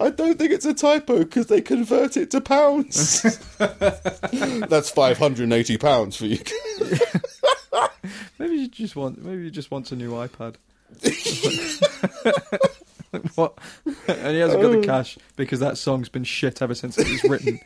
I 0.00 0.10
don't 0.10 0.38
think 0.38 0.52
it's 0.52 0.64
a 0.64 0.74
typo 0.74 1.18
because 1.18 1.46
they 1.46 1.60
convert 1.60 2.16
it 2.16 2.30
to 2.32 2.40
pounds. 2.40 3.22
That's 3.58 4.90
five 4.90 5.18
hundred 5.18 5.44
and 5.44 5.52
eighty 5.52 5.76
pounds 5.76 6.16
for 6.16 6.26
you. 6.26 6.38
Maybe 8.38 8.56
you 8.56 8.68
just 8.68 8.96
want 8.96 9.24
maybe 9.24 9.44
you 9.44 9.50
just 9.50 9.70
wants 9.70 9.92
a 9.92 9.96
new 9.96 10.12
iPad. 10.12 10.56
what? 13.34 13.58
And 14.06 14.32
he 14.32 14.40
hasn't 14.40 14.62
got 14.62 14.72
the 14.72 14.78
oh. 14.78 14.82
cash 14.82 15.18
because 15.36 15.60
that 15.60 15.78
song's 15.78 16.08
been 16.08 16.24
shit 16.24 16.60
ever 16.60 16.74
since 16.74 16.98
it 16.98 17.08
was 17.08 17.24
written. 17.24 17.60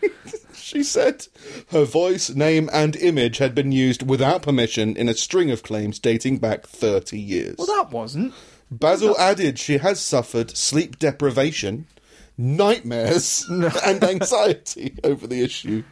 She 0.55 0.83
said 0.83 1.27
her 1.71 1.85
voice, 1.85 2.31
name, 2.31 2.69
and 2.73 2.97
image 2.97 3.39
had 3.39 3.55
been 3.55 3.73
used 3.73 4.09
without 4.09 4.43
permission 4.43 4.97
in 4.97 5.09
a 5.09 5.15
string 5.15 5.51
of 5.51 5.63
claims 5.63 5.99
dating 5.99 6.39
back 6.39 6.67
30 6.67 7.19
years. 7.19 7.57
well, 7.59 7.67
that 7.67 7.91
wasn't. 7.91 8.35
Basil 8.71 9.19
added 9.19 9.59
she 9.59 9.79
has 9.79 10.01
suffered 10.01 10.57
sleep 10.57 10.99
deprivation, 10.99 11.87
nightmares, 12.37 13.45
and 13.49 14.05
anxiety 14.05 14.95
over 15.03 15.27
the 15.27 15.43
issue, 15.43 15.83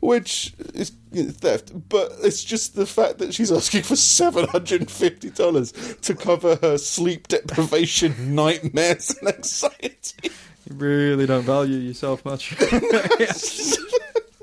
which 0.00 0.52
is 0.74 0.90
theft. 1.14 1.88
But 1.88 2.12
it's 2.22 2.42
just 2.44 2.74
the 2.74 2.86
fact 2.86 3.18
that 3.18 3.32
she's 3.34 3.52
asking 3.52 3.82
for 3.82 3.94
$750 3.94 6.00
to 6.00 6.14
cover 6.14 6.56
her 6.56 6.76
sleep 6.78 7.28
deprivation, 7.28 8.14
nightmares, 8.34 9.14
and 9.20 9.28
anxiety. 9.34 10.30
You 10.68 10.74
really 10.76 11.26
don't 11.26 11.44
value 11.44 11.78
yourself 11.78 12.24
much. 12.24 12.56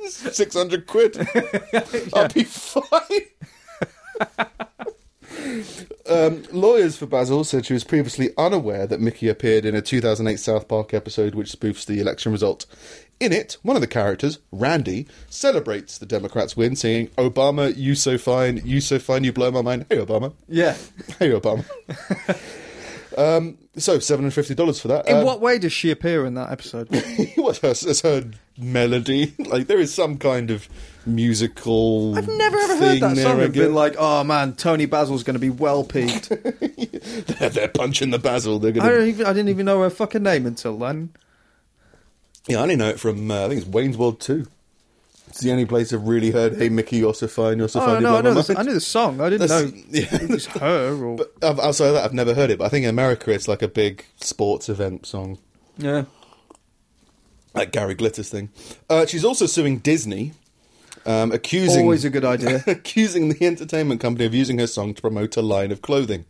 600 0.07 0.87
quid. 0.87 1.27
I'll 2.13 2.29
be 2.29 2.43
fine. 2.43 3.21
Um, 6.09 6.43
lawyers 6.51 6.97
for 6.97 7.05
Basil 7.05 7.43
said 7.43 7.65
she 7.65 7.73
was 7.73 7.83
previously 7.83 8.29
unaware 8.37 8.87
that 8.87 8.99
Mickey 8.99 9.27
appeared 9.29 9.65
in 9.65 9.75
a 9.75 9.81
2008 9.81 10.37
South 10.39 10.67
Park 10.67 10.93
episode 10.93 11.35
which 11.35 11.51
spoofs 11.51 11.85
the 11.85 11.99
election 11.99 12.31
result. 12.31 12.65
In 13.19 13.31
it, 13.31 13.57
one 13.61 13.77
of 13.77 13.81
the 13.81 13.87
characters, 13.87 14.39
Randy, 14.51 15.07
celebrates 15.29 15.97
the 15.97 16.05
Democrats' 16.05 16.57
win, 16.57 16.75
singing, 16.75 17.07
Obama, 17.17 17.75
you 17.75 17.95
so 17.95 18.17
fine, 18.17 18.61
you 18.65 18.81
so 18.81 18.99
fine, 18.99 19.23
you 19.23 19.31
blow 19.31 19.51
my 19.51 19.61
mind. 19.61 19.85
Hey, 19.89 19.97
Obama. 19.97 20.33
yeah. 20.49 20.75
Hey, 21.17 21.29
Obama. 21.29 21.63
um, 23.17 23.57
so, 23.77 23.99
$750 23.99 24.81
for 24.81 24.89
that. 24.89 25.07
In 25.07 25.17
Um, 25.17 25.25
what 25.25 25.39
way 25.39 25.57
does 25.57 25.71
she 25.71 25.91
appear 25.91 26.25
in 26.25 26.33
that 26.33 26.51
episode? 26.51 26.89
what's 27.35 27.59
her, 27.59 27.73
her 28.09 28.29
melody? 28.57 29.33
Like 29.45 29.67
there 29.67 29.79
is 29.79 29.93
some 29.93 30.17
kind 30.17 30.51
of 30.51 30.67
musical. 31.05 32.17
I've 32.17 32.27
never 32.27 32.57
ever 32.57 32.77
heard 32.77 32.99
that 32.99 33.15
there, 33.15 33.25
song 33.25 33.39
I 33.39 33.43
and 33.45 33.53
been 33.53 33.73
like, 33.73 33.95
"Oh 33.97 34.23
man, 34.23 34.53
Toni 34.53 34.85
Basil's 34.85 35.23
going 35.23 35.35
to 35.35 35.39
be 35.39 35.49
well 35.49 35.83
peaked." 35.83 36.29
they're, 37.39 37.49
they're 37.49 37.67
punching 37.67 38.11
the 38.11 38.19
basil. 38.19 38.59
They're 38.59 38.71
gonna. 38.71 38.89
don't 38.89 39.07
even, 39.07 39.25
I 39.25 39.33
didn't 39.33 39.49
even 39.49 39.65
know 39.65 39.81
her 39.81 39.89
fucking 39.89 40.23
name 40.23 40.45
until 40.45 40.77
then. 40.77 41.09
Yeah, 42.47 42.59
I 42.59 42.61
only 42.63 42.75
know 42.75 42.89
it 42.89 42.99
from. 42.99 43.29
Uh, 43.31 43.45
I 43.45 43.49
think 43.49 43.61
it's 43.61 43.69
Wayne's 43.69 43.97
World 43.97 44.19
Two. 44.19 44.47
It's 45.27 45.41
the 45.41 45.51
only 45.51 45.65
place 45.65 45.91
I've 45.91 46.07
really 46.07 46.31
heard. 46.31 46.55
Hey, 46.55 46.69
Mickey, 46.69 46.97
you're 46.97 47.13
so 47.13 47.27
fine. 47.27 47.57
You're 47.57 47.67
so 47.67 47.81
Oh 47.81 47.85
fine. 47.85 48.03
no, 48.03 48.15
I 48.15 48.21
know, 48.21 48.33
my 48.33 48.41
the, 48.41 48.55
I 48.57 48.63
knew 48.63 48.73
the 48.73 48.79
song. 48.79 49.19
I 49.19 49.29
didn't 49.29 49.49
That's- 49.49 49.71
know 49.73 49.81
yeah. 49.89 50.23
it 50.23 50.29
was 50.29 50.45
her 50.45 50.95
or 51.03 51.17
But 51.17 51.33
outside 51.59 51.87
of 51.87 51.93
that, 51.95 52.05
I've 52.05 52.13
never 52.13 52.33
heard 52.33 52.51
it. 52.51 52.59
But 52.59 52.65
I 52.65 52.69
think 52.69 52.83
in 52.85 52.89
America, 52.89 53.31
it's 53.31 53.47
like 53.49 53.61
a 53.61 53.67
big 53.67 54.05
sports 54.21 54.69
event 54.69 55.05
song, 55.05 55.39
yeah. 55.77 56.05
like 57.53 57.73
Gary 57.73 57.95
Glitter's 57.95 58.29
thing. 58.29 58.49
Uh, 58.89 59.05
she's 59.07 59.25
also 59.25 59.45
suing 59.45 59.79
Disney, 59.79 60.31
um, 61.05 61.31
accusing 61.31 61.83
Always 61.83 62.05
a 62.05 62.09
good 62.09 62.25
idea. 62.25 62.63
accusing 62.67 63.29
the 63.29 63.45
entertainment 63.45 64.01
company 64.01 64.25
of 64.25 64.33
using 64.33 64.59
her 64.59 64.67
song 64.67 64.93
to 64.93 65.01
promote 65.01 65.37
a 65.37 65.41
line 65.41 65.71
of 65.71 65.81
clothing. 65.81 66.25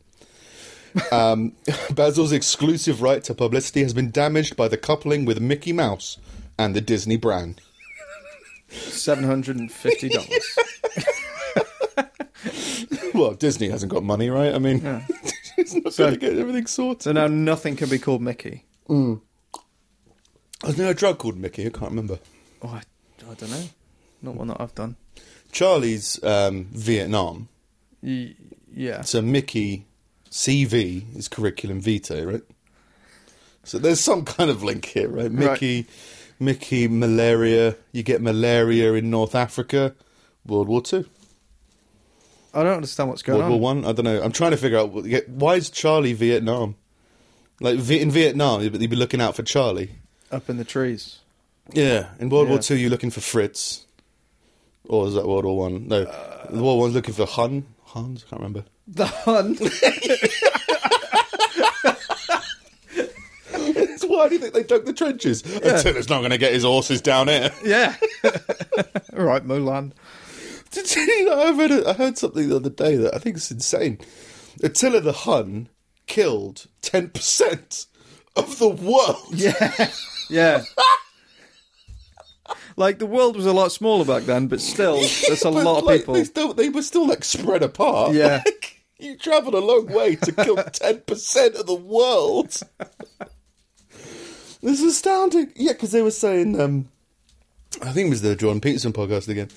Um, 1.12 1.54
Basil's 1.94 2.32
exclusive 2.32 3.02
right 3.02 3.24
to 3.26 3.34
publicity 3.34 3.82
has 3.84 3.94
been 3.94 4.12
damaged 4.12 4.56
by 4.56 4.68
the 4.68 4.78
coupling 4.78 5.26
with 5.26 5.40
Mickey 5.42 5.74
Mouse 5.74 6.18
and 6.58 6.76
the 6.76 6.82
Disney 6.82 7.18
brand. 7.18 7.62
Seven 8.70 9.24
hundred 9.24 9.58
and 9.58 9.72
fifty 9.72 10.10
dollars. 10.10 10.58
Well, 13.14 13.34
Disney 13.34 13.70
hasn't 13.70 13.92
got 13.94 14.04
money, 14.04 14.30
right? 14.30 14.54
I 14.54 14.60
mean, 14.60 14.80
Yeah. 14.82 15.06
it's 15.58 15.74
not 15.74 15.94
So- 15.94 16.04
going 16.08 16.14
to 16.16 16.20
get 16.20 16.38
everything 16.38 16.68
sorted. 16.68 17.04
So 17.04 17.12
now 17.14 17.28
nothing 17.28 17.78
can 17.78 17.90
be 17.90 17.98
called 17.98 18.22
Mickey. 18.22 18.66
Wasn't 18.90 19.22
there 20.64 20.92
a 20.92 20.94
drug 20.94 21.18
called 21.18 21.38
Mickey? 21.38 21.66
I 21.66 21.70
can't 21.70 21.92
remember. 21.92 22.20
Oh, 22.62 22.68
I, 22.68 22.82
I 23.30 23.34
don't 23.36 23.50
know. 23.52 23.64
Not 24.26 24.36
one 24.36 24.48
that 24.48 24.60
I've 24.60 24.76
done. 24.76 24.96
Charlie's 25.52 26.22
um, 26.24 26.66
Vietnam, 26.72 27.48
Y- 28.02 28.36
yeah. 28.76 29.02
so 29.04 29.22
Mickey 29.22 29.86
CV 30.30 31.16
is 31.16 31.28
curriculum 31.30 31.80
vitae, 31.80 32.24
right? 32.24 32.42
So 33.64 33.78
there's 33.80 34.00
some 34.02 34.26
kind 34.26 34.50
of 34.50 34.64
link 34.64 34.86
here, 34.86 35.08
right? 35.10 35.32
Mickey 35.32 35.86
Mickey, 36.40 36.88
malaria. 36.88 37.76
You 37.94 38.04
get 38.04 38.22
malaria 38.22 38.94
in 38.94 39.10
North 39.10 39.34
Africa. 39.36 39.96
World 40.46 40.68
War 40.68 40.82
Two. 40.82 41.06
I 42.54 42.64
don't 42.64 42.74
understand 42.76 43.10
what's 43.10 43.22
going 43.22 43.42
on. 43.42 43.50
World 43.50 43.62
War 43.62 43.72
on. 43.72 43.82
One. 43.84 43.90
I 43.90 43.94
don't 43.94 44.06
know. 44.06 44.22
I'm 44.22 44.32
trying 44.32 44.52
to 44.52 44.58
figure 44.58 44.78
out 44.78 44.92
why 45.30 45.56
is 45.56 45.70
Charlie 45.70 46.14
Vietnam? 46.14 46.76
Like 47.62 47.76
in 47.90 48.12
Vietnam, 48.12 48.62
you'd 48.62 48.78
be 48.78 48.88
looking 48.96 49.22
out 49.22 49.36
for 49.36 49.44
Charlie. 49.44 49.92
Up 50.32 50.50
in 50.50 50.58
the 50.58 50.66
trees. 50.66 51.20
Yeah, 51.74 52.10
in 52.20 52.30
World 52.30 52.48
War 52.50 52.58
Yeah. 52.58 52.62
Two, 52.62 52.78
you're 52.78 52.90
looking 52.92 53.10
for 53.12 53.22
Fritz, 53.22 53.85
or 54.90 55.08
is 55.08 55.14
that 55.16 55.28
World 55.28 55.46
War 55.46 55.58
One? 55.58 55.88
No, 55.88 56.04
Uh, 56.04 56.46
the 56.48 56.54
World 56.54 56.64
War 56.64 56.80
One's 56.80 56.94
looking 56.96 57.14
for 57.14 57.26
Hun. 57.26 57.66
Hans, 57.84 58.24
I 58.26 58.30
can't 58.30 58.42
remember. 58.42 58.66
The 58.88 59.06
Hun. 59.06 59.58
Why 64.08 64.28
do 64.30 64.36
you 64.36 64.40
think 64.40 64.54
they 64.54 64.64
dug 64.64 64.86
the 64.86 64.94
trenches? 64.94 65.44
Attila's 65.44 66.10
not 66.10 66.20
going 66.20 66.32
to 66.32 66.38
get 66.38 66.54
his 66.54 66.64
horses 66.64 67.02
down 67.02 67.28
here. 67.28 67.52
yeah. 67.64 67.96
All 68.24 68.32
right, 69.24 69.46
Mulan. 69.46 69.92
Did 70.72 70.96
you 70.96 71.26
know, 71.26 71.40
I 71.42 71.52
read 71.58 71.72
it, 71.72 71.86
I 71.86 71.94
heard 71.94 72.18
something 72.18 72.48
the 72.48 72.56
other 72.56 72.70
day 72.70 72.96
that 72.98 73.14
I 73.16 73.18
think 73.20 73.38
is 73.38 73.52
insane. 73.52 74.00
Attila 74.64 75.02
the 75.02 75.12
Hun 75.14 75.70
killed 76.08 76.68
ten 76.82 77.10
percent 77.10 77.88
of 78.36 78.58
the 78.60 78.70
world. 78.70 79.28
Yeah. 79.34 79.90
Yeah. 80.30 80.64
like 82.78 83.00
the 83.00 83.06
world 83.06 83.36
was 83.36 83.46
a 83.46 83.54
lot 83.54 83.72
smaller 83.72 84.06
back 84.06 84.24
then, 84.24 84.48
but 84.48 84.62
still, 84.62 84.96
there's 85.28 85.44
a 85.44 85.50
lot 85.50 85.80
of 85.80 85.84
like, 85.86 86.02
people. 86.02 86.16
They, 86.16 86.24
still, 86.24 86.54
they 86.54 86.70
were 86.70 86.82
still 86.82 87.08
like 87.08 87.24
spread 87.24 87.64
apart. 87.64 88.14
Yeah. 88.14 88.44
Like, 88.56 88.72
you 88.98 89.18
travelled 89.18 89.56
a 89.56 89.60
long 89.60 89.88
way 89.88 90.16
to 90.16 90.32
kill 90.32 90.56
ten 90.74 91.02
percent 91.02 91.56
of 91.56 91.66
the 91.66 91.76
world. 91.76 92.58
this 94.62 94.80
is 94.80 94.84
astounding. 94.84 95.52
Yeah, 95.58 95.74
because 95.74 95.92
they 95.92 96.02
were 96.02 96.12
saying, 96.12 96.60
um, 96.60 96.88
I 97.82 97.92
think 97.92 98.08
it 98.08 98.12
was 98.12 98.22
the 98.22 98.38
Jordan 98.38 98.62
Peterson 98.62 98.94
podcast 98.94 99.28
again. 99.28 99.50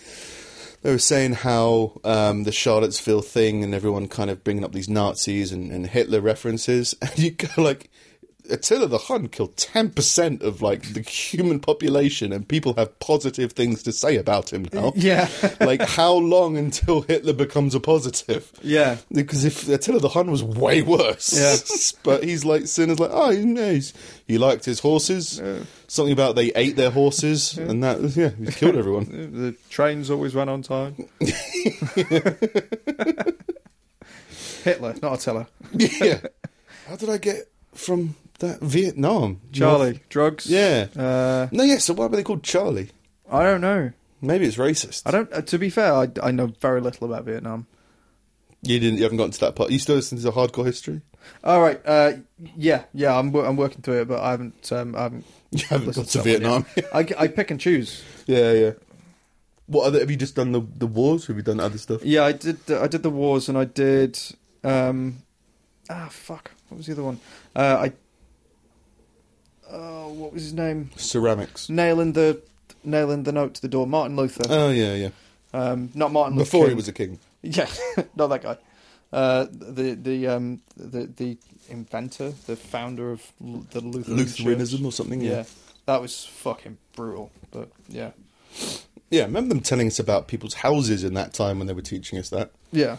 They 0.83 0.91
were 0.91 0.99
saying 0.99 1.35
how 1.35 2.01
um, 2.03 2.45
the 2.45 2.53
Charlottesville 2.53 3.23
thing 3.23 3.63
and 3.63 3.77
everyone 3.77 4.09
kind 4.09 4.29
of 4.29 4.43
bringing 4.43 4.65
up 4.65 4.73
these 4.73 4.89
Nazis 4.89 5.53
and, 5.53 5.71
and 5.71 5.87
Hitler 5.87 6.21
references, 6.21 6.97
and 7.01 7.17
you 7.17 7.31
go 7.31 7.63
like. 7.63 7.91
Attila 8.51 8.87
the 8.87 8.99
Hun 8.99 9.29
killed 9.29 9.57
ten 9.57 9.91
percent 9.91 10.43
of 10.43 10.63
like 10.63 10.95
the 10.95 11.01
human 11.01 11.61
population, 11.61 12.33
and 12.33 12.47
people 12.49 12.75
have 12.75 12.99
positive 13.01 13.53
things 13.53 13.83
to 13.85 13.93
say 13.93 14.17
about 14.17 14.53
him 14.53 14.69
now. 14.73 14.93
Yeah. 14.97 15.29
like 15.61 15.81
how 15.83 16.15
long 16.15 16.57
until 16.57 17.03
Hitler 17.03 17.33
becomes 17.33 17.75
a 17.75 17.81
positive? 17.81 18.51
Yeah. 18.63 18.97
Because 19.13 19.45
if 19.45 19.69
Attila 19.69 20.01
the 20.01 20.09
Hun 20.11 20.31
was 20.31 20.43
way 20.43 20.83
worse, 20.83 21.33
Yeah. 21.33 21.57
but 22.03 22.25
he's 22.25 22.45
like 22.45 22.67
seen 22.67 22.91
as 22.91 22.99
like 22.99 23.11
oh 23.13 23.31
he, 23.31 23.43
he's, 23.55 23.93
he 24.27 24.39
liked 24.39 24.65
his 24.65 24.81
horses. 24.81 25.41
Something 25.87 26.13
about 26.13 26.37
they 26.37 26.53
ate 26.55 26.77
their 26.77 26.91
horses, 26.91 27.57
and 27.57 27.83
that 27.83 28.01
yeah 28.17 28.31
he 28.31 28.53
killed 28.53 28.77
everyone. 28.77 29.05
The 29.33 29.55
trains 29.71 30.11
always 30.11 30.35
ran 30.35 30.49
on 30.49 30.63
time. 30.63 30.97
Hitler, 34.65 34.95
not 35.03 35.15
Attila. 35.15 35.47
yeah. 35.73 36.21
How 36.87 36.97
did 36.97 37.09
I 37.11 37.19
get 37.19 37.49
from 37.75 38.17
that 38.39 38.61
Vietnam? 38.61 39.41
Charlie, 39.53 40.01
drugs. 40.09 40.47
Yeah. 40.47 40.87
Uh, 40.97 41.49
No, 41.53 41.65
yeah. 41.65 41.79
So 41.79 41.95
why 41.95 42.07
were 42.07 42.17
they 42.17 42.23
called 42.23 42.43
Charlie? 42.43 42.91
I 43.31 43.43
don't 43.43 43.61
know. 43.61 43.93
Maybe 44.21 44.47
it's 44.47 44.57
racist. 44.57 45.03
I 45.07 45.11
don't. 45.13 45.33
Uh, 45.33 45.43
to 45.43 45.59
be 45.59 45.71
fair, 45.71 45.93
I, 45.93 46.09
I 46.23 46.31
know 46.31 46.47
very 46.61 46.81
little 46.81 47.07
about 47.13 47.25
Vietnam. 47.25 47.67
You 48.63 48.81
didn't. 48.81 48.97
You 48.99 49.05
haven't 49.05 49.19
gotten 49.19 49.31
to 49.33 49.41
that 49.41 49.55
part. 49.55 49.71
You 49.71 49.79
still 49.79 49.95
listen 49.97 50.19
to 50.19 50.25
the 50.25 50.33
hardcore 50.33 50.67
history. 50.67 51.03
All 51.45 51.61
right. 51.61 51.81
Uh, 51.85 52.13
yeah, 52.57 52.85
yeah. 52.95 53.17
I'm 53.17 53.33
I'm 53.37 53.57
working 53.57 53.83
through 53.83 54.01
it, 54.03 54.09
but 54.09 54.21
I 54.21 54.31
haven't. 54.33 54.73
Um, 54.73 54.95
I 54.97 55.03
haven't. 55.03 55.25
You 55.51 55.65
haven't 55.69 55.87
listened 55.87 56.07
got 56.07 56.13
to 56.13 56.19
one 56.19 56.25
Vietnam. 56.25 56.67
I, 56.93 57.25
I 57.25 57.27
pick 57.29 57.51
and 57.51 57.59
choose. 57.59 58.03
yeah, 58.27 58.53
yeah. 58.53 58.73
What 59.67 59.87
other? 59.87 59.99
Have 60.01 60.11
you 60.11 60.17
just 60.17 60.35
done 60.35 60.53
the 60.53 60.61
the 60.77 60.87
wars? 60.87 61.27
Have 61.27 61.37
you 61.37 61.43
done 61.43 61.59
other 61.61 61.79
stuff? 61.79 62.05
Yeah, 62.05 62.25
I 62.25 62.33
did. 62.33 62.65
The, 62.67 62.83
I 62.83 62.87
did 62.87 63.03
the 63.03 63.11
wars, 63.11 63.49
and 63.49 63.57
I 63.57 63.65
did. 63.65 64.19
Um, 64.65 65.23
ah, 65.89 66.09
fuck. 66.11 66.51
What 66.69 66.79
was 66.79 66.87
the 66.87 66.93
other 66.93 67.03
one? 67.05 67.21
Uh, 67.57 67.87
I. 67.89 67.93
Oh, 69.71 70.09
what 70.09 70.33
was 70.33 70.43
his 70.43 70.55
name? 70.55 70.91
Ceramics. 70.97 71.69
Nailing 71.69 72.13
the 72.13 72.41
nailing 72.85 73.25
the 73.25 73.33
note 73.33 73.55
to 73.55 73.63
the 73.63 73.69
door. 73.69 73.87
Martin 73.87 74.17
Luther. 74.17 74.45
Oh 74.49 74.71
yeah, 74.71 74.95
yeah. 74.95 75.09
Um, 75.53 75.91
not 75.95 76.13
Martin 76.13 76.37
Luther. 76.37 76.45
Before 76.51 76.69
he 76.69 76.75
was 76.75 76.89
a 76.89 76.93
king. 76.93 77.19
Yeah, 77.43 77.69
not 78.17 78.29
that 78.29 78.43
guy. 78.43 78.57
Uh, 79.13 79.47
the 79.51 79.95
the 79.95 80.27
um 80.29 80.61
the 80.77 81.07
the 81.07 81.37
inventor, 81.69 82.33
the 82.47 82.57
founder 82.57 83.11
of 83.13 83.23
the 83.41 83.81
Lutheran 83.81 84.17
Lutheranism 84.17 84.79
Church. 84.81 84.87
or 84.87 84.93
something. 84.93 85.21
Yeah. 85.21 85.31
Yeah. 85.31 85.45
that 85.87 86.01
was 86.01 86.25
fucking 86.25 86.79
brutal. 86.95 87.31
But 87.51 87.69
yeah, 87.89 88.11
Yeah. 89.11 89.23
Remember 89.25 89.49
them 89.55 89.61
telling 89.63 89.87
us 89.87 89.99
about 89.99 90.29
people's 90.29 90.55
houses 90.55 91.05
in 91.05 91.15
that 91.15 91.33
time 91.35 91.59
when 91.59 91.67
they 91.67 91.75
were 91.75 91.83
teaching 91.83 92.19
us 92.19 92.29
that. 92.31 92.51
yeah. 92.73 92.97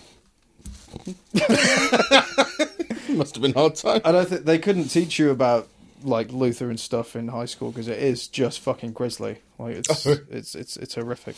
Must 3.09 3.35
have 3.35 3.41
been 3.41 3.53
hard 3.53 3.75
time. 3.75 4.01
I 4.05 4.11
don't 4.11 4.27
think 4.27 4.45
they 4.45 4.59
couldn't 4.59 4.89
teach 4.89 5.19
you 5.19 5.29
about 5.31 5.67
like 6.03 6.31
Luther 6.31 6.69
and 6.69 6.79
stuff 6.79 7.15
in 7.15 7.27
high 7.27 7.45
school 7.45 7.71
because 7.71 7.87
it 7.87 7.99
is 7.99 8.27
just 8.27 8.59
fucking 8.59 8.93
grisly. 8.93 9.39
Like 9.57 9.77
it's 9.77 10.05
it's 10.05 10.55
it's 10.55 10.77
it's 10.77 10.95
horrific. 10.95 11.35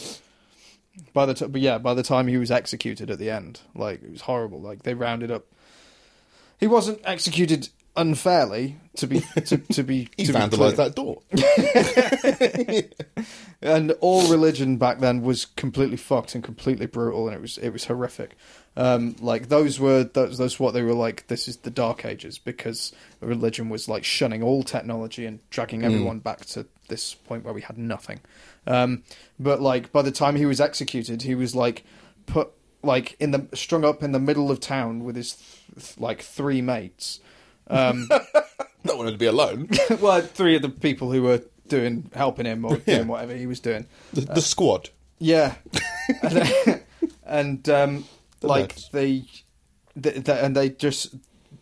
By 1.14 1.26
the 1.26 1.34
t- 1.34 1.48
but 1.48 1.62
yeah, 1.62 1.78
by 1.78 1.94
the 1.94 2.04
time 2.04 2.28
he 2.28 2.38
was 2.38 2.52
executed 2.52 3.10
at 3.10 3.20
the 3.20 3.30
end, 3.30 3.62
like 3.76 4.04
it 4.04 4.12
was 4.12 4.22
horrible. 4.22 4.62
Like 4.62 4.84
they 4.84 4.94
rounded 4.94 5.32
up. 5.32 5.46
He 6.60 6.68
wasn't 6.68 7.00
executed 7.06 7.70
unfairly 7.96 8.78
to 8.96 9.08
be 9.08 9.20
to, 9.46 9.58
to 9.58 9.84
be 9.84 10.10
He 10.18 10.26
to 10.26 10.34
clear. 10.50 10.72
that 10.72 10.96
door. 10.96 11.22
and 13.62 13.92
all 14.02 14.30
religion 14.30 14.78
back 14.78 15.00
then 15.00 15.22
was 15.22 15.46
completely 15.46 15.98
fucked 15.98 16.36
and 16.36 16.44
completely 16.44 16.86
brutal, 16.86 17.28
and 17.28 17.36
it 17.36 17.42
was 17.42 17.58
it 17.58 17.70
was 17.70 17.86
horrific. 17.86 18.36
Um, 18.78 19.16
like 19.20 19.50
those 19.50 19.80
were 19.80 20.06
those 20.06 20.38
those 20.38 20.60
what 20.60 20.74
they 20.74 20.82
were 20.82 20.94
like. 20.94 21.28
This 21.28 21.48
is 21.48 21.58
the 21.58 21.70
dark 21.70 22.06
ages 22.06 22.38
because 22.38 22.94
religion 23.20 23.68
was 23.70 23.90
like 23.90 24.04
shunning 24.06 24.42
all 24.42 24.64
technology 24.64 25.26
and 25.26 25.40
dragging 25.50 25.84
everyone 25.84 26.20
back 26.20 26.46
to 26.48 26.66
this 26.88 27.14
point 27.14 27.44
where 27.44 27.54
we 27.54 27.62
had 27.62 27.78
nothing. 27.78 28.22
Um, 28.66 29.04
but 29.40 29.62
like 29.62 29.92
by 29.92 30.02
the 30.02 30.12
time 30.12 30.36
he 30.38 30.46
was 30.46 30.62
executed, 30.62 31.24
he 31.24 31.36
was 31.36 31.54
like 31.54 31.84
put 32.28 32.50
like 32.82 33.16
in 33.20 33.32
the 33.32 33.48
strung 33.54 33.84
up 33.84 34.02
in 34.04 34.14
the 34.14 34.20
middle 34.20 34.50
of 34.50 34.60
town 34.62 35.04
with 35.04 35.16
his 35.18 35.34
th- 35.78 36.00
like 36.00 36.22
three 36.22 36.62
mates. 36.62 37.20
Um, 37.68 38.08
Not 38.84 38.98
wanted 38.98 39.12
to 39.12 39.18
be 39.18 39.26
alone. 39.28 39.70
well, 40.00 40.22
three 40.22 40.56
of 40.56 40.62
the 40.62 40.70
people 40.70 41.12
who 41.12 41.24
were 41.24 41.42
doing 41.68 42.10
helping 42.16 42.46
him 42.46 42.64
or 42.66 42.78
Yeah. 42.86 42.96
doing 42.98 43.08
whatever 43.10 43.36
he 43.36 43.48
was 43.48 43.60
doing. 43.60 43.86
The, 44.14 44.22
the 44.22 44.42
squad. 44.42 44.90
Yeah, 45.20 45.54
and, 46.24 46.82
and 47.26 47.70
um, 47.70 48.06
The 48.42 48.48
like 48.48 48.76
they, 48.92 49.26
they, 49.96 50.12
they, 50.12 50.40
and 50.40 50.56
they 50.56 50.70
just 50.70 51.16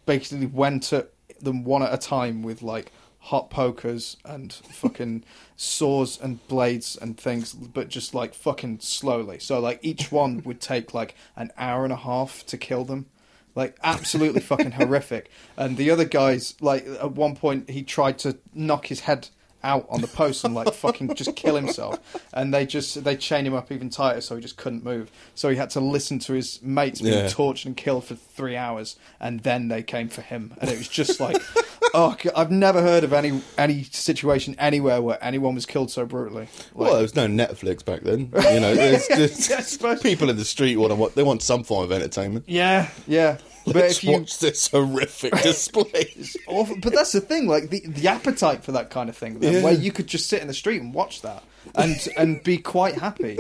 basically 0.06 0.48
went 0.48 0.92
at 0.92 1.12
them 1.40 1.64
one 1.64 1.84
at 1.84 1.94
a 1.94 1.98
time 1.98 2.42
with 2.42 2.62
like 2.62 2.92
hot 3.20 3.50
pokers 3.50 4.18
and 4.26 4.52
fucking 4.54 5.24
saws 5.56 6.20
and 6.20 6.46
blades 6.48 6.98
and 7.00 7.18
things, 7.18 7.54
but 7.54 7.90
just 7.90 8.16
like 8.16 8.34
fucking 8.34 8.80
slowly. 8.80 9.40
So 9.40 9.60
like 9.60 9.80
each 9.82 10.12
one 10.12 10.42
would 10.44 10.62
take 10.62 10.94
like 10.94 11.16
an 11.36 11.52
hour 11.58 11.84
and 11.84 11.94
a 11.94 11.98
half 11.98 12.46
to 12.48 12.58
kill 12.58 12.86
them. 12.86 13.08
Like 13.56 13.78
absolutely 13.84 14.42
fucking 14.42 14.72
horrific. 14.74 15.30
And 15.58 15.78
the 15.78 15.92
other 15.92 16.06
guys, 16.06 16.56
like 16.62 16.88
at 16.88 17.12
one 17.12 17.36
point, 17.36 17.70
he 17.70 17.84
tried 17.84 18.18
to 18.20 18.38
knock 18.54 18.88
his 18.88 19.02
head 19.02 19.30
out 19.64 19.86
on 19.90 20.00
the 20.02 20.08
post 20.08 20.44
and 20.46 20.56
like 20.56 20.74
fucking 20.74 21.14
just 21.16 21.36
kill 21.36 21.56
himself. 21.56 22.00
And 22.34 22.54
they 22.54 22.66
just 22.66 23.04
they 23.04 23.16
chained 23.18 23.46
him 23.48 23.54
up 23.54 23.72
even 23.72 23.90
tighter, 23.90 24.22
so 24.22 24.36
he 24.36 24.42
just 24.42 24.58
couldn't 24.58 24.84
move. 24.84 25.12
So 25.36 25.50
he 25.50 25.56
had 25.58 25.70
to 25.72 25.80
listen 25.80 26.20
to 26.20 26.34
his 26.34 26.62
mates 26.62 27.02
being 27.02 27.14
Yeah. 27.14 27.28
tortured 27.30 27.68
and 27.68 27.78
killed 27.78 28.06
for 28.06 28.16
three 28.16 28.56
hours, 28.56 28.96
and 29.20 29.42
then 29.42 29.68
they 29.68 29.84
came 29.84 30.08
for 30.10 30.22
him. 30.22 30.54
And 30.62 30.70
it 30.70 30.78
was 30.78 30.88
just 30.88 31.20
like, 31.20 31.42
oh, 31.94 32.16
I've 32.36 32.52
never 32.52 32.82
heard 32.82 33.04
of 33.04 33.12
any 33.14 33.42
any 33.58 33.84
situation 33.84 34.56
anywhere 34.60 35.02
where 35.02 35.18
anyone 35.24 35.56
was 35.56 35.66
killed 35.66 35.92
so 35.92 36.06
brutally. 36.06 36.48
Like, 36.74 36.76
well, 36.76 36.94
there 36.94 37.02
was 37.02 37.16
no 37.16 37.28
Netflix 37.28 37.84
back 37.84 38.02
then. 38.02 38.32
You 38.54 38.60
know, 38.60 38.74
it's 38.74 39.08
just 39.48 39.82
Yeah, 39.82 39.96
people 40.02 40.30
in 40.30 40.38
the 40.38 40.46
street 40.46 40.78
want 40.78 40.92
to, 40.92 40.96
what 40.96 41.16
they 41.16 41.24
want 41.24 41.42
some 41.42 41.64
form 41.64 41.84
of 41.84 41.92
entertainment. 41.92 42.46
yeah, 42.48 42.90
yeah. 43.08 43.38
But 43.66 43.76
Let's 43.76 43.98
if 43.98 44.04
you 44.06 44.12
watch 44.14 44.40
this 44.40 44.68
horrific 44.70 45.34
display. 45.44 46.16
awful. 46.48 46.78
But 46.82 46.94
that's 46.94 47.12
the 47.12 47.22
thing, 47.22 47.48
like 47.48 47.70
the, 47.70 47.82
the 47.86 48.08
appetite 48.08 48.64
for 48.64 48.72
that 48.74 48.90
kind 48.90 49.10
of 49.10 49.18
thing, 49.18 49.40
then, 49.40 49.54
Yeah. 49.54 49.64
where 49.64 49.74
you 49.74 49.92
could 49.92 50.08
just 50.08 50.28
sit 50.28 50.42
in 50.42 50.48
the 50.48 50.54
street 50.54 50.82
and 50.82 50.94
watch 50.94 51.22
that 51.22 51.44
and 51.76 51.96
and 52.18 52.44
be 52.44 52.58
quite 52.58 52.96
happy. 52.98 53.38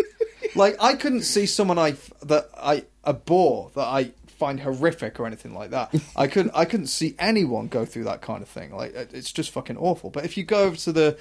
Like 0.55 0.76
I 0.82 0.93
couldn't 0.95 1.24
see 1.24 1.45
someone 1.45 1.78
I 1.80 1.95
that 2.24 2.49
I 2.57 2.84
abhor 3.05 3.72
that 3.76 3.86
I 3.86 4.11
find 4.28 4.59
horrific 4.61 5.20
or 5.20 5.26
anything 5.26 5.53
like 5.53 5.72
that. 5.72 5.93
I 6.15 6.28
couldn't 6.28 6.51
I 6.55 6.65
couldn't 6.65 6.88
see 6.88 7.13
anyone 7.20 7.67
go 7.67 7.86
through 7.86 8.05
that 8.05 8.22
kind 8.22 8.41
of 8.41 8.47
thing. 8.49 8.74
Like 8.76 8.93
it's 8.95 9.32
just 9.32 9.51
fucking 9.51 9.78
awful. 9.78 10.09
But 10.09 10.26
if 10.26 10.38
you 10.38 10.43
go 10.43 10.63
over 10.63 10.76
to 10.78 10.91
the 10.91 11.17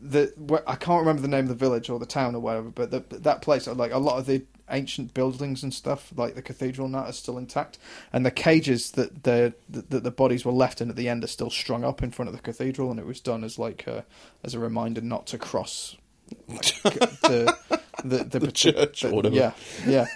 the 0.00 0.32
where, 0.36 0.68
I 0.68 0.76
can't 0.76 1.00
remember 1.00 1.22
the 1.22 1.28
name 1.28 1.44
of 1.44 1.48
the 1.48 1.54
village 1.54 1.90
or 1.90 1.98
the 1.98 2.06
town 2.06 2.34
or 2.34 2.40
whatever, 2.40 2.70
but 2.70 2.90
the, 2.90 3.00
that 3.18 3.42
place 3.42 3.66
like 3.66 3.92
a 3.92 3.98
lot 3.98 4.18
of 4.18 4.26
the 4.26 4.42
ancient 4.72 5.14
buildings 5.14 5.62
and 5.62 5.72
stuff, 5.72 6.12
like 6.16 6.34
the 6.34 6.42
cathedral 6.42 6.86
and 6.86 6.94
that, 6.94 7.06
are 7.06 7.12
still 7.12 7.38
intact, 7.38 7.78
and 8.12 8.24
the 8.24 8.30
cages 8.30 8.92
that 8.92 9.24
the 9.24 9.54
that 9.68 10.02
the 10.04 10.10
bodies 10.10 10.44
were 10.44 10.52
left 10.52 10.80
in 10.80 10.90
at 10.90 10.96
the 10.96 11.08
end 11.08 11.24
are 11.24 11.28
still 11.28 11.50
strung 11.50 11.84
up 11.84 12.02
in 12.02 12.10
front 12.10 12.28
of 12.28 12.34
the 12.34 12.42
cathedral, 12.42 12.90
and 12.90 12.98
it 12.98 13.06
was 13.06 13.20
done 13.20 13.44
as 13.44 13.58
like 13.58 13.86
a, 13.86 14.04
as 14.42 14.54
a 14.54 14.58
reminder 14.58 15.00
not 15.00 15.26
to 15.28 15.38
cross 15.38 15.96
the 16.48 17.81
the, 18.04 18.24
the, 18.24 18.38
The 18.42 18.52
church 18.52 19.04
or 19.04 19.12
whatever. 19.12 19.34
Yeah, 19.34 19.52
yeah, 19.86 20.06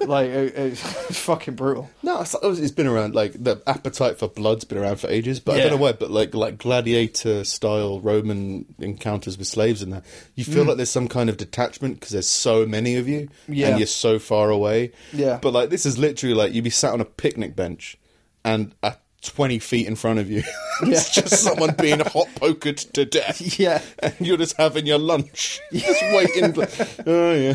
like 0.00 0.28
it, 0.30 0.54
it's 0.56 1.20
fucking 1.20 1.54
brutal. 1.54 1.90
No, 2.02 2.20
it's, 2.20 2.34
it's 2.34 2.72
been 2.72 2.86
around. 2.86 3.14
Like 3.14 3.32
the 3.32 3.62
appetite 3.66 4.18
for 4.18 4.28
blood's 4.28 4.64
been 4.64 4.78
around 4.78 5.00
for 5.00 5.08
ages, 5.08 5.40
but 5.40 5.56
I 5.56 5.60
don't 5.60 5.70
know 5.72 5.76
why. 5.76 5.92
But 5.92 6.10
like 6.10 6.34
like 6.34 6.58
gladiator 6.58 7.44
style 7.44 8.00
Roman 8.00 8.66
encounters 8.78 9.38
with 9.38 9.46
slaves 9.46 9.82
and 9.82 9.92
that, 9.92 10.04
you 10.34 10.44
feel 10.44 10.64
mm. 10.64 10.68
like 10.68 10.76
there's 10.76 10.90
some 10.90 11.08
kind 11.08 11.28
of 11.28 11.36
detachment 11.36 11.94
because 11.94 12.10
there's 12.10 12.28
so 12.28 12.66
many 12.66 12.96
of 12.96 13.08
you, 13.08 13.28
Yeah. 13.46 13.68
and 13.68 13.78
you're 13.78 13.86
so 13.86 14.18
far 14.18 14.50
away. 14.50 14.92
Yeah. 15.12 15.38
But 15.40 15.52
like 15.52 15.70
this 15.70 15.86
is 15.86 15.98
literally 15.98 16.34
like 16.34 16.52
you'd 16.52 16.64
be 16.64 16.70
sat 16.70 16.92
on 16.92 17.00
a 17.00 17.06
picnic 17.06 17.54
bench, 17.54 17.98
and 18.44 18.74
at 18.82 19.00
20 19.22 19.58
feet 19.58 19.86
in 19.86 19.96
front 19.96 20.18
of 20.18 20.30
you, 20.30 20.42
it's 20.82 21.16
Yeah. 21.16 21.22
just 21.22 21.42
someone 21.42 21.74
being 21.74 22.00
hot 22.00 22.28
pokered 22.36 22.90
to 22.92 23.04
death. 23.04 23.58
Yeah. 23.58 23.82
and 23.98 24.14
you're 24.20 24.36
just 24.36 24.56
having 24.56 24.86
your 24.86 24.98
lunch, 24.98 25.60
just 25.72 26.02
waiting. 26.12 26.54
oh 27.06 27.32
yeah. 27.34 27.54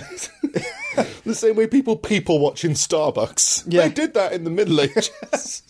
the 1.23 1.33
same 1.33 1.55
way 1.55 1.67
people 1.67 1.95
people 1.95 2.39
watch 2.39 2.65
in 2.65 2.71
Starbucks. 2.71 3.63
Yeah. 3.67 3.87
They 3.87 3.93
did 3.93 4.13
that 4.15 4.33
in 4.33 4.43
the 4.43 4.49
Middle 4.49 4.81
Ages. 4.81 5.63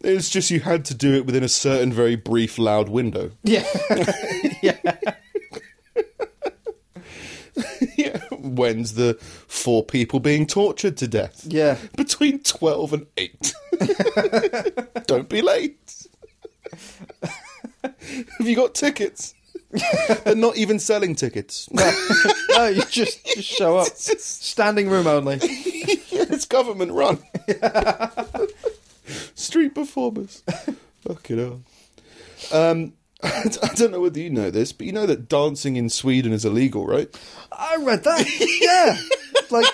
it's 0.00 0.28
just 0.28 0.50
you 0.50 0.60
had 0.60 0.84
to 0.86 0.94
do 0.94 1.14
it 1.14 1.24
within 1.26 1.44
a 1.44 1.48
certain 1.48 1.92
very 1.92 2.16
brief, 2.16 2.58
loud 2.58 2.88
window. 2.88 3.30
Yeah, 3.44 3.64
yeah, 4.60 4.78
yeah. 7.96 8.18
When's 8.30 8.94
the 8.94 9.14
four 9.48 9.84
people 9.84 10.20
being 10.20 10.46
tortured 10.46 10.96
to 10.98 11.08
death? 11.08 11.44
yeah. 11.48 11.76
Between 11.96 12.40
12 12.42 12.92
and 12.92 13.06
8. 13.16 13.54
Don't 15.06 15.28
be 15.28 15.42
late. 15.42 16.06
Have 17.82 18.48
you 18.48 18.56
got 18.56 18.74
tickets? 18.74 19.34
They're 20.24 20.34
not 20.34 20.56
even 20.56 20.78
selling 20.78 21.14
tickets. 21.14 21.68
No, 21.72 22.66
you 22.66 22.82
just 22.90 23.24
just 23.24 23.48
show 23.48 23.78
up. 23.78 23.88
Standing 23.96 24.88
room 24.90 25.06
only. 25.06 25.36
yeah, 25.36 26.26
it's 26.28 26.44
government 26.44 26.92
run. 26.92 27.18
Street 29.34 29.74
performers. 29.74 30.42
Fucking 31.06 31.38
hell. 31.38 31.62
Um, 32.52 32.92
I 33.62 33.70
don't 33.76 33.92
know 33.92 34.00
whether 34.00 34.18
you 34.18 34.30
know 34.30 34.50
this, 34.50 34.72
but 34.72 34.84
you 34.86 34.92
know 34.92 35.06
that 35.06 35.28
dancing 35.28 35.76
in 35.76 35.88
Sweden 35.88 36.32
is 36.32 36.44
illegal, 36.44 36.84
right? 36.86 37.08
I 37.52 37.76
read 37.76 38.02
that. 38.02 38.26
Yeah, 38.60 38.98
like 39.50 39.66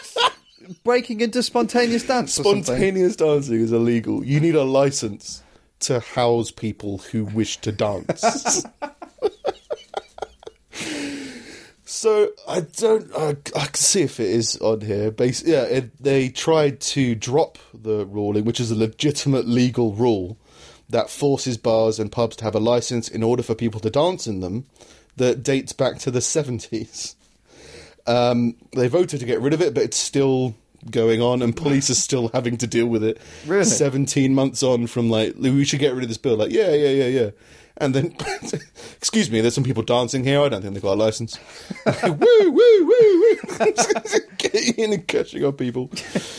breaking 0.84 1.22
into 1.22 1.42
spontaneous 1.42 2.06
dance. 2.06 2.34
Spontaneous 2.34 3.16
dancing 3.16 3.60
is 3.60 3.72
illegal. 3.72 4.22
You 4.22 4.38
need 4.40 4.54
a 4.54 4.64
license 4.64 5.42
to 5.80 6.00
house 6.00 6.50
people 6.50 6.98
who 6.98 7.24
wish 7.24 7.56
to 7.58 7.72
dance. 7.72 8.20
so 11.84 12.28
I 12.46 12.60
don't. 12.60 13.10
I, 13.16 13.30
I 13.56 13.64
can 13.64 13.74
see 13.74 14.02
if 14.02 14.20
it 14.20 14.28
is 14.28 14.58
on 14.58 14.82
here. 14.82 15.10
Bas 15.10 15.42
yeah, 15.42 15.62
it, 15.62 16.02
they 16.02 16.28
tried 16.28 16.80
to 16.80 17.14
drop 17.14 17.56
the 17.72 18.04
ruling, 18.04 18.44
which 18.44 18.60
is 18.60 18.70
a 18.70 18.76
legitimate 18.76 19.48
legal 19.48 19.94
rule 19.94 20.36
that 20.88 21.10
forces 21.10 21.56
bars 21.56 21.98
and 21.98 22.10
pubs 22.10 22.36
to 22.36 22.44
have 22.44 22.54
a 22.54 22.60
license 22.60 23.08
in 23.08 23.22
order 23.22 23.42
for 23.42 23.54
people 23.54 23.80
to 23.80 23.90
dance 23.90 24.26
in 24.26 24.40
them. 24.40 24.66
That 25.16 25.42
dates 25.42 25.72
back 25.72 25.98
to 26.00 26.10
the 26.10 26.20
seventies. 26.20 27.16
Um, 28.06 28.54
they 28.72 28.88
voted 28.88 29.20
to 29.20 29.26
get 29.26 29.40
rid 29.40 29.52
of 29.52 29.60
it, 29.60 29.74
but 29.74 29.82
it's 29.82 29.96
still 29.96 30.54
going 30.90 31.20
on, 31.20 31.42
and 31.42 31.56
police 31.56 31.90
are 31.90 31.94
still 31.94 32.28
having 32.28 32.56
to 32.58 32.66
deal 32.66 32.86
with 32.86 33.02
it. 33.02 33.20
Really? 33.46 33.64
Seventeen 33.64 34.34
months 34.34 34.62
on 34.62 34.86
from 34.86 35.10
like 35.10 35.34
we 35.36 35.64
should 35.64 35.80
get 35.80 35.94
rid 35.94 36.04
of 36.04 36.08
this 36.08 36.18
bill. 36.18 36.36
Like 36.36 36.52
yeah, 36.52 36.72
yeah, 36.72 36.90
yeah, 36.90 37.06
yeah. 37.06 37.30
And 37.80 37.94
then, 37.94 38.16
excuse 38.96 39.30
me, 39.30 39.40
there's 39.40 39.54
some 39.54 39.64
people 39.64 39.84
dancing 39.84 40.24
here. 40.24 40.40
I 40.40 40.48
don't 40.48 40.62
think 40.62 40.74
they've 40.74 40.82
got 40.82 40.94
a 40.94 41.02
license. 41.02 41.38
woo, 41.86 42.10
woo, 42.10 42.52
woo, 42.52 42.86
woo. 42.86 43.36
Getting 44.38 44.74
in 44.74 44.92
and 44.92 45.06
catching 45.06 45.44
up 45.44 45.58
people. 45.58 45.86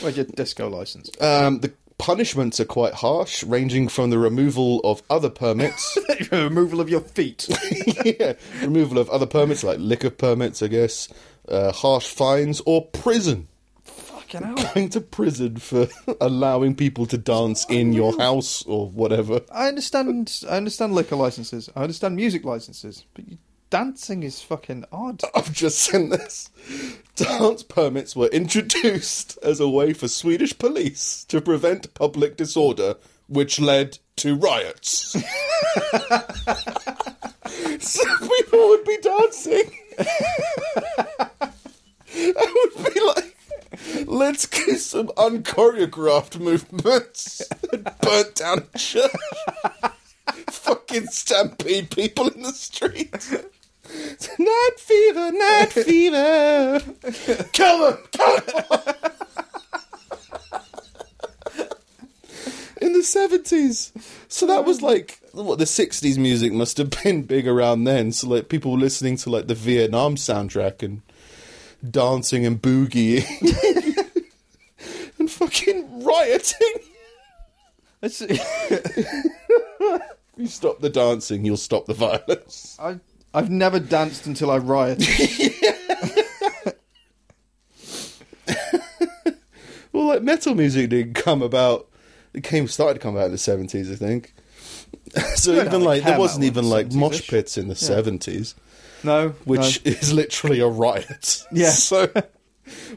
Where's 0.02 0.16
your 0.16 0.26
disco 0.26 0.68
license? 0.68 1.10
Um, 1.20 1.60
the 1.60 1.72
punishments 2.00 2.58
are 2.58 2.64
quite 2.64 2.94
harsh, 2.94 3.44
ranging 3.44 3.88
from 3.88 4.10
the 4.10 4.18
removal 4.18 4.80
of 4.80 5.02
other 5.10 5.28
permits. 5.30 5.98
Removal 6.32 6.80
of 6.80 6.88
your 6.88 7.00
feet. 7.00 7.46
yeah, 8.04 8.32
removal 8.62 8.98
of 8.98 9.10
other 9.10 9.26
permits 9.26 9.62
like 9.62 9.78
liquor 9.78 10.10
permits, 10.10 10.62
I 10.62 10.68
guess, 10.68 11.08
uh, 11.48 11.72
harsh 11.72 12.06
fines, 12.06 12.62
or 12.64 12.86
prison. 12.86 13.48
Fucking 13.84 14.42
hell. 14.42 14.72
Going 14.74 14.88
to 14.90 15.00
prison 15.00 15.56
for 15.56 15.88
allowing 16.20 16.74
people 16.74 17.04
to 17.06 17.18
dance 17.18 17.66
in 17.68 17.92
your 17.92 18.16
house 18.18 18.64
or 18.64 18.88
whatever. 18.88 19.42
I 19.52 19.68
understand. 19.68 20.42
I 20.48 20.56
understand 20.56 20.94
liquor 20.94 21.16
licenses. 21.16 21.68
I 21.76 21.82
understand 21.82 22.16
music 22.16 22.44
licenses, 22.44 23.04
but 23.14 23.28
you, 23.28 23.38
dancing 23.70 24.22
is 24.24 24.42
fucking 24.42 24.84
odd. 24.92 25.22
I've 25.34 25.52
just 25.52 25.78
sent 25.78 26.10
this. 26.10 26.50
Dance 27.16 27.62
permits 27.62 28.14
were 28.16 28.26
introduced 28.28 29.38
as 29.42 29.60
a 29.60 29.68
way 29.68 29.92
for 29.92 30.08
Swedish 30.08 30.58
police 30.58 31.24
to 31.28 31.40
prevent 31.40 31.94
public 31.94 32.36
disorder, 32.36 32.96
which 33.28 33.60
led 33.60 33.98
to 34.16 34.34
riots. 34.34 35.12
so 37.78 38.02
people 38.36 38.68
would 38.68 38.84
be 38.84 38.98
dancing. 39.02 39.72
I 42.12 42.68
would 42.74 42.92
be 42.92 43.00
like, 43.00 43.36
let's 44.06 44.46
do 44.48 44.74
some 44.76 45.08
unchoreographed 45.08 46.40
movements 46.40 47.42
and 47.72 47.88
burnt 48.00 48.34
down 48.34 48.66
a 48.74 48.78
church. 48.78 49.12
Fucking 50.50 51.06
stampede 51.06 51.90
people 51.90 52.28
in 52.28 52.42
the 52.42 52.52
street. 52.52 53.14
Night 54.38 54.70
fever, 54.78 55.32
night 55.32 55.72
fever. 55.72 56.80
Kill 57.52 57.90
them! 57.90 57.98
Kill 58.10 58.36
them! 58.36 58.64
In 62.80 62.94
the 62.94 63.00
70s. 63.00 63.92
So 64.28 64.46
that 64.46 64.64
was 64.64 64.78
mm. 64.78 64.82
like, 64.82 65.20
what, 65.32 65.58
the 65.58 65.64
60s 65.64 66.18
music 66.18 66.52
must 66.52 66.78
have 66.78 66.90
been 67.02 67.22
big 67.22 67.46
around 67.46 67.84
then. 67.84 68.12
So, 68.12 68.28
like, 68.28 68.48
people 68.48 68.72
were 68.72 68.78
listening 68.78 69.16
to, 69.18 69.30
like, 69.30 69.48
the 69.48 69.54
Vietnam 69.54 70.16
soundtrack 70.16 70.82
and 70.82 71.02
dancing 71.88 72.46
and 72.46 72.60
boogieing 72.60 73.26
and 75.18 75.30
fucking 75.30 76.04
rioting. 76.04 76.74
You 80.40 80.46
stop 80.46 80.80
the 80.80 80.88
dancing, 80.88 81.44
you'll 81.44 81.58
stop 81.58 81.84
the 81.84 81.92
violence. 81.92 82.78
I, 82.80 82.98
I've 83.32 83.50
never 83.50 83.78
danced 83.78 84.26
until 84.26 84.50
I 84.50 84.56
rioted. 84.58 85.06
Well, 89.92 90.06
like 90.06 90.22
metal 90.22 90.54
music 90.54 90.90
didn't 90.90 91.14
come 91.14 91.42
about. 91.42 91.88
It 92.32 92.44
came 92.44 92.68
started 92.68 92.94
to 92.94 93.00
come 93.00 93.16
out 93.16 93.26
in 93.26 93.32
the 93.32 93.38
seventies, 93.38 93.90
I 93.90 93.96
think. 93.96 94.32
so 95.34 95.52
Yeah, 95.52 95.66
even 95.66 95.80
no, 95.80 95.86
like 95.88 96.04
there 96.04 96.18
wasn't 96.18 96.44
even 96.44 96.64
the 96.64 96.70
like 96.70 96.92
mosh 96.92 97.28
pits 97.28 97.58
in 97.58 97.66
the 97.68 97.74
seventies, 97.74 98.54
No, 99.02 99.30
which 99.44 99.84
no. 99.84 99.90
is 99.92 100.12
literally 100.12 100.60
a 100.60 100.68
riot. 100.68 101.44
Yeah. 101.50 101.70
So 101.70 102.06
there 102.06 102.24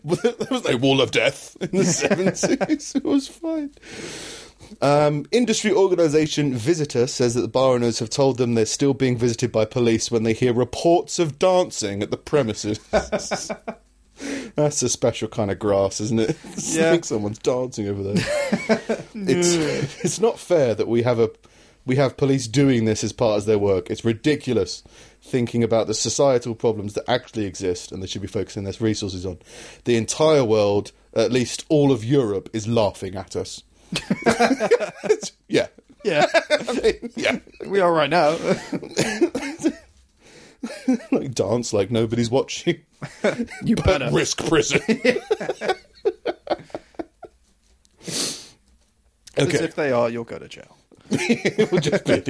was 0.03 0.63
no 0.69 0.77
wall 0.77 1.01
of 1.01 1.09
death 1.09 1.57
in 1.61 1.71
the 1.71 1.84
seventies. 1.84 2.93
it 2.95 3.03
was 3.03 3.27
fine. 3.27 3.71
Um, 4.82 5.26
industry 5.32 5.72
organisation 5.72 6.55
Visita 6.55 7.07
says 7.07 7.34
that 7.36 7.41
the 7.41 7.47
bar 7.47 7.74
owners 7.74 7.99
have 7.99 8.09
told 8.09 8.38
them 8.38 8.53
they're 8.53 8.66
still 8.66 8.93
being 8.93 9.18
visited 9.18 9.51
by 9.51 9.66
police 9.66 10.11
when 10.11 10.24
they 10.24 10.34
hear 10.34 10.53
reports 10.53 11.20
of 11.20 11.39
dancing 11.39 12.03
at 12.03 12.11
the 12.11 12.18
premises. 12.18 12.80
That's 14.55 14.84
a 14.84 14.89
special 14.89 15.28
kind 15.28 15.51
of 15.51 15.59
grass, 15.59 15.99
isn't 15.99 16.20
it? 16.20 16.38
Yeah. 16.57 16.99
someone's 17.01 17.39
dancing 17.39 17.88
over 17.88 18.03
there. 18.03 18.24
it's 19.16 20.03
it's 20.03 20.20
not 20.20 20.39
fair 20.39 20.76
that 20.76 20.88
we 20.88 21.03
have 21.03 21.20
a 21.20 21.32
we 21.86 21.95
have 21.97 22.16
police 22.18 22.47
doing 22.47 22.86
this 22.86 23.03
as 23.03 23.11
part 23.11 23.38
of 23.39 23.45
their 23.45 23.59
work. 23.59 23.89
It's 23.89 24.05
ridiculous 24.05 24.84
thinking 25.22 25.64
about 25.64 25.88
the 25.88 25.93
societal 25.93 26.55
problems 26.55 26.93
that 26.93 27.09
actually 27.09 27.45
exist 27.45 27.91
and 27.91 28.01
they 28.01 28.07
should 28.07 28.22
be 28.22 28.28
focusing 28.28 28.64
their 28.64 28.74
resources 28.80 29.26
on. 29.26 29.39
The 29.86 29.97
entire 29.97 30.43
world, 30.43 30.91
at 31.14 31.32
least 31.32 31.66
all 31.70 31.91
of 31.91 32.03
Europe, 32.03 32.49
is 32.53 32.68
laughing 32.68 33.16
at 33.16 33.36
us. 33.36 33.64
yeah. 35.47 35.67
Yeah, 36.03 36.25
I 36.49 36.73
mean, 36.83 37.11
yeah. 37.15 37.39
we 37.65 37.79
are 37.79 37.93
right 37.93 38.09
now. 38.09 38.31
like 41.11 41.33
dance 41.33 41.71
like 41.71 41.91
nobody's 41.91 42.29
watching. 42.29 42.81
You 43.63 43.77
but 43.77 43.85
better. 43.85 44.09
risk 44.11 44.45
prison. 44.45 44.81
Because 49.35 49.55
okay. 49.55 49.63
if 49.63 49.75
they 49.75 49.93
are, 49.93 50.09
you'll 50.09 50.25
go 50.25 50.37
to 50.37 50.49
jail. 50.49 50.77
it 51.09 51.71
will 51.71 51.79
just 51.79 52.05
be. 52.05 52.21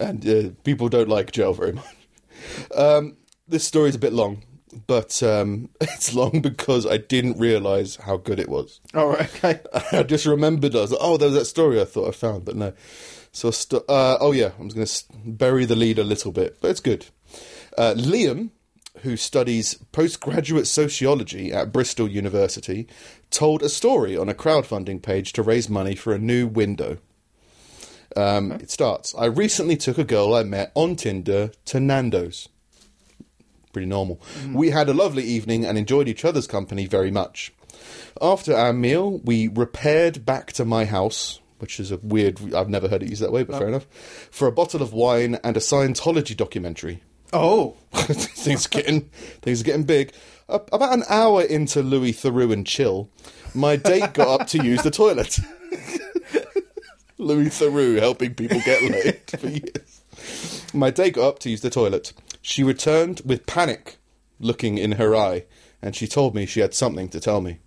and 0.00 0.28
uh, 0.28 0.50
people 0.62 0.88
don't 0.88 1.08
like 1.08 1.32
jail 1.32 1.52
very 1.52 1.72
much. 1.72 1.84
Um, 2.74 3.16
this 3.48 3.64
story's 3.64 3.96
a 3.96 3.98
bit 3.98 4.12
long, 4.12 4.44
but 4.86 5.22
um, 5.22 5.68
it's 5.80 6.14
long 6.14 6.40
because 6.40 6.86
I 6.86 6.96
didn't 6.98 7.38
realise 7.38 7.96
how 7.96 8.16
good 8.16 8.38
it 8.40 8.48
was. 8.48 8.80
All 8.94 9.08
right. 9.08 9.28
Okay. 9.36 9.60
I 9.92 10.02
just 10.02 10.26
remembered. 10.26 10.74
I 10.74 10.80
was 10.80 10.92
like, 10.92 11.00
oh, 11.02 11.16
there 11.16 11.28
was 11.28 11.38
that 11.38 11.44
story 11.46 11.80
I 11.80 11.84
thought 11.84 12.08
I 12.08 12.12
found, 12.12 12.44
but 12.44 12.56
no. 12.56 12.72
So, 13.32 13.50
st- 13.50 13.82
uh, 13.88 14.18
oh 14.20 14.32
yeah, 14.32 14.50
I'm 14.58 14.68
going 14.68 14.86
to 14.86 15.04
bury 15.24 15.64
the 15.64 15.76
lead 15.76 15.98
a 15.98 16.04
little 16.04 16.32
bit, 16.32 16.58
but 16.60 16.70
it's 16.70 16.80
good. 16.80 17.06
Uh, 17.78 17.94
Liam, 17.96 18.50
who 19.00 19.16
studies 19.16 19.74
postgraduate 19.92 20.66
sociology 20.66 21.50
at 21.52 21.72
Bristol 21.72 22.08
University, 22.08 22.86
told 23.30 23.62
a 23.62 23.70
story 23.70 24.16
on 24.16 24.28
a 24.28 24.34
crowdfunding 24.34 25.00
page 25.02 25.32
to 25.32 25.42
raise 25.42 25.70
money 25.70 25.94
for 25.94 26.12
a 26.12 26.18
new 26.18 26.46
window. 26.46 26.98
Um, 28.14 28.52
It 28.52 28.70
starts. 28.70 29.14
I 29.14 29.24
recently 29.24 29.76
took 29.76 29.96
a 29.96 30.04
girl 30.04 30.34
I 30.34 30.42
met 30.42 30.70
on 30.74 30.96
Tinder 30.96 31.52
to 31.64 31.80
Nando's. 31.80 32.48
Pretty 33.72 33.86
normal. 33.86 34.20
We 34.52 34.70
had 34.70 34.88
a 34.88 34.94
lovely 34.94 35.24
evening 35.24 35.64
and 35.64 35.78
enjoyed 35.78 36.08
each 36.08 36.24
other's 36.24 36.46
company 36.46 36.86
very 36.86 37.10
much. 37.10 37.52
After 38.20 38.54
our 38.54 38.72
meal, 38.72 39.20
we 39.24 39.48
repaired 39.48 40.26
back 40.26 40.52
to 40.54 40.64
my 40.64 40.84
house, 40.84 41.40
which 41.58 41.80
is 41.80 41.90
a 41.90 41.96
weird, 41.98 42.54
I've 42.54 42.68
never 42.68 42.88
heard 42.88 43.02
it 43.02 43.08
used 43.08 43.22
that 43.22 43.32
way, 43.32 43.44
but 43.44 43.58
fair 43.58 43.68
enough, 43.68 43.86
for 44.30 44.46
a 44.46 44.52
bottle 44.52 44.82
of 44.82 44.92
wine 44.92 45.38
and 45.42 45.56
a 45.56 45.60
Scientology 45.60 46.36
documentary. 46.36 47.02
Oh. 47.32 47.76
things 47.92 48.66
are 48.66 48.68
getting 48.68 49.02
things 49.40 49.62
are 49.62 49.64
getting 49.64 49.84
big. 49.84 50.12
Uh, 50.48 50.58
about 50.70 50.92
an 50.92 51.04
hour 51.08 51.42
into 51.42 51.82
Louis 51.82 52.12
Theroux 52.12 52.52
and 52.52 52.66
chill, 52.66 53.08
my 53.54 53.76
date 53.76 54.12
got 54.12 54.40
up 54.40 54.46
to 54.48 54.62
use 54.62 54.82
the 54.82 54.90
toilet. 54.90 55.38
Louis 57.18 57.48
Theroux 57.48 57.98
helping 58.00 58.34
people 58.34 58.60
get 58.60 58.82
laid 58.82 59.20
for 59.38 59.48
years. 59.48 60.02
My 60.74 60.90
date 60.90 61.14
got 61.14 61.28
up 61.28 61.38
to 61.40 61.50
use 61.50 61.62
the 61.62 61.70
toilet. 61.70 62.12
She 62.42 62.64
returned 62.64 63.22
with 63.24 63.46
panic 63.46 63.96
looking 64.40 64.76
in 64.76 64.92
her 64.92 65.14
eye, 65.14 65.44
and 65.80 65.94
she 65.94 66.08
told 66.08 66.34
me 66.34 66.44
she 66.44 66.60
had 66.60 66.74
something 66.74 67.08
to 67.10 67.20
tell 67.20 67.40
me. 67.40 67.58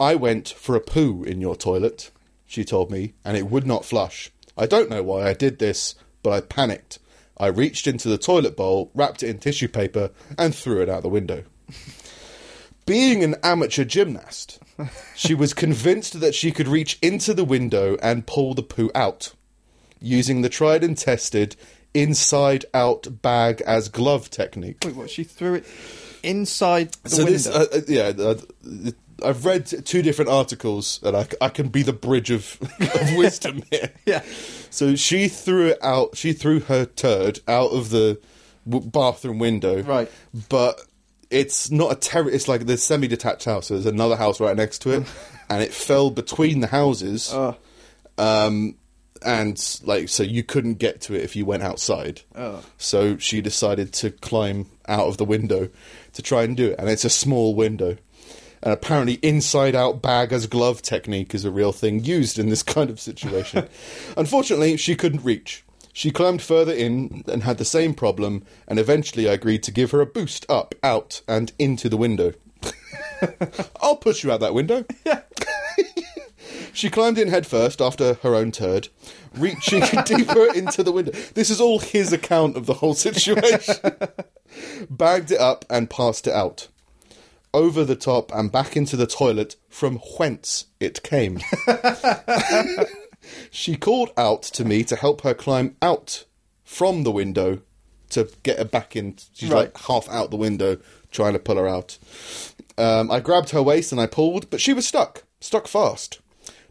I 0.00 0.14
went 0.14 0.48
for 0.48 0.74
a 0.74 0.80
poo 0.80 1.22
in 1.22 1.40
your 1.40 1.54
toilet, 1.54 2.10
she 2.46 2.64
told 2.64 2.90
me, 2.90 3.12
and 3.24 3.36
it 3.36 3.50
would 3.50 3.66
not 3.66 3.84
flush. 3.84 4.30
I 4.56 4.66
don't 4.66 4.90
know 4.90 5.02
why 5.02 5.28
I 5.28 5.34
did 5.34 5.58
this, 5.58 5.94
but 6.22 6.32
I 6.32 6.40
panicked. 6.40 6.98
I 7.36 7.48
reached 7.48 7.86
into 7.86 8.08
the 8.08 8.18
toilet 8.18 8.56
bowl, 8.56 8.90
wrapped 8.94 9.22
it 9.22 9.28
in 9.28 9.38
tissue 9.38 9.68
paper, 9.68 10.10
and 10.38 10.54
threw 10.54 10.80
it 10.80 10.88
out 10.88 11.02
the 11.02 11.08
window. 11.08 11.44
Being 12.86 13.22
an 13.22 13.36
amateur 13.42 13.84
gymnast, 13.84 14.60
she 15.14 15.34
was 15.34 15.52
convinced 15.54 16.20
that 16.20 16.34
she 16.34 16.52
could 16.52 16.68
reach 16.68 16.98
into 17.02 17.34
the 17.34 17.44
window 17.44 17.96
and 18.02 18.26
pull 18.26 18.54
the 18.54 18.62
poo 18.62 18.90
out, 18.94 19.34
using 20.00 20.42
the 20.42 20.48
tried 20.48 20.84
and 20.84 20.96
tested 20.96 21.56
inside 21.94 22.64
out 22.74 23.22
bag 23.22 23.62
as 23.66 23.88
glove 23.88 24.28
technique. 24.30 24.78
Wait, 24.84 24.94
what? 24.96 25.10
She 25.10 25.24
threw 25.24 25.54
it 25.54 25.66
inside 26.22 26.92
the 27.04 27.10
so 27.10 27.18
window. 27.24 27.32
this, 27.32 27.46
uh, 27.46 27.66
uh, 27.72 27.80
yeah, 27.88 28.12
uh, 28.18 28.90
I've 29.24 29.44
read 29.44 29.66
two 29.86 30.02
different 30.02 30.30
articles, 30.30 30.98
and 31.02 31.16
I 31.40 31.48
can 31.48 31.68
be 31.68 31.82
the 31.82 31.92
bridge 31.92 32.30
of, 32.30 32.58
of 32.80 33.16
wisdom 33.16 33.62
here. 33.70 33.90
yeah. 34.04 34.22
So 34.70 34.96
she 34.96 35.28
threw 35.28 35.68
it 35.68 35.78
out. 35.82 36.16
She 36.16 36.32
threw 36.32 36.60
her 36.60 36.84
turd 36.84 37.40
out 37.46 37.70
of 37.70 37.90
the 37.90 38.20
w- 38.68 38.90
bathroom 38.90 39.38
window. 39.38 39.82
Right. 39.82 40.10
But 40.48 40.80
it's 41.30 41.70
not 41.70 41.92
a 41.92 41.94
terrace. 41.94 42.34
It's 42.34 42.48
like 42.48 42.66
the 42.66 42.76
semi-detached 42.76 43.44
house. 43.44 43.68
So 43.68 43.74
there's 43.74 43.86
another 43.86 44.16
house 44.16 44.40
right 44.40 44.56
next 44.56 44.80
to 44.80 44.90
it, 44.90 45.06
and 45.48 45.62
it 45.62 45.72
fell 45.72 46.10
between 46.10 46.58
the 46.60 46.66
houses. 46.66 47.30
Oh. 47.32 47.56
Um, 48.18 48.76
and 49.22 49.80
like 49.84 50.08
so, 50.08 50.22
you 50.22 50.42
couldn't 50.42 50.74
get 50.74 51.00
to 51.02 51.14
it 51.14 51.22
if 51.22 51.36
you 51.36 51.44
went 51.44 51.62
outside. 51.62 52.22
Oh. 52.34 52.64
So 52.78 53.16
she 53.18 53.40
decided 53.40 53.92
to 53.94 54.10
climb 54.10 54.70
out 54.86 55.06
of 55.06 55.16
the 55.16 55.24
window 55.24 55.70
to 56.12 56.22
try 56.22 56.42
and 56.42 56.56
do 56.56 56.70
it, 56.70 56.78
and 56.78 56.88
it's 56.88 57.04
a 57.04 57.10
small 57.10 57.54
window. 57.54 57.96
And 58.62 58.72
apparently, 58.72 59.14
inside 59.14 59.74
out 59.74 60.00
bag 60.00 60.32
as 60.32 60.46
glove 60.46 60.80
technique 60.80 61.34
is 61.34 61.44
a 61.44 61.50
real 61.50 61.72
thing 61.72 62.02
used 62.02 62.38
in 62.38 62.48
this 62.48 62.62
kind 62.74 62.90
of 62.90 63.00
situation. 63.00 63.68
Unfortunately, 64.16 64.76
she 64.76 64.96
couldn't 64.96 65.24
reach. 65.24 65.64
She 65.92 66.10
climbed 66.10 66.42
further 66.42 66.72
in 66.72 67.22
and 67.28 67.44
had 67.44 67.58
the 67.58 67.64
same 67.64 67.94
problem, 67.94 68.42
and 68.66 68.78
eventually 68.80 69.28
I 69.28 69.34
agreed 69.34 69.62
to 69.64 69.70
give 69.70 69.92
her 69.92 70.00
a 70.00 70.06
boost 70.06 70.44
up, 70.48 70.74
out, 70.82 71.20
and 71.28 71.52
into 71.58 71.88
the 71.88 71.96
window. 71.96 72.32
I'll 73.80 73.96
push 73.96 74.24
you 74.24 74.32
out 74.32 74.40
that 74.40 74.54
window. 74.54 74.84
Yeah. 75.06 75.20
She 76.72 76.90
climbed 76.90 77.18
in 77.18 77.28
headfirst 77.28 77.80
after 77.80 78.14
her 78.22 78.34
own 78.34 78.50
turd, 78.52 78.88
reaching 79.34 79.80
deeper 80.04 80.52
into 80.52 80.82
the 80.82 80.92
window. 80.92 81.12
This 81.34 81.50
is 81.50 81.60
all 81.60 81.78
his 81.78 82.12
account 82.12 82.56
of 82.56 82.66
the 82.66 82.74
whole 82.74 82.94
situation. 82.94 83.76
Bagged 84.90 85.30
it 85.32 85.40
up 85.40 85.64
and 85.70 85.90
passed 85.90 86.26
it 86.26 86.32
out. 86.34 86.68
Over 87.52 87.84
the 87.84 87.94
top 87.96 88.32
and 88.34 88.50
back 88.50 88.76
into 88.76 88.96
the 88.96 89.06
toilet 89.06 89.54
from 89.68 89.98
whence 90.18 90.66
it 90.80 91.02
came. 91.04 91.38
she 93.50 93.76
called 93.76 94.10
out 94.16 94.42
to 94.42 94.64
me 94.64 94.82
to 94.84 94.96
help 94.96 95.22
her 95.22 95.34
climb 95.34 95.76
out 95.80 96.24
from 96.64 97.04
the 97.04 97.10
window 97.12 97.60
to 98.10 98.28
get 98.42 98.58
her 98.58 98.64
back 98.64 98.96
in. 98.96 99.16
She's 99.32 99.50
Right. 99.50 99.66
like 99.66 99.78
half 99.78 100.08
out 100.08 100.30
the 100.30 100.36
window, 100.36 100.78
trying 101.10 101.32
to 101.34 101.38
pull 101.38 101.56
her 101.56 101.68
out. 101.68 101.98
Um, 102.76 103.10
I 103.10 103.20
grabbed 103.20 103.50
her 103.50 103.62
waist 103.62 103.92
and 103.92 104.00
I 104.00 104.06
pulled, 104.06 104.50
but 104.50 104.60
she 104.60 104.72
was 104.72 104.86
stuck, 104.86 105.22
stuck 105.40 105.68
fast. 105.68 106.18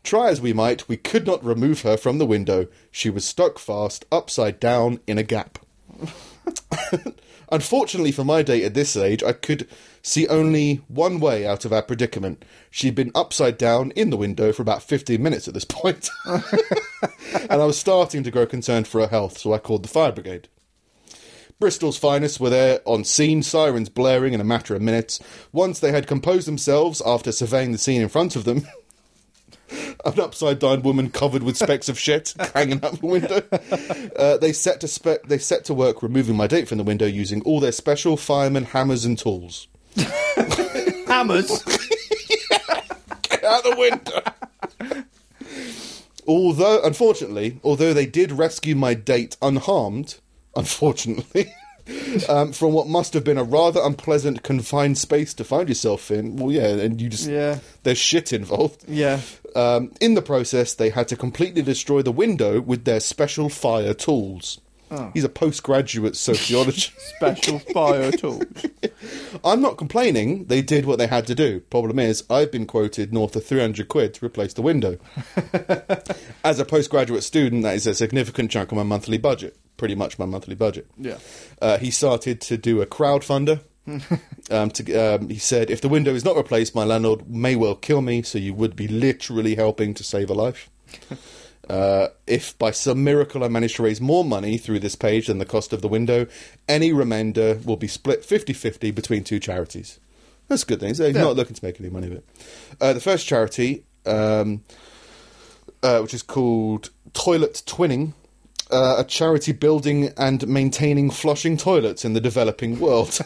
Try 0.04 0.30
as 0.30 0.42
we 0.42 0.52
might, 0.52 0.90
we 0.90 0.98
could 0.98 1.26
not 1.26 1.44
remove 1.44 1.82
her 1.82 1.96
from 1.96 2.18
the 2.18 2.26
window. 2.26 2.68
She 2.92 3.10
was 3.10 3.24
stuck 3.24 3.58
fast, 3.58 4.06
upside 4.12 4.60
down, 4.60 5.00
in 5.08 5.18
a 5.18 5.24
gap. 5.24 5.60
Unfortunately 7.52 8.12
for 8.12 8.24
my 8.24 8.42
date 8.42 8.64
at 8.64 8.74
this 8.74 8.98
age, 8.98 9.24
I 9.24 9.32
could 9.32 9.68
see 10.02 10.28
only 10.28 10.82
one 10.88 11.20
way 11.20 11.46
out 11.48 11.66
of 11.66 11.72
our 11.72 11.84
predicament. 11.84 12.44
She'd 12.70 12.96
been 12.96 13.12
upside 13.16 13.58
down 13.58 13.92
in 13.92 14.10
the 14.10 14.18
window 14.18 14.52
for 14.52 14.62
about 14.62 14.84
15 14.84 15.22
minutes 15.22 15.48
at 15.48 15.54
this 15.54 15.66
point. 15.66 16.10
and 16.26 16.44
I 17.50 17.66
was 17.66 17.78
starting 17.78 18.24
to 18.24 18.32
grow 18.32 18.46
concerned 18.46 18.88
for 18.88 19.02
her 19.02 19.08
health, 19.08 19.38
so 19.38 19.54
I 19.54 19.60
called 19.60 19.84
the 19.84 19.90
fire 19.90 20.12
brigade. 20.12 20.50
Bristol's 21.60 21.98
finest 21.98 22.42
were 22.42 22.50
there 22.50 22.82
on 22.86 23.06
scene, 23.06 23.42
sirens 23.42 23.88
blaring 23.88 24.34
in 24.34 24.42
a 24.42 24.46
matter 24.46 24.76
of 24.76 24.82
minutes. 24.82 25.20
Once 25.54 25.80
they 25.80 25.92
had 25.92 26.08
composed 26.08 26.48
themselves 26.48 27.02
after 27.06 27.32
surveying 27.32 27.72
the 27.72 27.78
scene 27.78 28.02
in 28.02 28.10
front 28.10 28.36
of 28.36 28.44
them, 28.44 28.68
an 30.06 30.20
upside 30.20 30.60
down 30.60 30.82
woman 30.82 31.10
covered 31.10 31.44
with 31.44 31.58
specks 31.58 31.90
of 31.90 31.98
shit 32.00 32.34
hanging 32.54 32.84
out 32.84 33.00
the 33.00 33.06
window. 33.06 33.42
Uh, 34.16 34.38
they 34.38 34.54
set 34.54 34.80
to 34.82 34.88
spe- 34.88 35.26
they 35.28 35.38
set 35.38 35.66
to 35.66 35.74
work 35.74 36.02
removing 36.04 36.36
my 36.36 36.48
date 36.48 36.68
from 36.68 36.78
the 36.78 36.84
window 36.84 37.06
using 37.06 37.42
all 37.44 37.60
their 37.60 37.72
special 37.72 38.18
fireman 38.18 38.66
hammers 38.66 39.06
and 39.06 39.18
tools. 39.18 39.68
Hammers. 41.08 41.64
Get 43.24 43.44
out 43.44 43.64
the 43.64 43.76
window. 43.78 45.04
although, 46.28 46.82
unfortunately, 46.84 47.60
although 47.64 47.94
they 47.94 48.06
did 48.06 48.32
rescue 48.32 48.76
my 48.76 48.94
date 48.94 49.38
unharmed, 49.42 50.16
unfortunately, 50.56 51.54
um, 52.30 52.52
from 52.54 52.74
what 52.74 52.88
must 52.88 53.14
have 53.14 53.24
been 53.24 53.38
a 53.38 53.44
rather 53.44 53.82
unpleasant 53.84 54.44
confined 54.44 54.98
space 54.98 55.34
to 55.36 55.44
find 55.44 55.68
yourself 55.70 56.10
in. 56.12 56.36
Well, 56.38 56.52
yeah, 56.52 56.68
and 56.68 57.02
you 57.02 57.10
just 57.10 57.28
Yeah. 57.30 57.60
there's 57.84 57.98
shit 57.98 58.32
involved. 58.34 58.84
Yeah. 58.88 59.20
Um, 59.56 59.92
in 60.02 60.14
the 60.16 60.22
process, 60.22 60.74
they 60.74 60.90
had 60.90 61.08
to 61.10 61.16
completely 61.16 61.62
destroy 61.62 62.02
the 62.02 62.12
window 62.12 62.60
with 62.62 62.86
their 62.86 63.00
special 63.00 63.50
fire 63.50 63.94
tools. 63.94 64.60
Oh. 64.96 65.10
He's 65.12 65.24
a 65.24 65.30
postgraduate 65.30 66.16
sociologist. 66.16 66.92
Special 67.16 67.58
fire 67.58 68.12
tools. 68.12 68.44
I'm 69.44 69.60
not 69.60 69.76
complaining. 69.76 70.46
They 70.46 70.62
did 70.62 70.86
what 70.86 71.00
they 71.00 71.08
had 71.08 71.26
to 71.28 71.36
do. 71.36 71.62
Problem 71.62 71.98
is, 71.98 72.24
I've 72.30 72.52
been 72.52 72.68
quoted 72.68 73.12
north 73.12 73.36
of 73.36 73.44
300 73.44 73.88
quid 73.88 74.14
to 74.14 74.26
replace 74.26 74.54
the 74.54 74.62
window. 74.62 75.00
As 76.44 76.60
a 76.60 76.66
postgraduate 76.66 77.24
student, 77.24 77.64
that 77.64 77.76
is 77.76 77.88
a 77.88 77.96
significant 77.96 78.52
chunk 78.52 78.72
of 78.72 78.78
my 78.78 78.84
monthly 78.84 79.18
budget. 79.18 79.58
Pretty 79.78 79.96
much 79.96 80.20
my 80.20 80.26
monthly 80.26 80.54
budget. 80.54 80.86
Yeah. 80.96 81.18
Uh, 81.60 81.80
he 81.80 81.90
started 81.90 82.40
to 82.42 82.58
do 82.58 82.80
a 82.80 82.86
crowdfunder. 82.86 83.62
um, 84.52 84.70
to, 84.70 84.94
um, 84.94 85.28
he 85.30 85.40
said, 85.40 85.72
if 85.72 85.82
the 85.82 85.90
window 85.90 86.14
is 86.14 86.24
not 86.24 86.36
replaced, 86.36 86.76
my 86.76 86.84
landlord 86.84 87.28
may 87.28 87.56
well 87.56 87.76
kill 87.76 88.02
me, 88.02 88.22
so 88.22 88.38
you 88.38 88.54
would 88.54 88.76
be 88.76 88.88
literally 88.88 89.56
helping 89.56 89.96
to 89.96 90.04
save 90.04 90.30
a 90.30 90.34
life. 90.34 90.70
Uh, 91.70 92.10
if 92.28 92.58
by 92.60 92.72
some 92.72 93.04
miracle 93.04 93.44
I 93.44 93.48
manage 93.48 93.76
to 93.76 93.84
raise 93.84 94.02
more 94.02 94.26
money 94.26 94.58
through 94.58 94.80
this 94.80 94.96
page 94.96 95.28
than 95.28 95.38
the 95.38 95.46
cost 95.46 95.72
of 95.74 95.82
the 95.82 95.88
window, 95.88 96.28
any 96.68 96.92
remainder 96.92 97.60
will 97.66 97.78
be 97.78 97.88
split 97.88 98.26
50 98.26 98.52
50 98.54 98.92
between 98.92 99.24
two 99.24 99.40
charities. 99.40 100.00
That's 100.50 100.64
a 100.64 100.66
good 100.66 100.80
thing. 100.82 100.90
He's 100.90 101.00
Yeah. 101.00 101.12
not 101.12 101.36
looking 101.38 101.56
to 101.56 101.66
make 101.66 101.80
any 101.80 101.90
money 101.90 102.08
of 102.08 102.14
it. 102.14 102.26
Uh, 102.82 102.92
the 102.94 103.00
first 103.00 103.26
charity, 103.26 103.86
um, 104.06 104.62
uh, 105.82 106.00
which 106.02 106.14
is 106.14 106.22
called 106.22 106.90
Toilet 107.14 107.64
Twinning, 107.66 108.12
uh, 108.70 108.96
a 108.98 109.04
charity 109.06 109.54
building 109.54 110.12
and 110.18 110.46
maintaining 110.48 111.12
flushing 111.12 111.56
toilets 111.56 112.04
in 112.04 112.12
the 112.14 112.20
developing 112.22 112.78
world. 112.80 113.08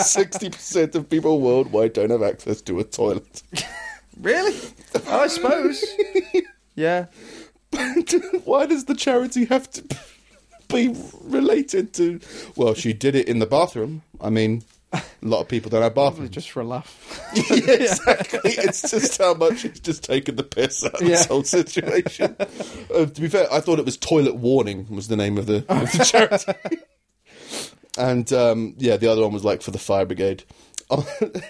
60% 0.00 0.94
of 0.94 1.10
people 1.10 1.40
worldwide 1.40 1.92
don't 1.92 2.10
have 2.10 2.22
access 2.22 2.60
to 2.62 2.80
a 2.80 2.84
toilet. 2.84 3.42
Really? 4.18 4.56
I 5.08 5.26
suppose. 5.26 5.84
Yeah. 6.74 7.06
Why 8.44 8.66
does 8.66 8.84
the 8.86 8.94
charity 8.94 9.44
have 9.46 9.70
to 9.72 9.84
be 10.68 10.94
related 11.22 11.92
to. 11.94 12.18
Well, 12.56 12.74
she 12.74 12.92
did 12.92 13.14
it 13.14 13.28
in 13.28 13.38
the 13.38 13.46
bathroom. 13.46 14.02
I 14.20 14.30
mean, 14.30 14.64
A 14.92 15.02
lot 15.22 15.40
of 15.40 15.48
people 15.48 15.70
don't 15.70 15.82
have 15.82 15.94
bathrooms. 15.94 16.30
just 16.30 16.50
for 16.50 16.60
a 16.60 16.64
laugh. 16.64 17.30
yeah, 17.50 17.72
exactly. 17.74 18.50
It's 18.52 18.90
just 18.90 19.18
how 19.18 19.34
much 19.34 19.64
it's 19.64 19.78
just 19.80 20.02
taken 20.04 20.34
the 20.36 20.42
piss 20.42 20.84
out 20.84 20.94
of 20.94 21.02
Yeah. 21.02 21.08
this 21.16 21.26
whole 21.26 21.44
situation. 21.44 22.34
Uh, 22.40 23.06
to 23.06 23.20
be 23.20 23.28
fair, 23.28 23.46
I 23.52 23.60
thought 23.60 23.78
it 23.78 23.84
was 23.84 23.96
Toilet 23.96 24.36
Warning 24.36 24.86
was 24.90 25.06
the 25.08 25.16
name 25.16 25.38
of 25.38 25.46
the, 25.46 25.58
of 25.68 25.92
the 25.92 26.04
charity. 26.04 26.78
and 27.98 28.32
um, 28.32 28.74
yeah, 28.78 28.96
the 28.96 29.08
other 29.08 29.22
one 29.22 29.32
was 29.32 29.44
like 29.44 29.62
for 29.62 29.70
the 29.70 29.78
fire 29.78 30.04
brigade. 30.06 30.44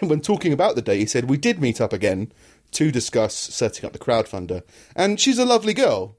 when 0.01 0.20
talking 0.20 0.53
about 0.53 0.74
the 0.77 0.83
day, 0.83 0.99
he 0.99 1.07
said 1.07 1.29
we 1.29 1.37
did 1.37 1.61
meet 1.61 1.81
up 1.81 1.93
again 1.93 2.33
to 2.72 2.91
discuss 2.91 3.35
setting 3.35 3.85
up 3.87 3.93
the 3.93 3.99
crowdfunder, 3.99 4.62
and 4.95 5.20
she's 5.20 5.39
a 5.39 5.45
lovely 5.45 5.72
girl. 5.74 6.16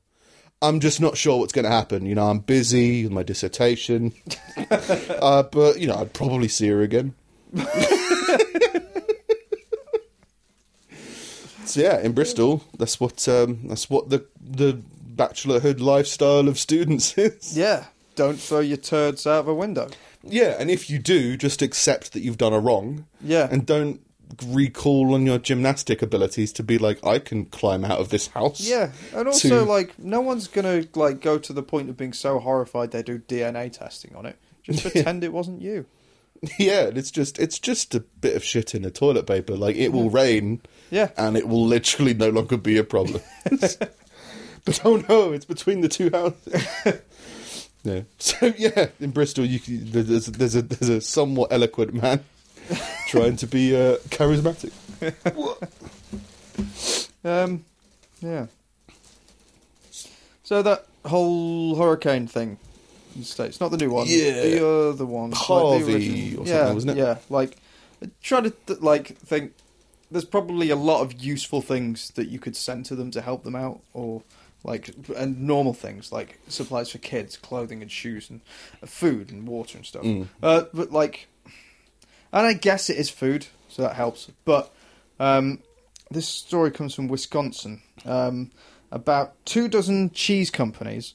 I'm 0.62 0.80
just 0.80 1.00
not 1.00 1.18
sure 1.18 1.40
what's 1.40 1.54
going 1.54 1.66
to 1.66 1.72
happen. 1.72 2.06
You 2.06 2.16
know, 2.16 2.28
I'm 2.30 2.40
busy 2.40 3.04
with 3.04 3.12
my 3.12 3.24
dissertation, 3.24 4.14
uh, 4.72 5.44
but 5.44 5.80
you 5.80 5.88
know, 5.88 5.96
I'd 5.96 6.14
probably 6.14 6.48
see 6.48 6.68
her 6.70 6.82
again. 6.82 7.14
So 11.66 11.82
yeah, 11.82 12.00
in 12.00 12.14
Bristol, 12.14 12.64
that's 12.78 12.98
what 13.00 13.28
um, 13.28 13.60
that's 13.68 13.90
what 13.90 14.10
the 14.10 14.26
the 14.40 14.80
bachelorhood 15.16 15.80
lifestyle 15.82 16.48
of 16.48 16.58
students 16.58 17.18
is. 17.18 17.58
yeah. 17.58 17.88
Don't 18.16 18.40
throw 18.40 18.60
your 18.62 18.78
turds 18.78 19.28
out 19.28 19.42
of 19.42 19.48
a 19.48 19.54
window. 19.54 19.90
Yeah, 20.24 20.56
and 20.58 20.72
if 20.72 20.90
you 20.90 20.98
do, 20.98 21.38
just 21.38 21.62
accept 21.62 22.14
that 22.14 22.22
you've 22.22 22.38
done 22.38 22.54
a 22.54 22.60
wrong. 22.60 23.06
Yeah. 23.22 23.48
and 23.52 23.64
don't 23.66 24.02
recall 24.48 25.14
on 25.14 25.26
your 25.26 25.38
gymnastic 25.38 26.02
abilities 26.02 26.52
to 26.54 26.64
be 26.64 26.78
like, 26.78 27.06
I 27.06 27.20
can 27.20 27.46
climb 27.46 27.86
out 27.86 28.00
of 28.00 28.10
this 28.10 28.28
house. 28.28 28.62
Yeah, 28.62 28.92
and 29.14 29.28
also 29.28 29.60
to- 29.64 29.66
like 29.66 29.98
no 30.00 30.22
one's 30.22 30.48
gonna 30.48 30.84
like 30.96 31.22
go 31.22 31.38
to 31.38 31.54
the 31.54 31.64
point 31.64 31.90
of 31.90 31.98
being 31.98 32.14
so 32.14 32.40
horrified 32.40 32.92
they 32.92 33.04
do 33.04 33.20
DNA 33.20 33.72
testing 33.72 34.16
on 34.16 34.26
it. 34.26 34.38
Just 34.64 34.82
pretend 34.92 35.24
it 35.24 35.32
wasn't 35.34 35.62
you. 35.62 35.86
yeah. 36.60 36.84
It's 36.94 37.10
just 37.12 37.40
it's 37.40 37.58
just 37.60 37.96
a 37.96 38.02
bit 38.02 38.36
of 38.36 38.44
shit 38.44 38.76
in 38.76 38.82
the 38.84 38.92
toilet 38.92 39.26
paper. 39.28 39.56
Like 39.56 39.76
it 39.76 39.92
will 39.94 40.10
rain, 40.10 40.62
Yeah. 40.92 41.10
and 41.18 41.36
it 41.38 41.48
will 41.48 41.66
literally 41.66 42.14
no 42.14 42.30
longer 42.30 42.58
be 42.58 42.78
a 42.78 42.84
problem. 42.84 43.22
but 43.50 44.82
oh 44.86 44.98
no, 45.10 45.32
it's 45.32 45.46
between 45.46 45.82
the 45.82 45.88
two 45.90 46.10
houses. 46.12 47.00
yeah. 47.84 48.02
So 48.20 48.54
yeah, 48.58 48.88
in 49.00 49.12
Bristol, 49.12 49.46
you 49.46 49.60
can, 49.60 49.90
there's 49.92 50.26
there's 50.28 50.56
a 50.56 50.62
there's 50.62 50.90
a 50.90 51.02
somewhat 51.02 51.52
eloquent 51.54 51.94
man 51.94 52.24
trying 53.08 53.36
to 53.38 53.48
be 53.48 53.76
uh, 53.76 53.98
charismatic. 54.10 54.72
Um, 57.24 57.66
yeah. 58.22 58.48
So 60.44 60.62
that 60.62 60.86
whole 61.06 61.76
hurricane 61.76 62.28
thing 62.28 62.58
in 63.16 63.22
the 63.22 63.28
States, 63.28 63.60
not 63.60 63.72
the 63.72 63.78
new 63.78 63.90
one, 63.90 64.08
Yeah. 64.10 64.42
the 64.42 64.68
other 64.90 65.06
one, 65.06 65.32
like 65.32 65.40
the 65.40 65.46
Harvey 65.46 65.94
original- 65.94 66.44
or 66.44 66.48
yeah, 66.48 66.54
something, 66.60 66.74
wasn't 66.76 66.92
it? 66.92 66.98
Yeah, 66.98 67.18
like 67.30 67.58
try 68.22 68.42
to 68.42 68.50
th- 68.52 68.80
like 68.82 69.18
think. 69.18 69.54
There's 70.10 70.24
probably 70.24 70.70
a 70.70 70.78
lot 70.78 71.02
of 71.02 71.22
useful 71.22 71.62
things 71.62 72.12
that 72.12 72.30
you 72.30 72.40
could 72.40 72.56
send 72.56 72.86
to 72.86 72.96
them 72.96 73.12
to 73.12 73.20
help 73.22 73.44
them 73.44 73.58
out, 73.58 73.82
or 73.94 74.22
like 74.64 74.96
and 75.18 75.42
normal 75.42 75.74
things 75.74 76.14
like 76.14 76.40
supplies 76.48 76.90
for 76.92 76.98
kids, 77.00 77.36
clothing 77.36 77.82
and 77.82 77.92
shoes, 77.92 78.30
and 78.30 78.40
food 78.86 79.32
and 79.32 79.46
water 79.50 79.78
and 79.78 79.86
stuff. 79.86 80.04
Mm. 80.04 80.28
Uh, 80.42 80.64
but 80.74 80.94
like, 80.94 81.28
and 82.38 82.48
I 82.48 82.54
guess 82.54 82.90
it 82.90 82.98
is 82.98 83.10
food, 83.10 83.48
so 83.68 83.82
that 83.82 83.96
helps. 83.96 84.32
But 84.46 84.74
um, 85.20 85.60
this 86.12 86.28
story 86.28 86.72
comes 86.72 86.94
from 86.94 87.08
Wisconsin. 87.08 87.82
Um, 88.06 88.52
about 88.92 89.34
two 89.46 89.68
dozen 89.68 90.12
cheese 90.12 90.50
companies, 90.50 91.14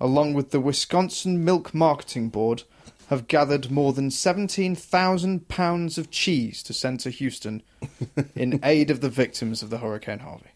along 0.00 0.34
with 0.34 0.50
the 0.50 0.60
Wisconsin 0.60 1.44
Milk 1.44 1.72
Marketing 1.74 2.28
Board, 2.28 2.64
have 3.08 3.28
gathered 3.28 3.70
more 3.70 3.92
than 3.92 4.10
17,000 4.10 5.46
pounds 5.48 5.98
of 5.98 6.10
cheese 6.10 6.62
to 6.62 6.72
send 6.72 7.00
to 7.00 7.10
Houston 7.10 7.62
in 8.34 8.58
aid 8.64 8.90
of 8.90 9.00
the 9.02 9.10
victims 9.10 9.62
of 9.62 9.70
the 9.70 9.78
Hurricane 9.78 10.20
Harvey. 10.20 10.48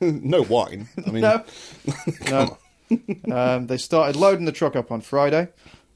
no 0.00 0.42
wine. 0.42 0.88
I 1.06 1.10
mean, 1.10 1.22
No. 1.22 1.44
no. 2.30 2.58
um, 3.34 3.66
they 3.68 3.78
started 3.78 4.16
loading 4.16 4.44
the 4.44 4.52
truck 4.52 4.76
up 4.76 4.92
on 4.92 5.00
Friday. 5.00 5.48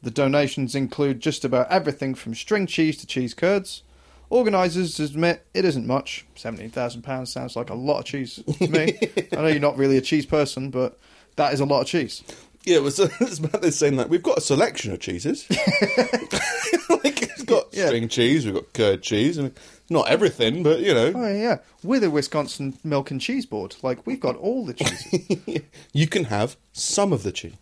The 0.05 0.11
donations 0.11 0.75
include 0.75 1.21
just 1.21 1.45
about 1.45 1.71
everything 1.71 2.15
from 2.15 2.35
string 2.35 2.67
cheese 2.67 2.97
to 2.99 3.07
cheese 3.07 3.35
curds. 3.35 3.83
Organisers 4.31 5.01
admit 5.01 5.47
it 5.55 5.65
isn't 5.65 5.87
much. 5.87 6.27
£17,000 6.37 7.27
sounds 7.29 7.57
like 7.57 7.71
a 7.71 7.75
lot 7.75 8.01
of 8.01 8.05
cheese 8.05 8.43
to 8.59 8.69
me. 8.69 8.99
I 9.33 9.37
know 9.37 9.47
you're 9.47 9.61
not 9.61 9.77
really 9.79 9.97
a 9.97 10.01
cheese 10.03 10.27
person, 10.27 10.71
but 10.71 10.99
that 11.37 11.53
is 11.53 11.61
a 11.61 11.65
lot 11.65 11.81
of 11.83 11.87
cheese. 11.87 12.23
Yeah, 12.65 12.77
it 12.77 12.83
was, 12.83 12.99
it 12.99 13.13
was 13.21 13.39
about 13.39 13.61
this 13.63 13.79
saying 13.79 13.97
that 13.97 14.09
we've 14.09 14.23
got 14.23 14.39
a 14.39 14.41
selection 14.41 14.93
of 14.93 15.01
cheeses. 15.01 15.47
like 15.51 17.23
it's 17.23 17.43
got 17.43 17.67
Yeah. 17.73 17.87
string 17.87 18.09
cheese, 18.09 18.45
we've 18.47 18.55
got 18.55 18.73
curd 18.73 19.03
cheese, 19.03 19.37
and 19.39 19.53
not 19.91 20.09
everything, 20.09 20.63
but 20.63 20.81
you 20.81 20.95
know, 20.95 21.13
Oh, 21.15 21.29
yeah. 21.33 21.59
We're 21.83 22.01
the 22.01 22.11
Wisconsin 22.11 22.79
Milk 22.83 23.11
and 23.11 23.21
Cheese 23.21 23.45
Board. 23.47 23.77
Like, 23.83 24.07
we've 24.07 24.21
got 24.21 24.37
all 24.37 24.65
the 24.65 24.73
cheeses. 24.75 25.61
you 25.93 26.07
can 26.07 26.25
have 26.25 26.57
some 26.73 27.13
of 27.13 27.23
the 27.23 27.33
cheese. 27.33 27.55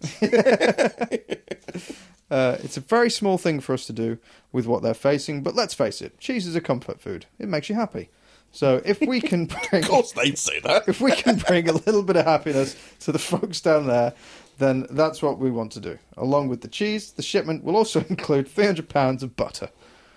Uh, 2.33 2.57
it's 2.63 2.79
a 2.79 2.81
very 2.81 3.11
small 3.11 3.37
thing 3.37 3.61
for 3.61 3.75
us 3.75 3.85
to 3.87 3.93
do 3.93 4.17
with 4.53 4.67
what 4.67 4.83
they're 4.83 4.95
facing, 4.95 5.43
but 5.43 5.55
let's 5.55 5.75
face 5.75 6.01
it, 6.01 6.19
cheese 6.19 6.47
is 6.47 6.57
a 6.57 6.63
comfort 6.63 6.99
food. 6.99 7.27
It 7.39 7.47
makes 7.47 7.69
you 7.69 7.75
happy. 7.75 8.09
So 8.53 8.81
if 8.87 9.01
we 9.03 9.21
can 9.31 9.45
bring 9.45 9.83
Of 9.83 9.89
course, 9.91 10.13
they'd 10.13 10.39
say 10.39 10.59
that. 10.61 10.89
if 10.89 11.03
we 11.03 11.13
can 11.13 11.37
bring 11.37 11.69
a 11.69 11.73
little 11.73 12.03
bit 12.03 12.17
of 12.17 12.25
happiness 12.25 12.75
to 13.01 13.13
the 13.13 13.19
folks 13.19 13.61
down 13.61 13.87
there, 13.87 14.15
then 14.59 14.87
that's 14.89 15.21
what 15.21 15.39
we 15.39 15.51
want 15.51 15.73
to 15.73 15.81
do. 15.81 15.99
Along 16.17 16.49
with 16.49 16.63
the 16.63 16.69
cheese, 16.69 17.13
the 17.13 17.23
shipment 17.23 17.65
will 17.65 17.77
also 17.77 18.01
include 18.09 18.49
300 18.49 18.89
pounds 18.89 19.23
of 19.23 19.37
butter. 19.37 19.69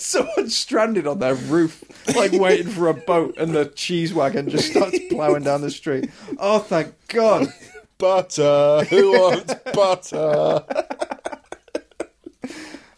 Someone's 0.10 0.56
stranded 0.56 1.06
on 1.06 1.18
their 1.18 1.34
roof, 1.34 1.84
like 2.16 2.32
waiting 2.32 2.68
for 2.68 2.88
a 2.88 2.94
boat, 2.94 3.36
and 3.36 3.54
the 3.54 3.66
cheese 3.66 4.14
wagon 4.14 4.48
just 4.48 4.70
starts 4.70 4.98
ploughing 5.10 5.42
down 5.42 5.60
the 5.60 5.70
street. 5.70 6.10
Oh, 6.38 6.58
thank 6.58 6.94
God! 7.08 7.52
Butter. 7.98 8.86
Who 8.88 9.12
wants 9.20 9.54
butter? 9.74 10.64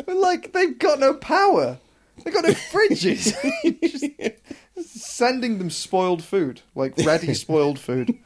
But 0.07 0.17
like, 0.17 0.53
they've 0.53 0.79
got 0.79 1.01
no 1.01 1.15
power. 1.15 1.79
They've 2.23 2.33
got 2.33 2.45
no 2.45 2.51
fridges. 2.53 3.35
Just 3.83 5.01
sending 5.01 5.59
them 5.59 5.71
spoiled 5.71 6.23
food, 6.23 6.61
like 6.77 6.97
ready 6.99 7.35
spoiled 7.35 7.81
food. 7.81 8.17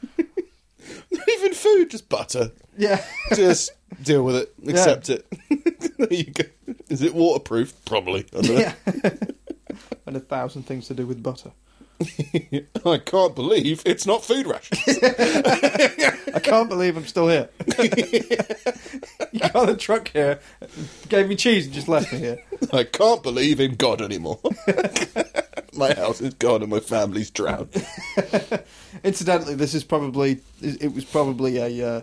Not 1.11 1.29
even 1.29 1.53
food, 1.53 1.91
just 1.91 2.09
butter. 2.09 2.51
Yeah. 2.77 3.03
Just 3.35 3.71
deal 4.03 4.23
with 4.23 4.35
it. 4.35 4.53
Accept 4.67 5.09
it. 5.09 5.25
there 5.97 6.13
you 6.13 6.25
go. 6.25 6.43
Is 6.89 7.01
it 7.01 7.15
waterproof? 7.15 7.73
Probably. 7.85 8.25
I 8.33 8.41
don't 8.41 8.49
know. 8.49 8.59
Yeah. 8.59 8.73
and 10.05 10.15
a 10.15 10.19
thousand 10.19 10.63
things 10.63 10.87
to 10.87 10.93
do 10.93 11.07
with 11.07 11.23
butter. 11.23 11.51
I 11.99 12.99
can't 13.03 13.35
believe 13.35 13.81
it's 13.83 14.05
not 14.05 14.23
food 14.23 14.45
rations. 14.45 14.99
I 15.01 16.39
can't 16.43 16.69
believe 16.69 16.95
I'm 16.95 17.07
still 17.07 17.27
here. 17.27 17.49
you 19.31 19.39
got 19.39 19.65
the 19.65 19.75
truck 19.77 20.09
here, 20.09 20.39
gave 21.09 21.27
me 21.27 21.35
cheese, 21.35 21.65
and 21.65 21.73
just 21.73 21.87
left 21.87 22.13
me 22.13 22.19
here. 22.19 22.43
I 22.71 22.83
can't 22.83 23.23
believe 23.23 23.59
in 23.59 23.75
God 23.75 24.03
anymore. 24.03 24.39
my 25.73 25.93
house 25.95 26.21
is 26.21 26.35
gone 26.35 26.61
and 26.61 26.69
my 26.69 26.79
family's 26.79 27.31
drowned. 27.31 27.71
Incidentally, 29.03 29.55
this 29.55 29.73
is 29.73 29.83
probably 29.83 30.39
it 30.61 30.93
was 30.93 31.05
probably 31.05 31.57
a 31.57 31.87
uh, 31.87 32.01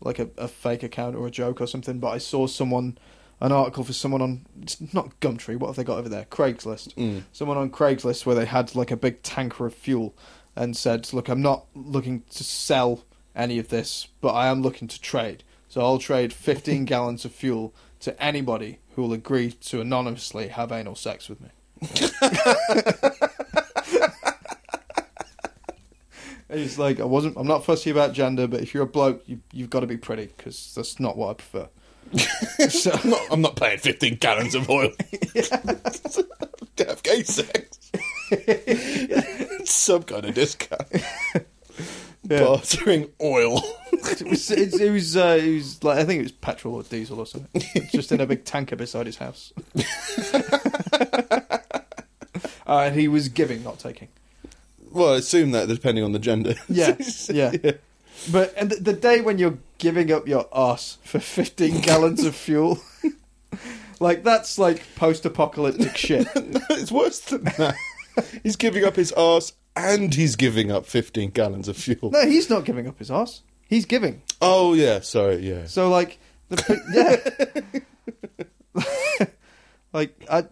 like 0.00 0.18
a, 0.18 0.28
a 0.36 0.48
fake 0.48 0.82
account 0.82 1.16
or 1.16 1.26
a 1.26 1.30
joke 1.30 1.60
or 1.60 1.66
something. 1.66 1.98
But 1.98 2.10
I 2.10 2.18
saw 2.18 2.46
someone 2.46 2.98
an 3.40 3.52
article 3.52 3.84
for 3.84 3.92
someone 3.92 4.20
on 4.20 4.46
it's 4.62 4.80
not 4.92 5.18
Gumtree. 5.20 5.56
What 5.56 5.68
have 5.68 5.76
they 5.76 5.84
got 5.84 5.98
over 5.98 6.08
there? 6.08 6.24
Craigslist. 6.24 6.94
Mm. 6.94 7.22
Someone 7.32 7.56
on 7.56 7.70
Craigslist 7.70 8.26
where 8.26 8.36
they 8.36 8.46
had 8.46 8.74
like 8.74 8.90
a 8.90 8.96
big 8.96 9.22
tanker 9.22 9.66
of 9.66 9.74
fuel 9.74 10.14
and 10.56 10.76
said, 10.76 11.12
"Look, 11.12 11.28
I'm 11.28 11.42
not 11.42 11.66
looking 11.74 12.22
to 12.30 12.44
sell 12.44 13.04
any 13.36 13.58
of 13.58 13.68
this, 13.68 14.08
but 14.20 14.32
I 14.32 14.48
am 14.48 14.62
looking 14.62 14.88
to 14.88 15.00
trade. 15.00 15.44
So 15.68 15.82
I'll 15.82 15.98
trade 15.98 16.32
15 16.32 16.84
gallons 16.86 17.24
of 17.24 17.32
fuel 17.32 17.74
to 18.00 18.20
anybody 18.22 18.78
who 18.94 19.02
will 19.02 19.12
agree 19.12 19.52
to 19.52 19.80
anonymously 19.80 20.48
have 20.48 20.72
anal 20.72 20.96
sex 20.96 21.28
with 21.28 21.40
me." 21.40 21.50
He's 26.50 26.78
like, 26.78 26.98
I 26.98 27.04
wasn't. 27.04 27.36
I'm 27.36 27.46
not 27.46 27.64
fussy 27.64 27.90
about 27.90 28.14
gender, 28.14 28.46
but 28.46 28.60
if 28.60 28.72
you're 28.72 28.84
a 28.84 28.86
bloke, 28.86 29.22
you, 29.26 29.40
you've 29.52 29.70
got 29.70 29.80
to 29.80 29.86
be 29.86 29.98
pretty 29.98 30.26
because 30.36 30.72
that's 30.74 30.98
not 30.98 31.16
what 31.16 31.30
I 31.30 31.34
prefer. 31.34 31.68
so, 32.70 32.90
I'm 32.92 33.10
not, 33.10 33.20
I'm 33.30 33.40
not 33.42 33.56
paying 33.56 33.78
15 33.78 34.16
gallons 34.16 34.54
of 34.54 34.70
oil 34.70 34.90
to 36.76 36.84
have 36.86 37.02
gay 37.02 37.22
sex. 37.22 37.78
Some 39.70 40.04
kind 40.04 40.24
of 40.24 40.34
discount. 40.34 40.82
Yeah. 42.24 42.40
Bartering 42.40 43.08
oil. 43.22 43.62
it 43.92 44.28
was. 44.28 44.50
It, 44.50 44.74
it 44.78 44.90
was. 44.90 45.16
Uh, 45.16 45.38
it 45.40 45.54
was 45.54 45.82
like 45.82 45.96
I 45.98 46.04
think 46.04 46.20
it 46.20 46.24
was 46.24 46.32
petrol 46.32 46.74
or 46.74 46.82
diesel 46.82 47.20
or 47.20 47.26
something. 47.26 47.62
Just 47.90 48.12
in 48.12 48.20
a 48.20 48.26
big 48.26 48.44
tanker 48.44 48.76
beside 48.76 49.06
his 49.06 49.16
house. 49.16 49.52
uh, 52.66 52.80
and 52.80 52.94
he 52.94 53.08
was 53.08 53.30
giving, 53.30 53.62
not 53.64 53.78
taking. 53.78 54.08
Well, 54.92 55.14
I 55.14 55.16
assume 55.18 55.50
that 55.52 55.68
depending 55.68 56.04
on 56.04 56.12
the 56.12 56.18
gender. 56.18 56.54
Yeah, 56.68 56.96
yeah. 57.30 57.72
But 58.32 58.52
and 58.56 58.70
the, 58.70 58.76
the 58.76 58.92
day 58.92 59.20
when 59.20 59.38
you're 59.38 59.58
giving 59.78 60.12
up 60.12 60.26
your 60.26 60.48
ass 60.52 60.98
for 61.04 61.20
15 61.20 61.80
gallons 61.82 62.24
of 62.24 62.34
fuel, 62.34 62.80
like 64.00 64.24
that's 64.24 64.58
like 64.58 64.82
post-apocalyptic 64.96 65.96
shit. 65.96 66.26
it's 66.34 66.90
worse 66.90 67.20
than 67.20 67.44
that. 67.44 67.76
he's 68.42 68.56
giving 68.56 68.84
up 68.84 68.96
his 68.96 69.12
ass 69.16 69.52
and 69.76 70.14
he's 70.14 70.34
giving 70.34 70.72
up 70.72 70.84
15 70.86 71.30
gallons 71.30 71.68
of 71.68 71.76
fuel. 71.76 72.10
No, 72.10 72.26
he's 72.26 72.50
not 72.50 72.64
giving 72.64 72.88
up 72.88 72.98
his 72.98 73.10
ass. 73.10 73.42
He's 73.68 73.84
giving. 73.84 74.22
Oh 74.40 74.74
yeah, 74.74 75.00
sorry, 75.00 75.36
yeah. 75.36 75.66
So 75.66 75.88
like 75.88 76.18
the 76.48 77.72
yeah, 78.74 78.82
like 79.92 80.24
I, 80.30 80.44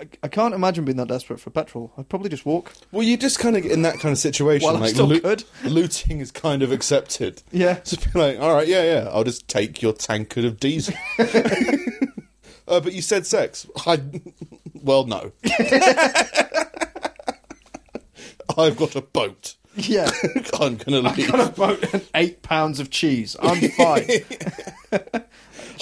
I 0.00 0.08
I 0.22 0.28
can't 0.28 0.54
imagine 0.54 0.84
being 0.84 0.96
that 0.96 1.08
desperate 1.08 1.40
for 1.40 1.50
petrol. 1.50 1.92
I'd 1.96 2.08
probably 2.08 2.28
just 2.28 2.46
walk. 2.46 2.72
Well, 2.92 3.02
you 3.02 3.16
just 3.16 3.38
kind 3.38 3.56
of 3.56 3.62
get 3.62 3.72
in 3.72 3.82
that 3.82 4.00
kind 4.00 4.12
of 4.12 4.18
situation. 4.18 4.66
While 4.66 4.76
I 4.76 4.80
like 4.80 4.94
still 4.94 5.20
could. 5.20 5.44
looting 5.64 6.20
is 6.20 6.30
kind 6.30 6.62
of 6.62 6.72
accepted. 6.72 7.42
Yeah. 7.52 7.80
Just 7.84 8.12
be 8.12 8.18
like, 8.18 8.38
all 8.40 8.54
right, 8.54 8.66
yeah, 8.68 8.82
yeah, 8.82 9.08
I'll 9.12 9.24
just 9.24 9.48
take 9.48 9.82
your 9.82 9.92
tankard 9.92 10.44
of 10.44 10.58
diesel. 10.60 10.94
uh, 11.18 12.80
but 12.80 12.92
you 12.92 13.02
said 13.02 13.26
sex. 13.26 13.66
I, 13.86 14.00
well, 14.74 15.06
no. 15.06 15.32
I've 18.56 18.76
got 18.76 18.94
a 18.94 19.00
boat. 19.02 19.56
Yeah. 19.76 20.10
I'm 20.60 20.76
gonna 20.76 21.00
leave. 21.00 21.34
on 21.34 21.40
a 21.40 21.50
boat 21.50 21.92
and 21.92 22.06
eight 22.14 22.42
pounds 22.42 22.78
of 22.78 22.90
cheese. 22.90 23.36
I'm 23.40 23.68
fine. 23.70 24.06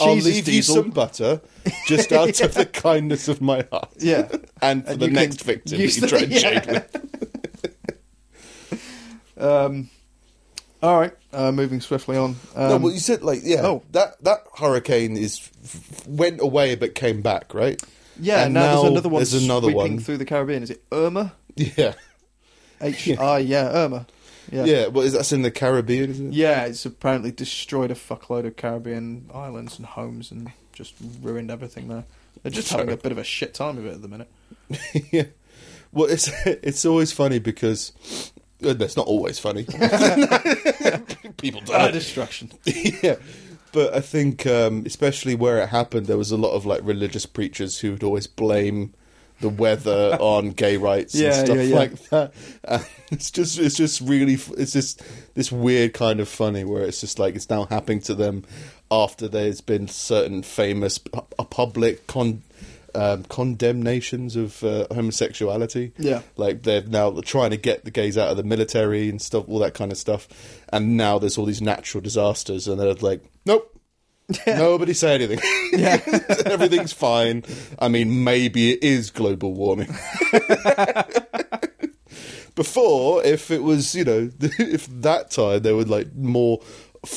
I'll 0.01 0.15
leave 0.17 0.49
you 0.49 0.63
some 0.63 0.91
butter, 0.91 1.41
just 1.87 2.13
out 2.13 2.41
of 2.41 2.55
the 2.55 2.67
kindness 2.67 3.29
of 3.29 3.41
my 3.41 3.67
heart. 3.71 3.93
Yeah. 3.99 4.29
and 4.61 4.85
for 4.85 4.93
And 4.93 5.01
the 5.01 5.09
next 5.09 5.43
victim 5.43 5.79
that 5.79 6.01
you 6.01 6.09
try 6.09 6.19
and 6.21 6.33
yeah. 6.33 6.39
shade 6.39 6.67
with. 6.67 6.99
Um, 9.43 9.91
all 10.85 11.01
right. 11.01 11.13
Uh, 11.33 11.51
moving 11.51 11.81
swiftly 11.81 12.17
on. 12.17 12.37
Um, 12.55 12.69
no, 12.69 12.77
well, 12.77 12.93
you 12.93 13.01
said 13.01 13.23
like, 13.23 13.41
yeah, 13.43 13.63
oh. 13.63 13.83
that 13.91 14.23
that 14.23 14.45
hurricane 14.57 15.17
is 15.17 15.51
went 16.07 16.41
away 16.41 16.77
but 16.77 16.95
came 16.95 17.23
back, 17.23 17.53
right? 17.53 17.83
yeah. 18.21 18.45
and 18.45 18.55
now, 18.55 18.61
now 18.61 18.83
there's 18.83 18.93
another 18.93 19.09
one. 19.09 19.19
there's 19.21 19.45
another 19.45 19.71
sweeping 19.73 19.95
one. 19.95 19.99
through 19.99 20.19
the 20.19 20.25
Caribbean. 20.25 20.63
Is 20.63 20.71
it 20.71 20.85
Irma? 20.93 21.33
Yeah, 21.57 21.95
H 22.81 23.19
I 23.19 23.39
yeah 23.39 23.69
Irma. 23.69 24.07
Yeah. 24.51 24.65
yeah. 24.65 24.87
Well, 24.89 25.05
is 25.05 25.13
that's 25.13 25.33
in 25.33 25.43
the 25.43 25.51
Caribbean, 25.51 26.11
isn't 26.11 26.29
it? 26.29 26.35
Yeah, 26.35 26.65
it's 26.65 26.85
apparently 26.85 27.31
destroyed 27.31 27.91
a 27.91 27.95
fuckload 27.95 28.47
of 28.47 28.57
Caribbean 28.57 29.31
islands 29.33 29.77
and 29.79 29.87
homes 29.87 30.31
and 30.31 30.51
just 30.73 30.95
ruined 31.21 31.51
everything 31.51 31.89
there. 31.89 32.05
They're 32.43 32.51
just 32.53 32.71
having 32.71 32.91
a 32.91 32.97
bit 32.97 33.13
of 33.13 33.19
a 33.19 33.25
shit 33.25 33.55
time 33.55 33.79
of 33.79 33.87
it 33.87 33.95
at 33.95 34.03
the 34.03 34.09
minute. 34.09 34.29
yeah. 35.13 35.25
Well, 35.93 36.09
it's 36.11 36.29
it's 36.47 36.85
always 36.85 37.13
funny 37.13 37.39
because 37.39 37.93
uh, 38.65 38.75
it's 38.81 38.97
not 38.97 39.07
always 39.07 39.39
funny. 39.39 39.65
People 41.37 41.61
Ah, 41.69 41.87
die. 41.87 41.91
destruction. 41.91 42.51
yeah. 42.65 43.17
But 43.73 43.95
I 43.95 44.01
think, 44.01 44.47
um, 44.47 44.83
especially 44.85 45.35
where 45.35 45.59
it 45.63 45.69
happened, 45.71 46.07
there 46.07 46.19
was 46.19 46.31
a 46.31 46.37
lot 46.37 46.53
of 46.53 46.67
like 46.67 46.81
religious 46.83 47.25
preachers 47.27 47.79
who 47.79 47.93
would 47.93 48.03
always 48.03 48.27
blame 48.27 48.93
the 49.43 49.51
weather 49.51 50.17
on 50.21 50.51
gay 50.53 50.79
rights 50.79 51.15
Yeah, 51.15 51.27
and 51.37 51.47
stuff 51.47 51.57
yeah, 51.59 51.63
yeah. 51.63 51.77
like 51.77 52.09
that. 52.09 52.33
And 52.65 52.85
it's 53.11 53.31
just, 53.31 53.59
it's 53.59 53.77
just 53.77 54.01
really, 54.01 54.39
it's 54.57 54.73
just 54.73 55.03
this 55.35 55.53
weird 55.53 55.93
kind 55.93 56.19
of 56.21 56.29
funny 56.29 56.65
where 56.65 56.83
it's 56.85 57.03
just 57.03 57.19
like 57.19 57.35
it's 57.37 57.51
now 57.51 57.67
happening 57.67 58.01
to 58.03 58.15
them 58.15 58.45
after 58.91 59.29
there's 59.29 59.61
been 59.61 59.87
certain 59.89 60.43
famous 60.43 60.97
pu- 60.97 61.27
uh, 61.39 61.45
public 61.45 62.07
con. 62.07 62.43
Um, 62.95 63.25
condemnations 63.25 64.37
of 64.37 64.63
uh, 64.63 64.87
homosexuality. 64.93 65.93
Yeah. 65.97 66.21
like 66.37 66.63
they're 66.63 66.83
now 66.83 67.11
trying 67.23 67.53
to 67.53 67.57
get 67.57 67.87
the 67.87 67.91
gays 67.91 68.19
out 68.19 68.29
of 68.29 68.37
the 68.37 68.43
military 68.43 69.09
and 69.09 69.21
stuff, 69.21 69.47
all 69.49 69.61
that 69.61 69.73
kind 69.73 69.93
of 69.93 69.97
stuff. 69.97 70.29
And 70.71 70.95
now 70.99 71.19
there's 71.19 71.39
all 71.39 71.47
these 71.47 71.63
natural 71.63 72.03
disasters, 72.03 72.69
and 72.69 72.79
they're 72.79 72.93
like, 72.93 73.23
nope, 73.47 73.75
nobody 74.47 74.95
say 74.95 75.15
anything. 75.15 75.39
Yeah. 75.73 76.01
Everything's 76.47 76.93
fine. 76.93 77.45
I 77.79 77.89
mean, 77.89 78.25
maybe 78.25 78.73
it 78.73 78.83
is 78.83 79.11
global 79.11 79.53
warming. 79.55 79.89
Before, 82.55 83.25
if 83.25 83.51
it 83.51 83.63
was, 83.63 83.95
you 83.95 84.05
know, 84.05 84.31
if 84.41 84.87
that 85.01 85.31
time 85.31 85.61
there 85.63 85.75
were 85.75 85.85
like 85.85 86.15
more 86.15 86.61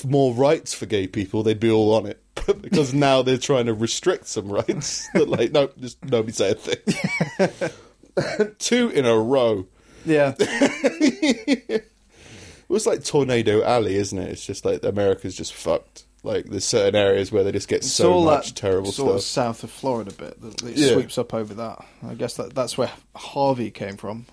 more 0.04 0.34
rights 0.34 0.74
for 0.74 0.86
gay 0.86 1.08
people, 1.08 1.44
they'd 1.44 1.60
be 1.60 1.70
all 1.70 1.94
on 1.94 2.06
it. 2.06 2.22
Because 2.62 2.94
now 2.94 3.22
they're 3.22 3.38
trying 3.38 3.66
to 3.68 3.74
restrict 3.74 4.28
some 4.28 4.50
rights, 4.50 5.08
that 5.14 5.28
like, 5.30 5.52
no, 5.52 5.70
just 5.80 6.04
nobody 6.06 6.32
say 6.32 6.52
a 6.52 6.56
thing. 6.56 6.80
Two 8.60 8.90
in 8.90 9.06
a 9.06 9.18
row. 9.18 9.68
Yeah. 10.06 10.36
It 12.68 12.74
was 12.74 12.88
like 12.88 13.04
Tornado 13.04 13.64
Alley, 13.64 13.96
isn't 13.96 14.18
it? 14.18 14.32
It's 14.32 14.46
just 14.46 14.66
like 14.66 14.84
America's 14.84 15.36
just 15.36 15.54
fucked. 15.54 16.05
Like 16.26 16.46
there's 16.46 16.66
certain 16.66 16.96
areas 16.96 17.32
where 17.32 17.44
they 17.44 17.52
just 17.52 17.68
get 17.68 17.78
It's 17.78 17.92
so 17.92 18.22
much 18.24 18.48
that 18.50 18.56
terrible 18.56 18.92
sort 18.92 19.16
of 19.16 19.22
stuff. 19.22 19.46
south 19.46 19.64
of 19.64 19.70
Florida 19.72 20.12
bit 20.12 20.42
that 20.42 20.64
it 20.64 20.76
Yeah. 20.78 20.94
sweeps 20.94 21.18
up 21.18 21.34
over 21.34 21.54
that. 21.54 21.86
I 22.06 22.16
guess 22.16 22.36
that 22.38 22.56
that's 22.56 22.78
where 22.78 22.92
Harvey 23.16 23.70
came 23.72 23.96
from. 23.96 24.26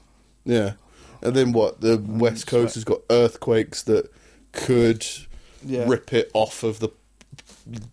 Yeah, 0.45 0.73
and 1.21 1.37
then 1.37 1.53
what? 1.53 1.81
The 1.83 1.95
um, 1.95 2.19
West 2.19 2.47
Coast 2.47 2.75
has 2.77 2.85
got 2.85 3.01
earthquakes 3.11 3.83
that 3.85 4.11
could 4.53 5.07
Yeah. 5.65 5.85
rip 5.87 6.13
it 6.13 6.31
off 6.35 6.63
of 6.63 6.79
the 6.81 6.89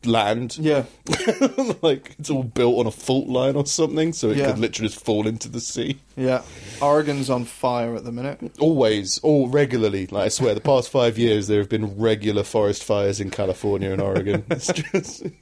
land. 0.05 0.57
Yeah. 0.57 0.85
like 1.81 2.15
it's 2.19 2.29
all 2.29 2.43
built 2.43 2.79
on 2.79 2.87
a 2.87 2.91
fault 2.91 3.27
line 3.27 3.55
or 3.55 3.65
something, 3.65 4.13
so 4.13 4.29
it 4.29 4.37
Yeah. 4.37 4.47
could 4.51 4.59
literally 4.59 4.89
just 4.89 5.03
fall 5.03 5.27
into 5.27 5.49
the 5.49 5.59
sea. 5.59 5.99
Yeah. 6.15 6.41
Oregon's 6.81 7.29
on 7.29 7.45
fire 7.45 7.95
at 7.95 8.03
the 8.03 8.11
minute. 8.11 8.39
Always, 8.59 9.17
all 9.19 9.47
regularly. 9.49 10.07
Like 10.07 10.25
I 10.25 10.29
swear, 10.29 10.53
the 10.53 10.61
past 10.61 10.89
five 10.89 11.17
years 11.17 11.47
there 11.47 11.59
have 11.59 11.69
been 11.69 11.97
regular 11.97 12.43
forest 12.43 12.83
fires 12.83 13.19
in 13.19 13.29
California 13.31 13.91
and 13.91 14.01
Oregon. 14.01 14.43
It's 14.51 14.67
just. 14.67 15.23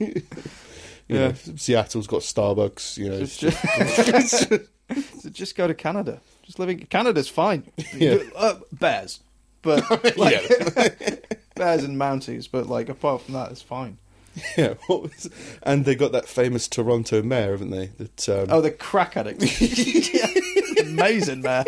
You 1.10 1.16
Yeah. 1.16 1.28
know, 1.28 1.34
Seattle's 1.56 2.06
got 2.06 2.20
Starbucks. 2.20 2.98
You 2.98 3.08
know, 3.08 3.14
it's 3.16 3.38
Just, 3.38 3.62
just, 4.06 5.22
So 5.22 5.30
just 5.30 5.56
go 5.56 5.66
to 5.66 5.72
Canada. 5.72 6.20
Just 6.42 6.58
living 6.58 6.80
Canada's 6.80 7.28
fine. 7.30 7.62
Yeah. 7.96 8.18
Uh, 8.36 8.56
bears. 8.72 9.20
But 9.62 9.88
like 10.18 10.34
yeah, 10.50 11.14
bears 11.56 11.82
and 11.84 11.98
mounties, 11.98 12.46
but 12.50 12.66
like 12.68 12.90
apart 12.90 13.22
from 13.22 13.32
that 13.34 13.50
it's 13.52 13.62
fine. 13.62 13.96
yeah. 14.56 14.74
What 14.86 15.02
was, 15.02 15.28
and 15.62 15.84
they 15.84 15.94
got 15.94 16.12
that 16.12 16.28
famous 16.28 16.68
Toronto 16.68 17.22
mayor, 17.22 17.52
haven't 17.52 17.70
they? 17.70 17.86
That 17.98 18.28
um, 18.28 18.46
Oh, 18.50 18.60
the 18.60 18.70
crack 18.70 19.16
addict. 19.16 19.42
Amazing, 20.80 21.42
man. 21.42 21.64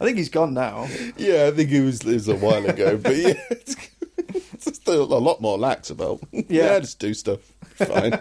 I 0.00 0.04
think 0.04 0.16
he's 0.16 0.28
gone 0.28 0.54
now. 0.54 0.86
Yeah, 1.16 1.46
I 1.46 1.50
think 1.50 1.70
it 1.70 1.82
was, 1.82 2.00
it 2.02 2.14
was 2.14 2.28
a 2.28 2.36
while 2.36 2.64
ago, 2.66 2.96
but 2.96 3.16
yeah, 3.16 3.34
it's, 3.50 3.76
it's 4.52 4.76
still 4.76 5.02
a 5.02 5.18
lot 5.18 5.40
more 5.40 5.58
lax 5.58 5.90
about. 5.90 6.20
Yeah, 6.32 6.78
just 6.80 6.98
do 6.98 7.14
stuff. 7.14 7.40
Fine. 7.76 8.20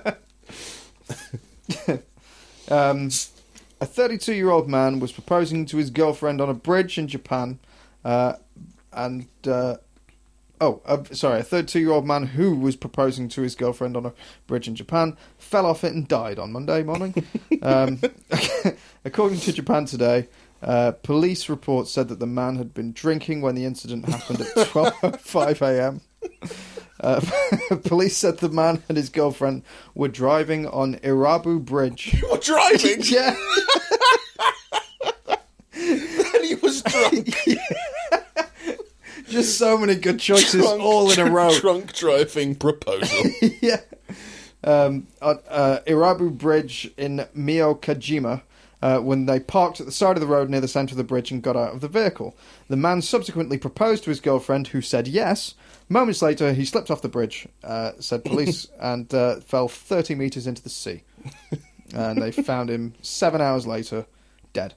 Um, 2.70 3.10
a 3.80 3.86
32 3.86 4.34
year 4.34 4.50
old 4.50 4.68
man 4.68 5.00
was 5.00 5.12
proposing 5.12 5.66
to 5.68 5.78
his 5.78 5.90
girlfriend 5.90 6.42
on 6.42 6.50
a 6.50 6.54
bridge 6.54 6.98
in 6.98 7.08
Japan, 7.08 7.60
uh, 8.04 8.34
and 8.92 9.28
uh, 9.48 9.78
oh, 10.62 10.82
uh, 10.86 11.04
sorry, 11.12 11.40
a 11.40 11.44
32 11.44 11.80
year 11.80 11.92
old 11.92 12.06
man 12.06 12.28
who 12.28 12.56
was 12.56 12.76
proposing 12.76 13.30
to 13.30 13.42
his 13.42 13.56
girlfriend 13.56 13.96
on 13.98 14.06
a 14.06 14.14
bridge 14.48 14.68
in 14.68 14.76
Japan 14.76 15.18
fell 15.38 15.66
off 15.66 15.84
it 15.84 15.94
and 15.94 16.08
died 16.08 16.40
on 16.40 16.52
Monday 16.52 16.84
morning. 16.84 17.14
um, 17.62 18.00
according 19.06 19.40
to 19.40 19.54
Japan 19.54 19.86
Today. 19.86 20.28
Uh, 20.60 20.92
police 21.04 21.50
reports 21.50 21.92
said 21.92 22.08
that 22.08 22.18
the 22.18 22.26
man 22.26 22.56
had 22.56 22.74
been 22.74 22.92
drinking 22.92 23.42
when 23.42 23.54
the 23.54 23.64
incident 23.64 24.06
happened 24.10 24.42
at 24.42 24.48
12:05 24.56 25.62
a.m. 25.62 26.02
Uh, 27.00 27.22
police 27.84 28.18
said 28.18 28.40
the 28.40 28.50
man 28.50 28.82
and 28.90 28.98
his 28.98 29.10
girlfriend 29.10 29.62
were 29.94 30.08
driving 30.08 30.66
on 30.66 30.96
Irabu 30.96 31.64
Bridge. 31.64 32.12
You're 32.20 32.38
driving, 32.40 33.02
Yeah, 33.04 33.36
and 35.76 36.44
he 36.44 36.56
was 36.56 36.82
drunk. 36.82 37.30
Just 39.38 39.60
so 39.60 39.78
many 39.78 39.94
good 39.94 40.20
choices 40.20 40.64
Drunk- 40.64 40.82
all 40.82 41.12
in 41.12 41.20
a 41.20 41.30
row. 41.30 41.56
Drunk 41.60 41.94
driving 41.94 42.56
proposal. 42.56 43.30
yeah. 43.62 43.82
Um, 44.64 45.06
uh, 45.22 45.78
Irabu 45.86 46.36
Bridge 46.36 46.92
in 46.98 47.24
Miyakojima, 47.38 48.42
uh, 48.82 48.98
when 48.98 49.28
they 49.28 49.40
parked 49.40 49.80
at 49.80 49.86
the 49.86 49.92
side 49.92 50.18
of 50.18 50.22
the 50.22 50.28
road 50.28 50.50
near 50.50 50.60
the 50.60 50.68
centre 50.68 50.94
of 50.94 50.98
the 50.98 51.04
bridge 51.04 51.30
and 51.30 51.44
got 51.44 51.56
out 51.56 51.72
of 51.72 51.82
the 51.82 51.88
vehicle. 51.88 52.36
The 52.68 52.78
man 52.78 53.04
subsequently 53.04 53.60
proposed 53.60 54.04
to 54.06 54.10
his 54.10 54.20
girlfriend, 54.20 54.70
who 54.70 54.82
said 54.82 55.08
yes. 55.08 55.54
Moments 55.88 56.24
later, 56.24 56.52
he 56.54 56.66
slipped 56.66 56.90
off 56.90 57.04
the 57.04 57.08
bridge, 57.08 57.48
uh, 57.64 57.92
said 58.00 58.26
police, 58.26 58.66
and 58.80 59.14
uh, 59.14 59.36
fell 59.42 59.68
30 59.68 60.16
metres 60.16 60.48
into 60.48 60.64
the 60.64 60.70
sea. 60.72 61.04
And 61.94 62.20
they 62.20 62.32
found 62.32 62.72
him 62.72 62.96
seven 63.04 63.40
hours 63.40 63.68
later, 63.68 64.08
dead. 64.54 64.74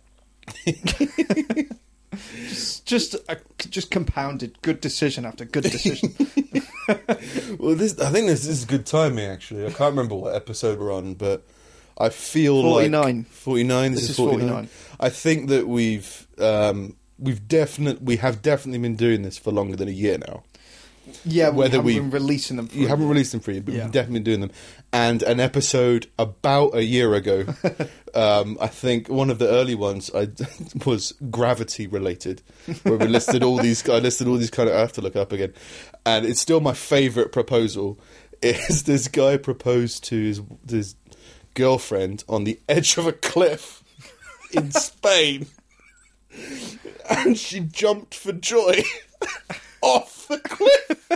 Just, 2.48 2.86
just, 2.86 3.14
a, 3.28 3.38
just 3.68 3.90
compounded 3.90 4.60
good 4.62 4.80
decision 4.80 5.24
after 5.24 5.44
good 5.44 5.64
decision. 5.64 6.14
well, 7.58 7.74
this 7.74 7.98
I 8.00 8.10
think 8.10 8.26
this, 8.26 8.46
this 8.46 8.58
is 8.58 8.64
good 8.64 8.86
timing. 8.86 9.26
Actually, 9.26 9.66
I 9.66 9.70
can't 9.70 9.90
remember 9.90 10.14
what 10.16 10.34
episode 10.34 10.78
we're 10.78 10.92
on, 10.92 11.14
but 11.14 11.46
I 11.98 12.08
feel 12.08 12.62
49. 12.62 13.16
like 13.16 13.26
forty-nine. 13.26 13.92
This, 13.92 14.00
This 14.02 14.10
is 14.10 14.18
is 14.18 14.24
forty-nine. 14.24 14.66
49. 14.66 14.68
I 14.98 15.08
think 15.10 15.48
that 15.50 15.68
we've 15.68 16.26
um, 16.38 16.96
we've 17.18 17.46
definitely 17.46 18.04
we 18.04 18.16
have 18.16 18.42
definitely 18.42 18.78
been 18.80 18.96
doing 18.96 19.22
this 19.22 19.38
for 19.38 19.52
longer 19.52 19.76
than 19.76 19.88
a 19.88 19.92
year 19.92 20.18
now. 20.18 20.42
Yeah, 21.24 21.50
we 21.50 21.56
Whether 21.58 21.80
we- 21.80 21.94
been 21.98 22.10
releasing 22.10 22.56
them. 22.56 22.68
For 22.68 22.76
You 22.76 22.88
haven't 22.88 23.08
released 23.08 23.32
them 23.32 23.40
for 23.40 23.52
you, 23.52 23.60
but 23.60 23.74
Yeah. 23.74 23.84
we've 23.84 23.92
definitely 23.92 24.20
been 24.20 24.24
doing 24.24 24.40
them. 24.40 24.50
And 24.92 25.22
an 25.22 25.40
episode 25.40 26.06
about 26.18 26.74
a 26.74 26.84
year 26.84 27.14
ago, 27.14 27.46
um, 28.14 28.56
I 28.60 28.66
think 28.68 29.08
one 29.08 29.30
of 29.30 29.38
the 29.38 29.48
early 29.48 29.74
ones 29.74 30.10
I 30.14 30.28
was 30.86 31.12
gravity 31.30 31.86
related, 31.86 32.42
where 32.84 32.96
we 32.98 33.06
listed 33.06 33.42
all 33.42 33.56
these. 33.58 33.88
I 33.88 33.98
listed 33.98 34.28
all 34.28 34.36
these 34.36 34.50
kind 34.50 34.68
of. 34.68 34.76
I 34.76 34.80
have 34.80 34.92
to 34.94 35.00
look 35.00 35.16
up 35.16 35.32
again, 35.32 35.52
and 36.06 36.24
it's 36.26 36.40
still 36.40 36.60
my 36.60 36.74
favourite 36.74 37.32
proposal. 37.32 37.98
Is 38.42 38.84
this 38.84 39.06
guy 39.08 39.36
proposed 39.36 40.04
to 40.04 40.16
his, 40.16 40.40
his 40.68 40.94
girlfriend 41.54 42.24
on 42.28 42.44
the 42.44 42.58
edge 42.70 42.96
of 42.96 43.06
a 43.06 43.12
cliff 43.12 43.82
in 44.52 44.70
Spain, 44.70 45.46
and 47.10 47.36
she 47.38 47.60
jumped 47.60 48.14
for 48.14 48.32
joy 48.32 48.82
off 49.82 50.28
the 50.28 50.38
cliff. 50.38 51.06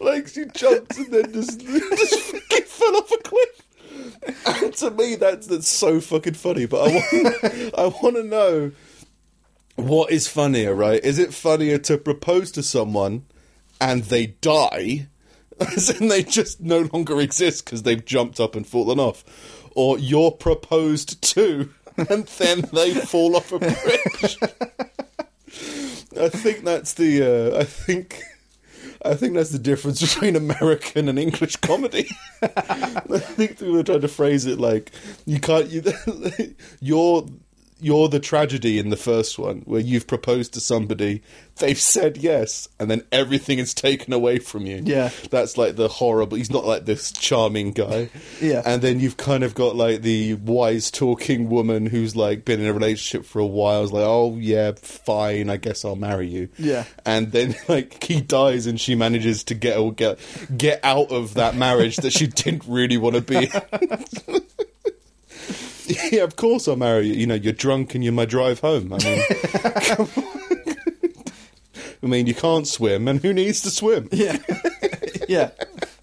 Like 0.00 0.28
she 0.28 0.44
jumped 0.46 0.96
and 0.96 1.12
then 1.12 1.32
just, 1.32 1.60
just 1.60 2.68
fell 2.68 2.96
off 2.96 3.10
a 3.12 3.18
cliff. 3.18 3.62
And 4.62 4.74
to 4.74 4.90
me, 4.90 5.16
that's 5.16 5.46
that's 5.46 5.68
so 5.68 6.00
fucking 6.00 6.34
funny. 6.34 6.66
But 6.66 6.88
I 6.88 6.94
want, 6.94 7.74
I 7.78 7.86
want 8.02 8.16
to 8.16 8.22
know 8.22 8.72
what 9.76 10.10
is 10.10 10.26
funnier, 10.26 10.74
right? 10.74 11.02
Is 11.04 11.18
it 11.18 11.34
funnier 11.34 11.78
to 11.78 11.98
propose 11.98 12.50
to 12.52 12.62
someone 12.62 13.26
and 13.80 14.04
they 14.04 14.26
die, 14.26 15.08
as 15.60 15.90
in 15.90 16.08
they 16.08 16.22
just 16.22 16.60
no 16.60 16.88
longer 16.92 17.20
exist 17.20 17.64
because 17.64 17.82
they've 17.82 18.04
jumped 18.04 18.40
up 18.40 18.56
and 18.56 18.66
fallen 18.66 18.98
off, 18.98 19.24
or 19.74 19.98
you're 19.98 20.32
proposed 20.32 21.22
to 21.22 21.70
and 21.96 22.26
then 22.26 22.62
they 22.72 22.94
fall 22.94 23.36
off 23.36 23.52
a 23.52 23.58
bridge? 23.58 24.38
I 26.18 26.28
think 26.28 26.64
that's 26.64 26.94
the. 26.94 27.54
Uh, 27.54 27.58
I 27.60 27.64
think. 27.64 28.22
I 29.04 29.14
think 29.14 29.34
that's 29.34 29.50
the 29.50 29.58
difference 29.58 30.00
between 30.14 30.34
American 30.36 31.08
and 31.08 31.18
English 31.18 31.56
comedy. 31.56 32.08
I 32.42 33.18
think 33.18 33.60
we 33.60 33.70
were 33.70 33.82
trying 33.82 34.00
to 34.00 34.08
phrase 34.08 34.46
it 34.46 34.58
like 34.58 34.90
you 35.24 35.40
can't. 35.40 35.68
You, 35.68 35.82
you're 36.80 37.26
you're 37.80 38.08
the 38.08 38.20
tragedy 38.20 38.78
in 38.78 38.90
the 38.90 38.96
first 38.96 39.38
one 39.38 39.62
where 39.64 39.80
you've 39.80 40.06
proposed 40.06 40.54
to 40.54 40.60
somebody, 40.60 41.22
they've 41.56 41.78
said 41.78 42.16
yes, 42.16 42.68
and 42.78 42.90
then 42.90 43.02
everything 43.12 43.58
is 43.58 43.74
taken 43.74 44.12
away 44.12 44.38
from 44.38 44.66
you. 44.66 44.82
Yeah. 44.84 45.10
that's 45.30 45.56
like 45.56 45.76
the 45.76 45.88
horrible. 45.88 46.36
He's 46.36 46.50
not 46.50 46.64
like 46.64 46.84
this 46.84 47.12
charming 47.12 47.72
guy. 47.72 48.10
Yeah. 48.40 48.62
and 48.64 48.82
then 48.82 49.00
you've 49.00 49.16
kind 49.16 49.44
of 49.44 49.54
got 49.54 49.76
like 49.76 50.02
the 50.02 50.34
wise 50.34 50.90
talking 50.90 51.48
woman 51.48 51.86
who's 51.86 52.14
like 52.16 52.44
been 52.44 52.60
in 52.60 52.66
a 52.66 52.72
relationship 52.72 53.26
for 53.26 53.38
a 53.40 53.46
while. 53.46 53.82
Is 53.84 53.92
like, 53.92 54.04
oh 54.06 54.36
yeah, 54.38 54.72
fine, 54.80 55.50
I 55.50 55.56
guess 55.56 55.84
I'll 55.84 55.96
marry 55.96 56.28
you. 56.28 56.48
Yeah. 56.58 56.84
and 57.04 57.32
then 57.32 57.54
like 57.68 58.02
he 58.02 58.20
dies 58.20 58.66
and 58.66 58.80
she 58.80 58.94
manages 58.94 59.44
to 59.44 59.54
get 59.54 59.78
get 59.96 60.18
get 60.56 60.80
out 60.84 61.10
of 61.12 61.34
that 61.34 61.54
marriage 61.56 61.96
that 61.96 62.12
she 62.12 62.26
didn't 62.26 62.64
really 62.66 62.96
want 62.96 63.16
to 63.16 63.22
be. 63.22 63.50
yeah, 66.12 66.22
of 66.22 66.36
course 66.36 66.68
I'll 66.68 66.76
marry 66.76 67.06
you. 67.08 67.14
You 67.14 67.26
know, 67.26 67.34
you're 67.34 67.52
drunk 67.52 67.94
and 67.94 68.04
you're 68.04 68.12
my 68.12 68.24
drive 68.24 68.60
home. 68.60 68.92
I 68.92 68.98
mean. 69.04 69.22
I 72.00 72.06
mean, 72.06 72.26
you 72.26 72.34
can't 72.34 72.66
swim, 72.66 73.08
and 73.08 73.20
who 73.20 73.32
needs 73.32 73.60
to 73.62 73.70
swim? 73.70 74.08
Yeah, 74.12 74.38
yeah. 75.28 75.50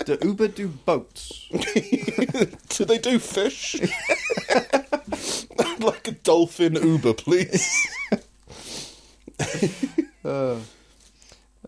Do 0.06 0.18
Uber 0.22 0.50
do 0.50 0.68
boats? 0.68 1.48
Do 1.50 2.86
they 2.86 2.98
do 2.98 3.18
fish? 3.18 3.76
Like 5.80 6.08
a 6.08 6.12
dolphin 6.12 6.76
Uber, 6.76 7.14
please. 7.14 7.88
Uh, 10.24 10.60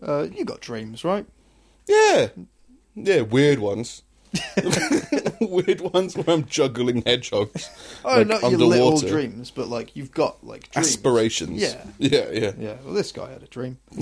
uh, 0.02 0.26
you 0.32 0.44
got 0.44 0.60
dreams, 0.60 1.04
right? 1.04 1.26
Yeah, 1.86 2.28
yeah, 2.94 3.20
weird 3.22 3.58
ones. 3.60 4.02
weird 5.40 5.80
ones 5.80 6.16
where 6.16 6.30
I'm 6.30 6.44
juggling 6.46 7.02
hedgehogs. 7.02 7.70
Oh, 8.04 8.18
like, 8.18 8.26
not 8.26 8.42
your 8.42 8.58
little 8.58 8.98
dreams, 8.98 9.50
but 9.50 9.68
like 9.68 9.96
you've 9.96 10.12
got 10.12 10.44
like 10.44 10.70
dreams. 10.70 10.88
aspirations. 10.88 11.60
Yeah. 11.60 11.84
yeah, 11.98 12.30
yeah. 12.30 12.52
Yeah, 12.58 12.76
well, 12.84 12.94
this 12.94 13.12
guy 13.12 13.30
had 13.30 13.42
a 13.42 13.46
dream. 13.46 13.78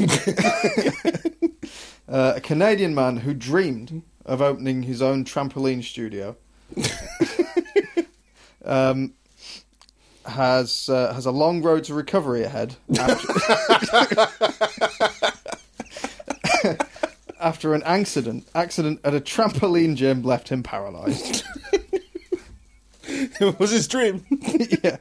uh, 2.08 2.34
a 2.36 2.40
Canadian 2.40 2.94
man 2.94 3.18
who 3.18 3.34
dreamed 3.34 4.02
of 4.24 4.42
opening 4.42 4.82
his 4.82 5.00
own 5.00 5.24
trampoline 5.24 5.82
studio 5.82 6.36
um, 8.64 9.14
has 10.24 10.88
uh, 10.88 11.12
has 11.14 11.26
a 11.26 11.30
long 11.30 11.62
road 11.62 11.84
to 11.84 11.94
recovery 11.94 12.42
ahead. 12.42 12.76
After, 12.98 14.28
after 17.46 17.74
an 17.74 17.82
accident, 17.84 18.44
accident 18.56 18.98
at 19.04 19.14
a 19.14 19.20
trampoline 19.20 19.94
gym 19.94 20.22
left 20.24 20.48
him 20.48 20.62
paralysed. 20.62 21.44
It 23.08 23.60
was 23.60 23.70
his 23.70 23.86
dream. 23.86 24.26
yeah. 24.82 24.96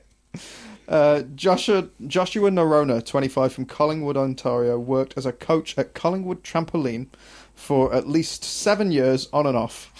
Uh, 0.87 1.23
Joshua 1.33 1.89
Joshua 2.05 2.51
Nerona, 2.51 3.03
25 3.03 3.51
from 3.51 3.65
Collingwood, 3.65 4.15
Ontario, 4.15 4.77
worked 4.77 5.15
as 5.17 5.25
a 5.25 5.31
coach 5.33 5.75
at 5.75 5.95
Collingwood 5.95 6.43
Trampoline 6.43 7.07
for 7.55 7.91
at 7.91 8.07
least 8.07 8.43
seven 8.43 8.91
years 8.91 9.27
on 9.33 9.47
and 9.47 9.57
off. 9.57 9.91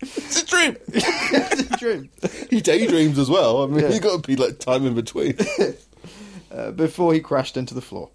It's 0.00 0.42
a 0.42 0.46
dream. 0.46 0.76
It's 0.88 1.60
a 1.60 1.76
dream. 1.76 2.08
He 2.48 2.62
daydreams 2.62 3.18
as 3.18 3.28
well. 3.28 3.62
I 3.62 3.66
mean, 3.66 3.80
Yeah. 3.80 3.90
you 3.90 4.00
got 4.00 4.22
to 4.22 4.26
be 4.26 4.36
like 4.36 4.58
time 4.60 4.86
in 4.86 4.94
between. 4.94 5.36
Uh, 6.50 6.70
before 6.72 7.12
he 7.12 7.20
crashed 7.20 7.56
into 7.58 7.74
the 7.74 7.82
floor. 7.82 8.08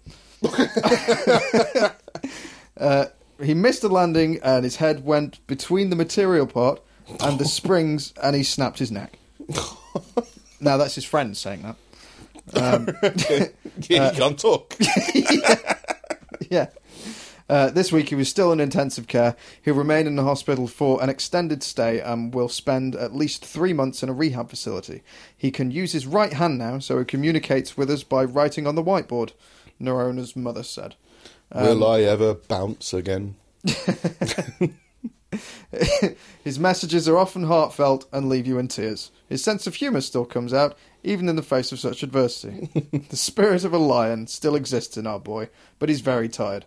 Uh, 2.78 3.06
he 3.42 3.54
missed 3.54 3.82
the 3.82 3.88
landing 3.88 4.38
and 4.42 4.64
his 4.64 4.76
head 4.76 5.04
went 5.04 5.46
between 5.46 5.90
the 5.90 5.96
material 5.96 6.46
part 6.46 6.80
and 7.20 7.38
the 7.38 7.44
springs 7.44 8.12
and 8.22 8.34
he 8.36 8.42
snapped 8.42 8.78
his 8.78 8.90
neck. 8.90 9.18
now, 10.60 10.76
that's 10.76 10.94
his 10.94 11.04
friend 11.04 11.36
saying 11.36 11.62
that. 11.62 11.76
Yeah, 13.88 14.10
you 14.10 14.16
can't 14.16 14.38
talk. 14.38 14.74
yeah. 16.50 16.68
Uh, 17.48 17.70
this 17.70 17.92
week 17.92 18.08
he 18.08 18.14
was 18.14 18.28
still 18.28 18.52
in 18.52 18.58
intensive 18.58 19.06
care. 19.06 19.36
He'll 19.62 19.74
remain 19.74 20.06
in 20.06 20.16
the 20.16 20.24
hospital 20.24 20.66
for 20.66 21.02
an 21.02 21.08
extended 21.08 21.62
stay 21.62 22.00
and 22.00 22.34
will 22.34 22.48
spend 22.48 22.96
at 22.96 23.14
least 23.14 23.44
three 23.44 23.72
months 23.72 24.02
in 24.02 24.08
a 24.08 24.12
rehab 24.12 24.50
facility. 24.50 25.02
He 25.36 25.50
can 25.50 25.70
use 25.70 25.92
his 25.92 26.06
right 26.06 26.32
hand 26.32 26.58
now, 26.58 26.78
so 26.80 26.98
he 26.98 27.04
communicates 27.04 27.76
with 27.76 27.90
us 27.90 28.02
by 28.02 28.24
writing 28.24 28.66
on 28.66 28.74
the 28.74 28.82
whiteboard, 28.82 29.32
Nerona's 29.80 30.36
mother 30.36 30.62
said. 30.62 30.94
Will 31.54 31.84
um, 31.84 31.90
I 31.90 32.02
ever 32.02 32.34
bounce 32.34 32.92
again? 32.92 33.36
His 36.44 36.58
messages 36.58 37.08
are 37.08 37.18
often 37.18 37.44
heartfelt 37.44 38.08
and 38.12 38.28
leave 38.28 38.46
you 38.46 38.58
in 38.58 38.68
tears. 38.68 39.10
His 39.28 39.42
sense 39.42 39.66
of 39.66 39.74
humour 39.74 40.00
still 40.00 40.24
comes 40.24 40.54
out, 40.54 40.76
even 41.02 41.28
in 41.28 41.36
the 41.36 41.42
face 41.42 41.72
of 41.72 41.80
such 41.80 42.02
adversity. 42.02 42.68
the 43.10 43.16
spirit 43.16 43.64
of 43.64 43.72
a 43.72 43.78
lion 43.78 44.26
still 44.26 44.54
exists 44.54 44.96
in 44.96 45.06
our 45.06 45.18
boy, 45.18 45.48
but 45.78 45.88
he's 45.88 46.00
very 46.00 46.28
tired. 46.28 46.64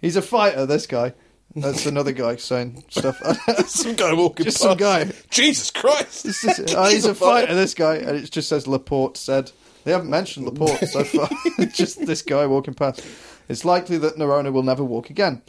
He's 0.00 0.16
a 0.16 0.22
fighter, 0.22 0.66
this 0.66 0.86
guy. 0.86 1.14
That's 1.54 1.84
another 1.84 2.12
guy 2.12 2.36
saying 2.36 2.84
stuff. 2.88 3.18
Some 3.66 3.96
guy 3.96 4.12
walking 4.14 4.44
Just 4.44 4.58
past. 4.58 4.68
some 4.68 4.76
guy. 4.78 5.10
Jesus 5.30 5.70
Christ! 5.72 6.24
Just- 6.24 6.74
oh, 6.76 6.88
he's 6.88 7.04
a 7.04 7.14
fighter, 7.14 7.54
this 7.54 7.74
guy, 7.74 7.96
and 7.96 8.16
it 8.16 8.30
just 8.30 8.48
says 8.48 8.68
Laporte 8.68 9.16
said. 9.16 9.50
They 9.84 9.92
haven't 9.92 10.10
mentioned 10.10 10.46
Laporte 10.46 10.86
so 10.88 11.04
far. 11.04 11.28
Just 11.72 12.06
this 12.06 12.22
guy 12.22 12.46
walking 12.46 12.74
past. 12.74 13.04
It's 13.48 13.64
likely 13.64 13.98
that 13.98 14.16
Nerona 14.16 14.52
will 14.52 14.62
never 14.62 14.84
walk 14.84 15.10
again. 15.10 15.42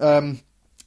Um, 0.00 0.40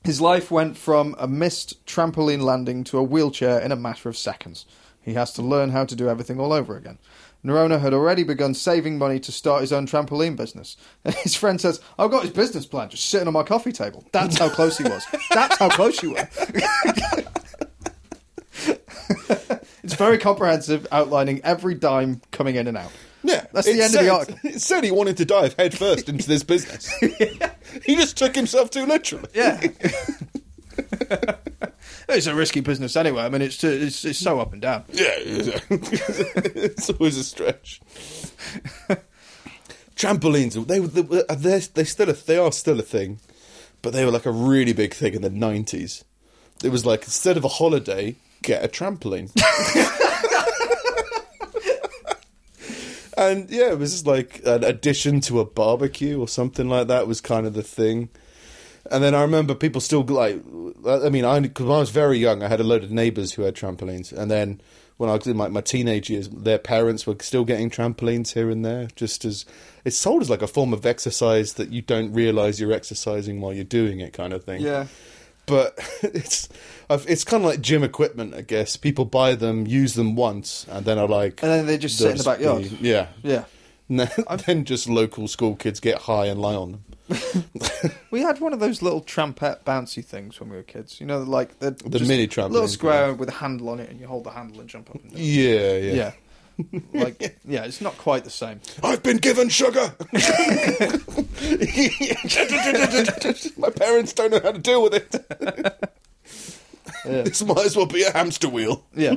his 0.04 0.22
life 0.22 0.52
went 0.52 0.78
from 0.78 1.16
a 1.20 1.28
missed 1.28 1.86
trampoline 1.86 2.42
landing 2.42 2.84
to 2.86 2.98
a 2.98 3.04
wheelchair 3.04 3.60
in 3.60 3.72
a 3.72 3.76
matter 3.76 4.10
of 4.10 4.18
seconds. 4.18 4.66
He 5.02 5.14
has 5.14 5.34
to 5.34 5.42
learn 5.42 5.72
how 5.72 5.86
to 5.86 5.96
do 5.96 6.10
everything 6.10 6.40
all 6.40 6.54
over 6.54 6.76
again. 6.78 6.98
Nerona 7.46 7.80
had 7.80 7.94
already 7.94 8.24
begun 8.24 8.54
saving 8.54 8.98
money 8.98 9.20
to 9.22 9.32
start 9.32 9.62
his 9.62 9.72
own 9.72 9.88
trampoline 9.88 10.36
business. 10.36 10.76
His 11.24 11.36
friend 11.36 11.62
says, 11.62 11.80
I've 11.98 12.12
got 12.12 12.24
his 12.24 12.32
business 12.32 12.66
plan 12.66 12.90
just 12.90 13.06
sitting 13.10 13.28
on 13.28 13.34
my 13.34 13.44
coffee 13.44 13.72
table. 13.72 14.04
That's 14.12 14.38
how 14.38 14.50
close 14.50 14.78
he 14.78 14.84
was. 14.84 15.06
That's 15.32 15.58
how 15.58 15.70
close 15.70 16.02
you 16.02 16.14
were. 16.14 16.28
Very 19.98 20.18
comprehensive, 20.18 20.88
outlining 20.92 21.42
every 21.44 21.74
dime 21.76 22.22
coming 22.32 22.56
in 22.56 22.68
and 22.68 22.78
out. 22.78 22.92
Yeah, 23.24 23.46
That's 23.52 23.66
the 23.68 23.74
it 23.74 23.80
end 23.80 23.86
of 23.86 23.92
the 23.92 23.98
said- 23.98 24.10
article. 24.10 24.40
It 24.44 24.62
said 24.62 24.84
he 24.84 24.92
wanted 24.92 25.18
to 25.18 25.26
dive 25.26 25.54
headfirst 25.56 26.08
into 26.10 26.28
this 26.28 26.44
business. 26.44 26.94
He 27.84 27.96
just 27.98 28.18
took 28.18 28.34
himself 28.34 28.70
too 28.72 28.86
literally. 28.86 29.30
Yeah. 29.36 29.60
it's 32.10 32.26
a 32.26 32.34
risky 32.34 32.62
business 32.62 32.96
anyway. 32.96 33.24
I 33.24 33.30
mean, 33.30 33.42
it's 33.42 33.62
it's, 33.64 34.06
it's 34.06 34.20
so 34.20 34.40
up 34.40 34.54
and 34.54 34.62
down. 34.62 34.84
Yeah, 34.92 35.12
it's 35.18 36.90
always 36.90 37.18
a 37.18 37.24
stretch. 37.24 37.82
Trampolines, 39.96 40.66
they 40.68 40.80
they 40.80 41.02
they 41.36 41.60
they 41.60 41.84
still 41.84 42.10
a, 42.10 42.14
they 42.14 42.38
are 42.38 42.52
still 42.52 42.80
a 42.80 42.84
thing, 42.84 43.20
but 43.82 43.94
they 43.94 44.06
were 44.06 44.12
like 44.12 44.26
a 44.26 44.32
really 44.32 44.74
big 44.74 44.94
thing 44.94 45.14
in 45.14 45.22
the 45.22 45.30
nineties. 45.30 46.04
It 46.64 46.70
was 46.70 46.86
like 46.86 47.04
instead 47.04 47.36
of 47.38 47.44
a 47.44 47.50
holiday, 47.50 48.16
get 48.42 48.64
a 48.64 48.68
trampoline. 48.68 49.32
and 53.18 53.50
yeah, 53.50 53.72
it 53.72 53.80
was 53.80 54.06
like 54.06 54.42
an 54.46 54.64
addition 54.64 55.20
to 55.22 55.40
a 55.40 55.46
barbecue 55.46 56.20
or 56.20 56.28
something 56.28 56.70
like 56.70 56.88
that 56.88 57.08
was 57.08 57.22
kind 57.22 57.48
of 57.48 57.54
the 57.54 57.64
thing. 57.64 58.10
And 58.90 59.04
then 59.04 59.14
I 59.14 59.22
remember 59.22 59.54
people 59.54 59.82
still 59.82 60.04
like, 60.04 60.42
I 60.88 61.10
mean, 61.10 61.26
I 61.26 61.40
because 61.40 61.66
I 61.66 61.80
was 61.80 61.90
very 61.90 62.18
young, 62.18 62.42
I 62.42 62.48
had 62.48 62.62
a 62.62 62.64
load 62.64 62.84
of 62.84 62.92
neighbours 62.92 63.34
who 63.34 63.42
had 63.42 63.56
trampolines, 63.56 64.14
and 64.14 64.32
then 64.32 64.62
when 64.98 65.10
I 65.10 65.14
was 65.14 65.28
in 65.28 65.38
my, 65.38 65.48
my 65.48 65.62
teenage 65.62 66.10
years, 66.10 66.28
their 66.30 66.58
parents 66.58 67.06
were 67.06 67.16
still 67.22 67.46
getting 67.46 67.70
trampolines 67.70 68.34
here 68.34 68.50
and 68.50 68.66
there, 68.66 68.88
just 68.96 69.26
as 69.26 69.46
it's 69.86 69.98
sold 69.98 70.24
as 70.24 70.30
like 70.30 70.42
a 70.42 70.48
form 70.48 70.74
of 70.74 70.86
exercise 70.86 71.54
that 71.54 71.72
you 71.72 71.82
don't 71.82 72.14
realise 72.14 72.60
you're 72.60 72.74
exercising 72.74 73.40
while 73.40 73.54
you're 73.54 73.64
doing 73.64 74.00
it, 74.00 74.14
kind 74.14 74.34
of 74.34 74.44
thing. 74.44 74.62
Yeah. 74.62 74.88
But 75.48 75.80
it's 76.04 76.48
it's 76.90 77.24
kind 77.24 77.44
of 77.44 77.50
like 77.50 77.62
gym 77.62 77.84
equipment, 77.84 78.36
I 78.36 78.42
guess. 78.42 78.78
People 78.78 79.06
buy 79.06 79.34
them, 79.34 79.66
use 79.66 79.96
them 79.96 80.16
once, 80.16 80.68
and 80.70 80.86
then 80.86 81.00
are 81.00 81.08
like, 81.08 81.42
And 81.42 81.52
then 81.52 81.66
they 81.66 81.78
just 81.80 81.98
sit 81.98 82.12
in 82.12 82.18
the 82.18 82.24
backyard. 82.24 82.64
be-" 82.64 82.88
Yeah. 82.88 83.08
Yeah. 83.24 83.46
No, 83.90 84.06
then 84.46 84.66
just 84.66 84.90
local 84.90 85.30
school 85.30 85.56
kids 85.56 85.80
get 85.80 85.98
high 86.00 86.26
and 86.26 86.42
lie 86.42 86.56
on 86.56 86.74
them. 86.74 86.84
We 88.12 88.20
had 88.22 88.42
one 88.42 88.52
of 88.52 88.60
those 88.60 88.82
little 88.82 89.02
trampette 89.02 89.64
bouncy 89.64 90.04
things 90.04 90.42
when 90.42 90.50
we 90.50 90.58
were 90.58 90.64
kids. 90.64 91.00
You 91.00 91.06
know, 91.06 91.20
like 91.24 91.60
the, 91.60 91.72
mini 92.02 92.28
little 92.28 92.50
trampolines, 92.50 92.68
square 92.72 93.14
with 93.14 93.30
a 93.30 93.34
handle 93.34 93.70
on 93.70 93.80
it, 93.80 93.90
and 93.90 93.98
you 93.98 94.08
hold 94.08 94.26
the 94.26 94.32
handle 94.32 94.60
and 94.60 94.68
jump 94.70 94.90
up 94.90 95.02
and 95.02 95.12
down. 95.12 95.22
Yeah, 95.22 95.78
yeah. 95.78 95.94
Yeah. 95.94 96.12
like 96.94 97.38
yeah, 97.46 97.66
it's 97.66 97.82
not 97.82 97.98
quite 97.98 98.24
the 98.24 98.30
same. 98.30 98.62
I've 98.84 99.04
been 99.04 99.18
given 99.18 99.50
sugar. 99.50 99.94
My 103.58 103.70
parents 103.70 104.14
don't 104.14 104.32
know 104.32 104.40
how 104.42 104.52
to 104.52 104.60
deal 104.60 104.84
with 104.84 104.94
it. 104.94 105.16
Yeah. 107.06 107.22
This 107.22 107.44
might 107.44 107.66
as 107.66 107.78
well 107.78 107.86
be 107.86 108.04
a 108.04 108.12
hamster 108.12 108.50
wheel. 108.50 108.84
Yeah, 108.94 109.16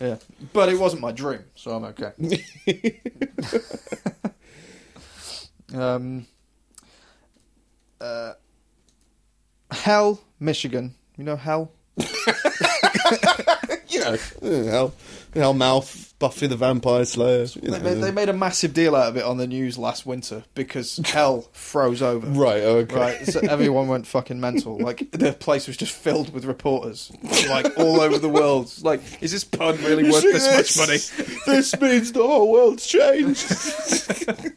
yeah. 0.00 0.16
But 0.52 0.68
it 0.68 0.78
wasn't 0.78 1.02
my 1.02 1.12
dream, 1.12 1.44
so 1.54 1.70
I'm 1.70 1.84
okay. 1.84 2.12
um, 5.74 6.26
uh, 8.00 8.32
Hell, 9.70 10.20
Michigan. 10.38 10.94
You 11.16 11.24
know 11.24 11.36
Hell? 11.36 11.72
You 13.88 14.00
know, 14.00 14.16
hell, 14.42 14.94
hell 15.34 15.54
mouth, 15.54 16.09
Buffy 16.20 16.46
the 16.46 16.54
Vampire 16.56 17.04
Slayer. 17.04 17.46
You 17.60 17.70
know. 17.70 17.78
They 17.78 17.94
made, 17.94 18.02
they 18.02 18.10
made 18.12 18.28
a 18.28 18.32
massive 18.34 18.72
deal 18.74 18.94
out 18.94 19.08
of 19.08 19.16
it 19.16 19.24
on 19.24 19.38
the 19.38 19.46
news 19.48 19.76
last 19.78 20.04
winter 20.06 20.44
because 20.54 20.98
Hell 21.06 21.48
froze 21.52 22.02
over. 22.02 22.26
right, 22.28 22.62
okay. 22.62 22.94
Right, 22.94 23.26
so 23.26 23.40
everyone 23.40 23.88
went 23.88 24.06
fucking 24.06 24.38
mental. 24.40 24.78
Like 24.90 25.10
the 25.12 25.32
place 25.32 25.66
was 25.66 25.76
just 25.76 25.92
filled 25.92 26.32
with 26.32 26.44
reporters, 26.44 27.10
like 27.48 27.78
all 27.78 28.00
over 28.00 28.18
the 28.18 28.28
world. 28.28 28.72
Like, 28.82 29.00
is 29.22 29.32
this 29.32 29.44
pun 29.44 29.76
really 29.78 30.04
You 30.06 30.12
worth 30.12 30.22
see 30.22 30.32
this 30.32 30.76
much 30.76 30.76
money? 30.76 30.98
this 31.46 31.80
means 31.80 32.12
the 32.12 32.22
whole 32.22 32.52
world's 32.52 32.86
changed. 32.86 33.46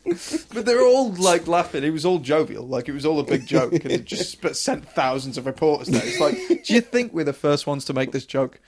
But 0.54 0.66
they're 0.68 0.86
all 0.86 1.12
like 1.14 1.48
laughing. 1.48 1.84
It 1.84 1.90
was 1.90 2.06
all 2.06 2.20
jovial, 2.20 2.68
like 2.68 2.88
it 2.88 2.92
was 2.92 3.04
all 3.04 3.20
a 3.20 3.24
big 3.24 3.48
joke, 3.48 3.74
and 3.74 3.90
it 3.92 4.06
just 4.06 4.40
sent 4.56 4.88
thousands 4.90 5.40
of 5.40 5.48
reporters 5.48 5.88
there. 5.88 6.04
It's 6.06 6.20
like, 6.20 6.64
do 6.64 6.74
you 6.76 6.82
think 6.82 7.14
we're 7.14 7.24
the 7.24 7.34
first 7.34 7.66
ones 7.66 7.86
to 7.86 7.94
make 7.94 8.12
this 8.12 8.26
joke? 8.28 8.60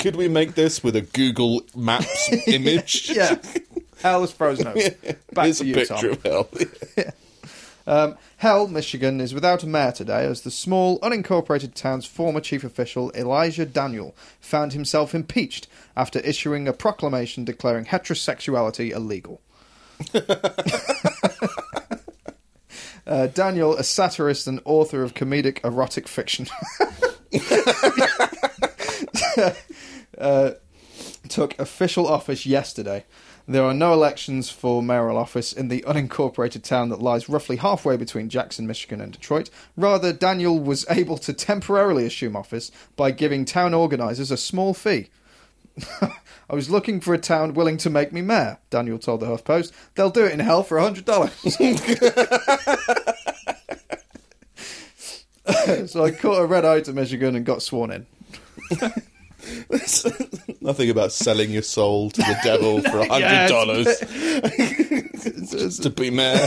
Could 0.00 0.16
we 0.16 0.26
make 0.26 0.56
this 0.56 0.82
with 0.82 0.96
a 0.96 1.02
Google 1.02 1.62
Maps 1.90 2.32
image? 2.46 3.10
Yeah, 3.10 3.36
hell 4.00 4.22
is 4.24 4.32
frozen 4.32 4.68
over. 4.68 4.78
Back 5.32 5.44
Here's 5.44 5.58
to 5.58 5.64
a 5.64 5.66
you, 5.66 5.74
picture 5.74 6.10
of 6.10 6.22
hell. 6.22 6.48
Um, 7.86 8.16
Hell, 8.36 8.68
Michigan 8.68 9.20
is 9.20 9.34
without 9.34 9.64
a 9.64 9.66
mayor 9.66 9.90
today 9.90 10.24
as 10.24 10.42
the 10.42 10.50
small, 10.50 11.00
unincorporated 11.00 11.74
town's 11.74 12.06
former 12.06 12.40
chief 12.40 12.62
official, 12.62 13.10
Elijah 13.16 13.66
Daniel, 13.66 14.14
found 14.38 14.74
himself 14.74 15.12
impeached 15.14 15.66
after 15.96 16.20
issuing 16.20 16.68
a 16.68 16.72
proclamation 16.72 17.44
declaring 17.44 17.86
heterosexuality 17.86 18.90
illegal. 18.92 19.40
uh, 23.06 23.26
Daniel, 23.28 23.76
a 23.76 23.82
satirist 23.82 24.46
and 24.46 24.60
author 24.64 25.02
of 25.02 25.14
comedic 25.14 25.64
erotic 25.64 26.06
fiction, 26.06 26.46
uh, 30.18 30.52
took 31.28 31.58
official 31.58 32.06
office 32.06 32.46
yesterday. 32.46 33.04
There 33.46 33.64
are 33.64 33.74
no 33.74 33.92
elections 33.92 34.48
for 34.48 34.82
mayoral 34.82 35.16
office 35.16 35.52
in 35.52 35.68
the 35.68 35.82
unincorporated 35.82 36.62
town 36.62 36.88
that 36.90 37.02
lies 37.02 37.28
roughly 37.28 37.56
halfway 37.56 37.96
between 37.96 38.28
Jackson, 38.28 38.66
Michigan 38.66 39.00
and 39.00 39.12
Detroit. 39.12 39.50
Rather, 39.76 40.12
Daniel 40.12 40.58
was 40.58 40.86
able 40.88 41.18
to 41.18 41.32
temporarily 41.32 42.06
assume 42.06 42.36
office 42.36 42.70
by 42.96 43.10
giving 43.10 43.44
town 43.44 43.74
organisers 43.74 44.30
a 44.30 44.36
small 44.36 44.72
fee. 44.72 45.08
I 46.00 46.54
was 46.54 46.70
looking 46.70 47.00
for 47.00 47.14
a 47.14 47.18
town 47.18 47.54
willing 47.54 47.76
to 47.78 47.90
make 47.90 48.12
me 48.12 48.22
mayor, 48.22 48.58
Daniel 48.70 48.98
told 48.98 49.20
the 49.20 49.26
HuffPost. 49.26 49.72
They'll 49.94 50.10
do 50.10 50.24
it 50.24 50.32
in 50.32 50.40
hell 50.40 50.62
for 50.62 50.78
$100. 50.78 51.08
so 55.88 56.04
I 56.04 56.10
caught 56.10 56.40
a 56.40 56.46
red 56.46 56.64
eye 56.64 56.80
to 56.82 56.92
Michigan 56.92 57.34
and 57.36 57.44
got 57.44 57.62
sworn 57.62 57.90
in. 57.90 58.06
Nothing 60.60 60.90
about 60.90 61.12
selling 61.12 61.50
your 61.50 61.62
soul 61.62 62.10
to 62.10 62.20
the 62.20 62.36
devil 62.42 62.82
for 62.90 62.98
a 63.00 63.08
hundred 63.08 63.48
dollars 63.48 63.86
just 65.50 65.82
to 65.82 65.90
be 65.90 66.10
mayor. 66.10 66.46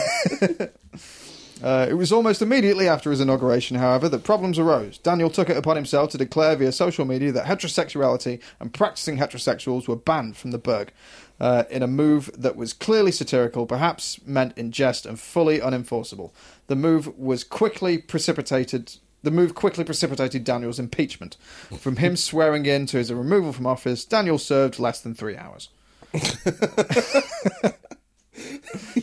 Uh, 1.63 1.87
it 1.89 1.93
was 1.93 2.11
almost 2.11 2.41
immediately 2.41 2.89
after 2.89 3.09
his 3.09 3.21
inauguration, 3.21 3.77
however, 3.77 4.09
that 4.09 4.25
problems 4.25 4.59
arose. 4.59 4.97
Daniel 4.97 5.29
took 5.29 5.49
it 5.49 5.55
upon 5.55 5.77
himself 5.77 6.11
to 6.11 6.17
declare 6.17 6.57
via 6.57 6.73
social 6.73 7.05
media 7.05 7.31
that 7.31 7.45
heterosexuality 7.45 8.41
and 8.59 8.73
practicing 8.73 9.17
heterosexuals 9.17 9.87
were 9.87 9.95
banned 9.95 10.35
from 10.35 10.51
the 10.51 10.57
burg, 10.57 10.91
uh, 11.39 11.63
in 11.69 11.81
a 11.81 11.87
move 11.87 12.29
that 12.37 12.57
was 12.57 12.73
clearly 12.73 13.11
satirical, 13.11 13.65
perhaps 13.65 14.19
meant 14.25 14.57
in 14.57 14.71
jest, 14.71 15.05
and 15.05 15.19
fully 15.19 15.59
unenforceable. 15.59 16.31
The 16.67 16.75
move 16.75 17.17
was 17.17 17.45
quickly 17.45 17.97
precipitated. 17.97 18.97
The 19.23 19.31
move 19.31 19.55
quickly 19.55 19.83
precipitated 19.83 20.43
Daniel's 20.43 20.79
impeachment. 20.79 21.37
From 21.79 21.95
him 21.97 22.15
swearing 22.17 22.65
in 22.65 22.85
to 22.87 22.97
his 22.97 23.11
removal 23.11 23.53
from 23.53 23.65
office, 23.65 24.05
Daniel 24.05 24.37
served 24.37 24.79
less 24.79 25.01
than 25.01 25.15
three 25.15 25.37
hours. 25.37 25.69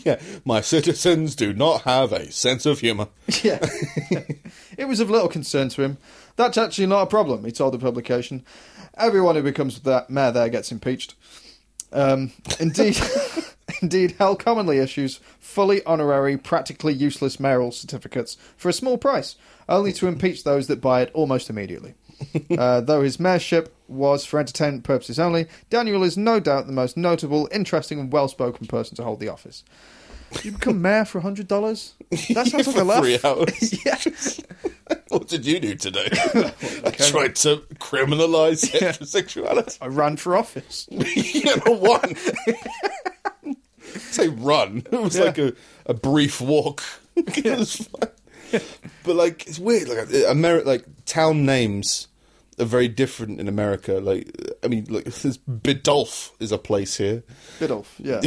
Yeah, 0.05 0.21
my 0.45 0.61
citizens 0.61 1.35
do 1.35 1.53
not 1.53 1.83
have 1.83 2.13
a 2.13 2.31
sense 2.33 2.67
of 2.67 2.81
humour. 2.81 3.09
Yeah. 3.43 3.59
it 4.77 4.89
was 4.89 5.01
of 5.01 5.11
little 5.11 5.29
concern 5.29 5.69
to 5.71 5.83
him. 5.83 5.99
That's 6.37 6.59
actually 6.59 6.87
not 6.87 7.03
a 7.03 7.07
problem, 7.07 7.45
he 7.45 7.53
told 7.53 7.75
the 7.75 7.79
publication. 7.79 8.45
Everyone 8.97 9.37
who 9.37 9.43
becomes 9.43 9.81
that 9.81 10.11
mayor 10.11 10.33
there 10.33 10.49
gets 10.49 10.73
impeached. 10.73 11.15
Um, 11.93 12.33
indeed, 12.59 12.99
indeed, 13.81 14.15
Hell 14.19 14.37
commonly 14.37 14.79
issues 14.79 15.21
fully 15.39 15.85
honorary, 15.85 16.37
practically 16.37 16.93
useless 16.95 17.41
mayoral 17.41 17.73
certificates 17.73 18.37
for 18.57 18.69
a 18.69 18.73
small 18.73 18.99
price, 18.99 19.37
only 19.69 19.93
to 19.95 20.07
impeach 20.09 20.45
those 20.45 20.67
that 20.69 20.81
buy 20.81 21.03
it 21.03 21.11
almost 21.15 21.51
immediately. 21.51 21.95
Uh, 22.59 22.83
though 22.83 23.01
his 23.03 23.17
mayorship 23.17 23.69
was 23.89 24.27
for 24.27 24.39
entertainment 24.39 24.85
purposes 24.85 25.19
only, 25.19 25.47
Daniel 25.71 26.03
is 26.03 26.19
no 26.19 26.39
doubt 26.39 26.67
the 26.67 26.73
most 26.73 26.95
notable, 26.95 27.49
interesting, 27.51 27.99
and 27.99 28.13
well-spoken 28.13 28.67
person 28.67 28.95
to 28.95 29.03
hold 29.03 29.21
the 29.21 29.29
office. 29.29 29.65
You 30.43 30.53
become 30.53 30.83
mayor 30.83 31.07
for 31.07 31.21
hundred 31.21 31.49
dollars? 31.49 31.95
That 32.11 32.47
sounds 32.47 32.53
like 32.53 32.67
a 32.67 32.73
for 32.73 32.85
laugh. 32.85 33.03
three 33.03 33.19
hours. 33.25 33.85
yeah. 33.87 33.97
What 35.09 35.29
did 35.29 35.47
you 35.47 35.59
do 35.61 35.75
today? 35.75 36.09
I 36.13 36.91
tried 36.91 37.37
to 37.37 37.63
criminalise 37.81 38.71
heterosexuality. 38.71 39.79
I 39.81 39.87
ran 39.87 40.17
for 40.19 40.37
office. 40.37 40.87
you 40.91 41.43
never 41.45 41.71
won. 41.71 42.15
Say 44.11 44.29
run. 44.29 44.83
It 44.93 45.01
was 45.01 45.17
Yeah. 45.17 45.25
like 45.25 45.39
a, 45.39 45.53
a 45.87 45.95
brief 45.95 46.41
walk. 46.41 46.83
It 47.17 47.59
was 47.59 47.77
fine. 47.77 48.61
But 49.05 49.17
like 49.17 49.47
it's 49.47 49.59
weird. 49.59 49.89
Like 49.89 50.09
Ameri- 50.09 50.65
like 50.65 50.85
town 51.05 51.45
names 51.45 52.09
are 52.61 52.65
very 52.65 52.89
different 52.89 53.41
in 53.41 53.49
America. 53.49 53.95
Like 53.95 54.31
I 54.63 54.69
mean, 54.69 54.87
like 54.89 55.05
there's 55.05 55.39
Biddulph 55.39 56.31
is 56.41 56.53
a 56.53 56.59
place 56.59 56.97
here. 56.97 57.23
Biddulph, 57.59 57.87
yeah. 57.99 58.21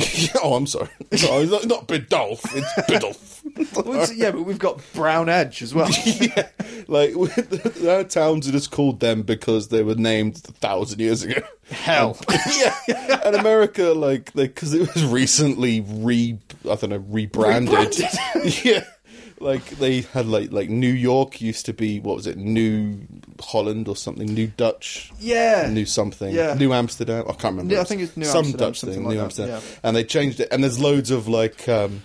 oh, 0.43 0.55
I'm 0.55 0.68
sorry. 0.68 0.89
No, 1.11 1.43
not, 1.45 1.68
not. 1.68 1.91
It's. 1.91 3.41
Well, 3.76 3.93
it's- 3.93 4.15
yeah, 4.15 4.31
but 4.31 4.43
we've 4.43 4.57
got 4.57 4.81
Brown 4.93 5.30
Edge 5.30 5.61
as 5.61 5.73
well. 5.76 5.89
yeah, 6.05 6.47
like 6.88 7.14
our 7.85 8.03
towns 8.03 8.47
are 8.47 8.51
just 8.51 8.72
called 8.72 8.99
them 8.99 9.22
because 9.23 9.68
they 9.68 9.84
were 9.84 9.95
named 9.95 10.38
a 10.47 10.51
thousand 10.53 10.99
years 10.99 11.23
ago. 11.23 11.41
Hell. 11.69 12.18
yeah, 12.57 12.76
and 13.26 13.35
America, 13.35 13.93
like, 13.93 14.34
because 14.34 14.73
it 14.73 14.93
was 14.93 15.05
recently 15.05 15.81
re, 15.81 16.39
I 16.64 16.76
don't 16.76 16.89
know, 16.89 17.03
rebranded. 17.10 17.95
yeah, 18.64 18.85
like 19.39 19.65
they 19.72 20.01
had 20.01 20.26
like 20.27 20.51
like 20.51 20.69
New 20.69 20.91
York 20.91 21.41
used 21.41 21.65
to 21.65 21.73
be 21.73 21.99
what 21.99 22.15
was 22.15 22.27
it, 22.27 22.38
New 22.38 23.01
Holland 23.39 23.88
or 23.88 23.95
something, 23.95 24.27
New 24.27 24.47
Dutch. 24.47 25.11
Yeah. 25.19 25.69
New 25.72 25.85
something, 25.85 26.34
Yeah. 26.34 26.53
New 26.53 26.73
Amsterdam. 26.73 27.26
I 27.27 27.34
can't 27.34 27.53
remember. 27.53 27.76
Yeah, 27.76 27.81
I 27.81 27.84
think 27.85 28.01
it's 28.01 28.18
New 28.18 28.26
some 28.26 28.45
Amsterdam, 28.45 28.68
Dutch 28.68 28.81
thing, 28.81 29.03
like 29.03 29.11
New 29.11 29.18
that, 29.18 29.23
Amsterdam, 29.23 29.61
yeah. 29.64 29.80
and 29.84 29.95
they 29.95 30.03
changed 30.03 30.39
it. 30.39 30.49
And 30.51 30.64
there's 30.64 30.80
loads 30.80 31.11
of 31.11 31.27
like 31.27 31.68
um, 31.68 32.03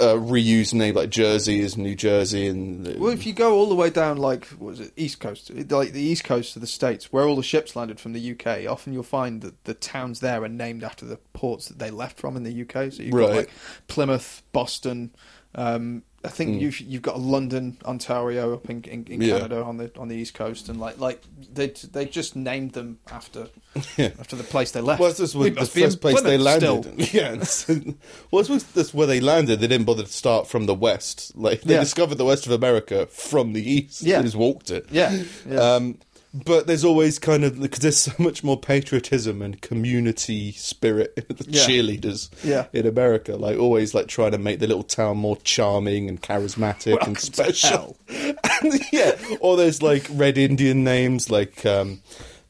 uh, 0.00 0.14
reuse 0.14 0.72
name 0.72 0.94
like 0.94 1.10
Jersey 1.10 1.60
is 1.60 1.76
New 1.76 1.94
Jersey, 1.94 2.46
and 2.46 2.98
Well, 2.98 3.12
if 3.12 3.26
you 3.26 3.32
go 3.32 3.54
all 3.54 3.68
the 3.68 3.74
way 3.74 3.90
down, 3.90 4.16
like 4.16 4.46
what 4.46 4.70
was 4.70 4.80
it, 4.80 4.92
East 4.96 5.20
Coast, 5.20 5.50
like 5.70 5.92
the 5.92 6.00
East 6.00 6.24
Coast 6.24 6.56
of 6.56 6.60
the 6.60 6.68
states, 6.68 7.12
where 7.12 7.24
all 7.24 7.36
the 7.36 7.42
ships 7.42 7.74
landed 7.76 8.00
from 8.00 8.12
the 8.12 8.32
UK, 8.32 8.70
often 8.70 8.92
you'll 8.92 9.02
find 9.02 9.42
that 9.42 9.64
the 9.64 9.74
towns 9.74 10.20
there 10.20 10.42
are 10.42 10.48
named 10.48 10.84
after 10.84 11.04
the 11.04 11.16
ports 11.32 11.68
that 11.68 11.78
they 11.78 11.90
left 11.90 12.18
from 12.18 12.36
in 12.36 12.44
the 12.44 12.62
UK. 12.62 12.92
So 12.92 13.02
you've 13.02 13.12
got 13.12 13.30
like 13.30 13.50
Plymouth, 13.88 14.42
Boston. 14.52 15.10
Um, 15.58 16.02
I 16.24 16.28
think 16.28 16.60
you've 16.60 16.80
you've 16.80 17.02
got 17.02 17.20
London, 17.20 17.78
Ontario 17.84 18.52
up 18.52 18.68
in, 18.68 18.82
in, 18.84 19.04
in. 19.06 19.20
Yeah. 19.22 19.36
Canada 19.38 19.62
on 19.62 19.76
the 19.76 19.90
on 19.96 20.08
the 20.08 20.16
East 20.16 20.34
Coast, 20.34 20.68
and 20.68 20.78
like 20.80 20.98
like 20.98 21.22
they 21.52 21.68
they 21.68 22.06
just 22.06 22.34
named 22.34 22.72
them 22.72 22.98
after 23.10 23.48
Yeah. 23.96 24.10
after 24.18 24.34
the 24.36 24.42
place 24.42 24.72
they 24.72 24.80
left. 24.80 25.00
Well, 25.00 25.10
this 25.12 25.20
was 25.20 25.32
the 25.32 25.50
must 25.60 25.74
be 25.74 25.82
in 25.82 25.86
first 25.88 26.00
place 26.00 26.20
they 26.22 26.36
landed. 26.36 26.84
still. 26.84 26.94
Yeah, 27.12 27.34
well, 28.30 28.42
this 28.42 28.48
was 28.48 28.64
this 28.72 28.92
where 28.92 29.06
they 29.06 29.20
landed. 29.20 29.60
They 29.60 29.68
didn't 29.68 29.86
bother 29.86 30.02
to 30.02 30.12
start 30.12 30.48
from 30.48 30.66
the 30.66 30.74
west. 30.74 31.32
Like 31.36 31.62
they 31.62 31.74
Yeah. 31.74 31.80
discovered 31.80 32.16
the 32.16 32.24
west 32.24 32.46
of 32.46 32.52
America 32.52 33.06
from 33.06 33.52
the 33.52 33.62
east. 33.68 34.02
Yeah. 34.02 34.18
they 34.18 34.24
just 34.24 34.36
walked 34.36 34.70
it. 34.70 34.86
Yeah, 34.90 35.22
yeah. 35.48 35.58
Um, 35.60 35.98
but 36.44 36.66
there's 36.66 36.84
always 36.84 37.18
kind 37.18 37.44
of 37.44 37.60
because 37.60 37.80
there's 37.80 37.96
so 37.98 38.12
much 38.18 38.44
more 38.44 38.58
patriotism 38.58 39.42
and 39.42 39.60
community 39.60 40.52
spirit 40.52 41.12
in 41.16 41.24
the 41.36 41.44
Yeah. 41.48 41.64
cheerleaders 41.66 42.28
Yeah. 42.44 42.66
in 42.72 42.86
America. 42.86 43.36
Like 43.36 43.58
always, 43.58 43.94
like 43.94 44.06
trying 44.08 44.32
to 44.32 44.38
make 44.38 44.58
the 44.60 44.66
little 44.66 44.82
town 44.82 45.16
more 45.16 45.36
charming 45.44 46.08
and 46.08 46.20
charismatic 46.22 46.92
Welcome 46.92 47.08
and 47.08 47.18
special. 47.20 47.96
and, 48.08 48.80
yeah, 48.92 49.12
or 49.40 49.56
there's 49.56 49.82
like 49.82 50.06
red 50.10 50.38
Indian 50.38 50.84
names 50.84 51.30
like. 51.30 51.64
Um, 51.66 52.00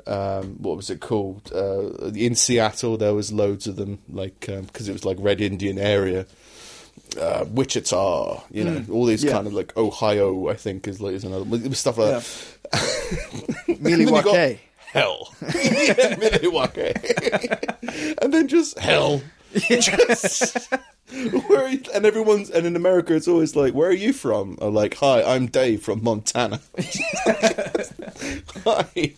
um, 0.07 0.55
what 0.63 0.75
was 0.79 0.89
it 0.89 1.01
called? 1.01 1.53
Uh, 1.55 2.09
in 2.15 2.35
Seattle, 2.35 2.97
there 2.97 3.13
was 3.13 3.31
loads 3.31 3.67
of 3.67 3.77
them, 3.77 3.99
like 4.09 4.41
because 4.41 4.89
it 4.89 4.93
was 4.95 5.05
like 5.05 5.19
Red 5.21 5.43
Indian 5.43 5.79
area. 5.79 6.25
Uh, 7.21 7.45
Wichita, 7.51 8.43
you 8.51 8.65
know, 8.65 8.85
all 8.91 9.05
these 9.05 9.23
yeah. 9.23 9.33
kind 9.33 9.47
of 9.47 9.53
like 9.53 9.77
Ohio, 9.77 10.49
I 10.49 10.55
think 10.55 10.89
is 10.89 11.01
like 11.03 11.13
is 11.13 11.25
another 11.25 11.75
stuff 11.75 11.99
like 11.99 12.09
Yeah. 12.09 12.19
that. 12.21 12.58
And 13.69 13.79
then 13.85 14.01
you 14.01 14.07
Milwaukee. 14.07 14.31
got 14.31 14.59
Hell, 14.93 15.35
yeah, 15.55 16.17
Milwaukee, 16.43 16.93
and 18.23 18.33
then 18.33 18.49
just 18.49 18.79
hell. 18.79 19.21
Just, 19.55 20.69
where 21.47 21.65
are 21.65 21.69
you, 21.69 21.83
and 21.95 22.07
everyone's 22.07 22.49
and 22.51 22.67
in 22.67 22.75
America 22.75 23.15
it's 23.15 23.29
always 23.29 23.55
like, 23.55 23.75
where 23.75 23.91
are 23.91 23.93
you 23.93 24.13
from? 24.15 24.57
Or 24.63 24.71
like, 24.71 24.95
hi, 24.95 25.23
I'm 25.23 25.47
Dave 25.47 25.83
from 25.83 26.03
Montana. 26.03 26.61
hi, 28.65 29.13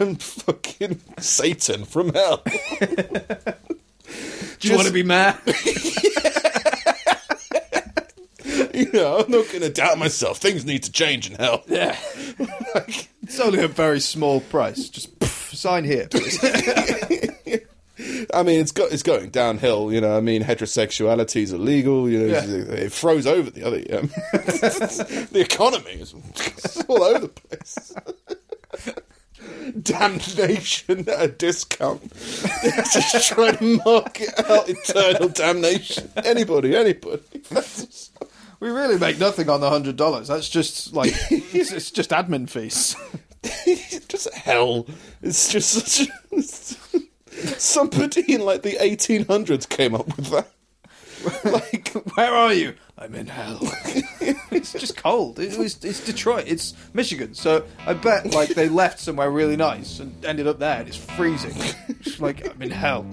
I'm 0.00 0.16
fucking 0.16 1.00
Satan 1.18 1.84
from 1.84 2.14
hell. 2.14 2.42
Do 4.58 4.68
you 4.68 4.74
want 4.74 4.86
to 4.88 4.92
be 4.92 5.02
mad? 5.02 5.38
you 8.74 8.90
know, 8.92 9.18
I'm 9.18 9.30
not 9.30 9.46
going 9.48 9.60
to 9.62 9.70
doubt 9.72 9.98
myself. 9.98 10.38
Things 10.38 10.64
need 10.64 10.82
to 10.84 10.92
change 10.92 11.28
in 11.30 11.36
hell. 11.36 11.62
Yeah. 11.68 11.96
It's 13.22 13.40
only 13.40 13.62
a 13.62 13.68
very 13.68 14.00
small 14.00 14.40
price. 14.40 14.88
Just 14.88 15.18
poof, 15.20 15.50
sign 15.54 15.84
here. 15.84 16.08
I 18.32 18.42
mean, 18.42 18.60
it's 18.60 18.72
got 18.72 18.92
it's 18.92 19.02
going 19.02 19.30
downhill. 19.30 19.92
You 19.92 20.00
know, 20.00 20.16
I 20.16 20.20
mean, 20.20 20.42
heterosexuality 20.42 21.42
is 21.42 21.52
illegal. 21.52 22.08
You 22.08 22.20
know, 22.20 22.26
Yeah. 22.26 22.44
it 22.84 22.92
froze 22.92 23.26
over 23.26 23.50
the 23.50 23.64
other. 23.64 23.78
Um, 23.98 24.06
the 25.32 25.40
economy 25.40 25.92
is 25.92 26.14
all 26.88 27.02
over 27.02 27.20
the 27.20 27.28
place. 27.28 27.94
Damnation 29.82 31.08
at 31.08 31.22
a 31.22 31.28
discount. 31.28 32.02
Just 32.92 33.28
trying 33.28 33.56
to 33.58 33.80
market 33.84 34.30
out 34.50 34.68
eternal 34.68 35.28
damnation. 35.28 36.10
Anybody, 36.16 36.76
anybody. 36.76 37.22
We 38.60 38.68
really 38.68 38.98
make 38.98 39.18
nothing 39.18 39.48
on 39.48 39.60
the 39.60 39.70
hundred 39.70 39.96
dollars. 39.96 40.28
That's 40.28 40.48
just 40.48 40.92
like 40.92 41.12
it's, 41.30 41.72
it's 41.72 41.90
just 41.90 42.10
admin 42.10 42.48
fees. 42.48 42.94
just 44.08 44.32
hell. 44.34 44.86
It's 45.22 45.50
just 45.50 45.70
such 45.72 46.08
a, 46.32 47.58
somebody 47.58 48.34
in 48.34 48.42
like 48.42 48.62
the 48.62 48.72
1800s 48.72 49.68
came 49.68 49.94
up 49.94 50.06
with 50.16 50.30
that. 50.30 50.52
Like, 51.44 51.88
Where 52.16 52.32
are 52.34 52.54
you? 52.54 52.74
I'm 52.96 53.14
in 53.14 53.26
hell. 53.26 53.58
it's 54.50 54.72
just 54.72 54.96
cold. 54.96 55.38
It 55.38 55.58
was, 55.58 55.84
it's 55.84 56.02
Detroit. 56.02 56.44
It's 56.46 56.72
Michigan. 56.94 57.34
So 57.34 57.66
I 57.86 57.92
bet 57.92 58.32
like 58.32 58.48
they 58.50 58.70
left 58.70 58.98
somewhere 58.98 59.30
really 59.30 59.56
nice 59.56 60.00
and 60.00 60.24
ended 60.24 60.46
up 60.46 60.58
there 60.58 60.80
and 60.80 60.88
it's 60.88 60.96
freezing. 60.96 61.52
It's 61.88 62.20
like 62.20 62.48
I'm 62.48 62.62
in 62.62 62.70
hell. 62.70 63.04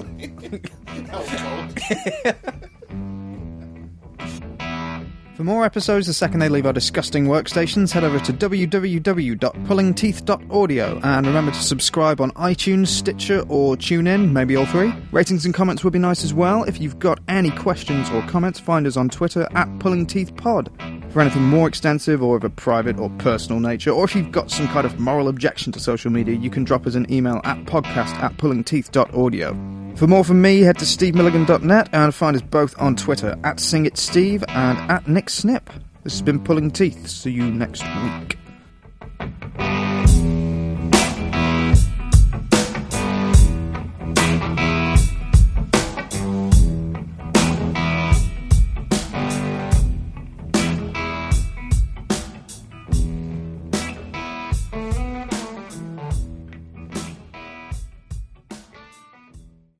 For 5.38 5.44
more 5.44 5.66
episodes 5.66 6.08
the 6.08 6.14
second 6.14 6.40
they 6.40 6.50
leave 6.50 6.66
our 6.66 6.74
disgusting 6.74 7.28
workstations, 7.28 7.92
head 7.92 8.04
over 8.04 8.20
to 8.22 8.34
www.pullingteeth.audio 8.34 11.00
and 11.04 11.28
remember 11.28 11.52
to 11.52 11.62
subscribe 11.62 12.20
on 12.20 12.32
iTunes, 12.32 12.88
Stitcher, 12.88 13.46
or 13.48 13.76
TuneIn, 13.76 14.32
maybe 14.32 14.56
all 14.56 14.66
three. 14.66 14.92
Ratings 15.12 15.46
and 15.46 15.54
comments 15.54 15.84
would 15.84 15.94
be 15.94 16.00
nice 16.00 16.24
as 16.24 16.34
well. 16.34 16.64
If 16.64 16.82
you've 16.82 16.98
got 16.98 17.20
any 17.28 17.52
questions 17.52 18.10
or 18.10 18.24
comments, 18.24 18.60
find 18.60 18.88
us 18.88 18.98
on 18.98 19.10
Twitter 19.10 19.48
at 19.52 19.68
pullingteethpod. 19.78 21.07
For 21.18 21.22
anything 21.22 21.46
more 21.46 21.68
extensive 21.68 22.22
or 22.22 22.38
of 22.38 22.44
a 22.44 22.50
private 22.52 23.00
or 23.00 23.10
personal 23.18 23.60
nature, 23.60 23.90
or 23.90 24.04
if 24.04 24.16
you've 24.16 24.32
got 24.32 24.52
some 24.52 24.68
kind 24.68 24.86
of 24.86 25.00
moral 25.00 25.30
objection 25.30 25.72
to 25.72 25.80
social 25.80 26.12
media, 26.12 26.36
you 26.36 26.52
can 26.52 26.64
drop 26.64 26.86
us 26.86 26.94
an 26.94 27.12
email 27.12 27.42
at 27.44 27.58
podcast 27.66 28.14
at 28.22 28.38
pullingteeth.audio. 28.38 29.96
For 29.96 30.06
more 30.06 30.24
from 30.24 30.44
me, 30.44 30.60
head 30.60 30.78
to 30.78 30.86
stevemilligan.net 30.86 31.90
and 31.92 32.14
find 32.14 32.36
us 32.36 32.44
both 32.44 32.80
on 32.80 32.96
Twitter 32.96 33.32
at 33.44 33.58
SingItSteve 33.58 34.44
and 34.50 34.92
at 34.92 35.06
NickSnip. 35.06 35.64
This 36.04 36.14
has 36.14 36.22
been 36.22 36.40
Pulling 36.40 36.70
Teeth. 36.70 37.08
See 37.08 37.32
you 37.32 37.50
next 37.50 37.84
week. 38.04 38.38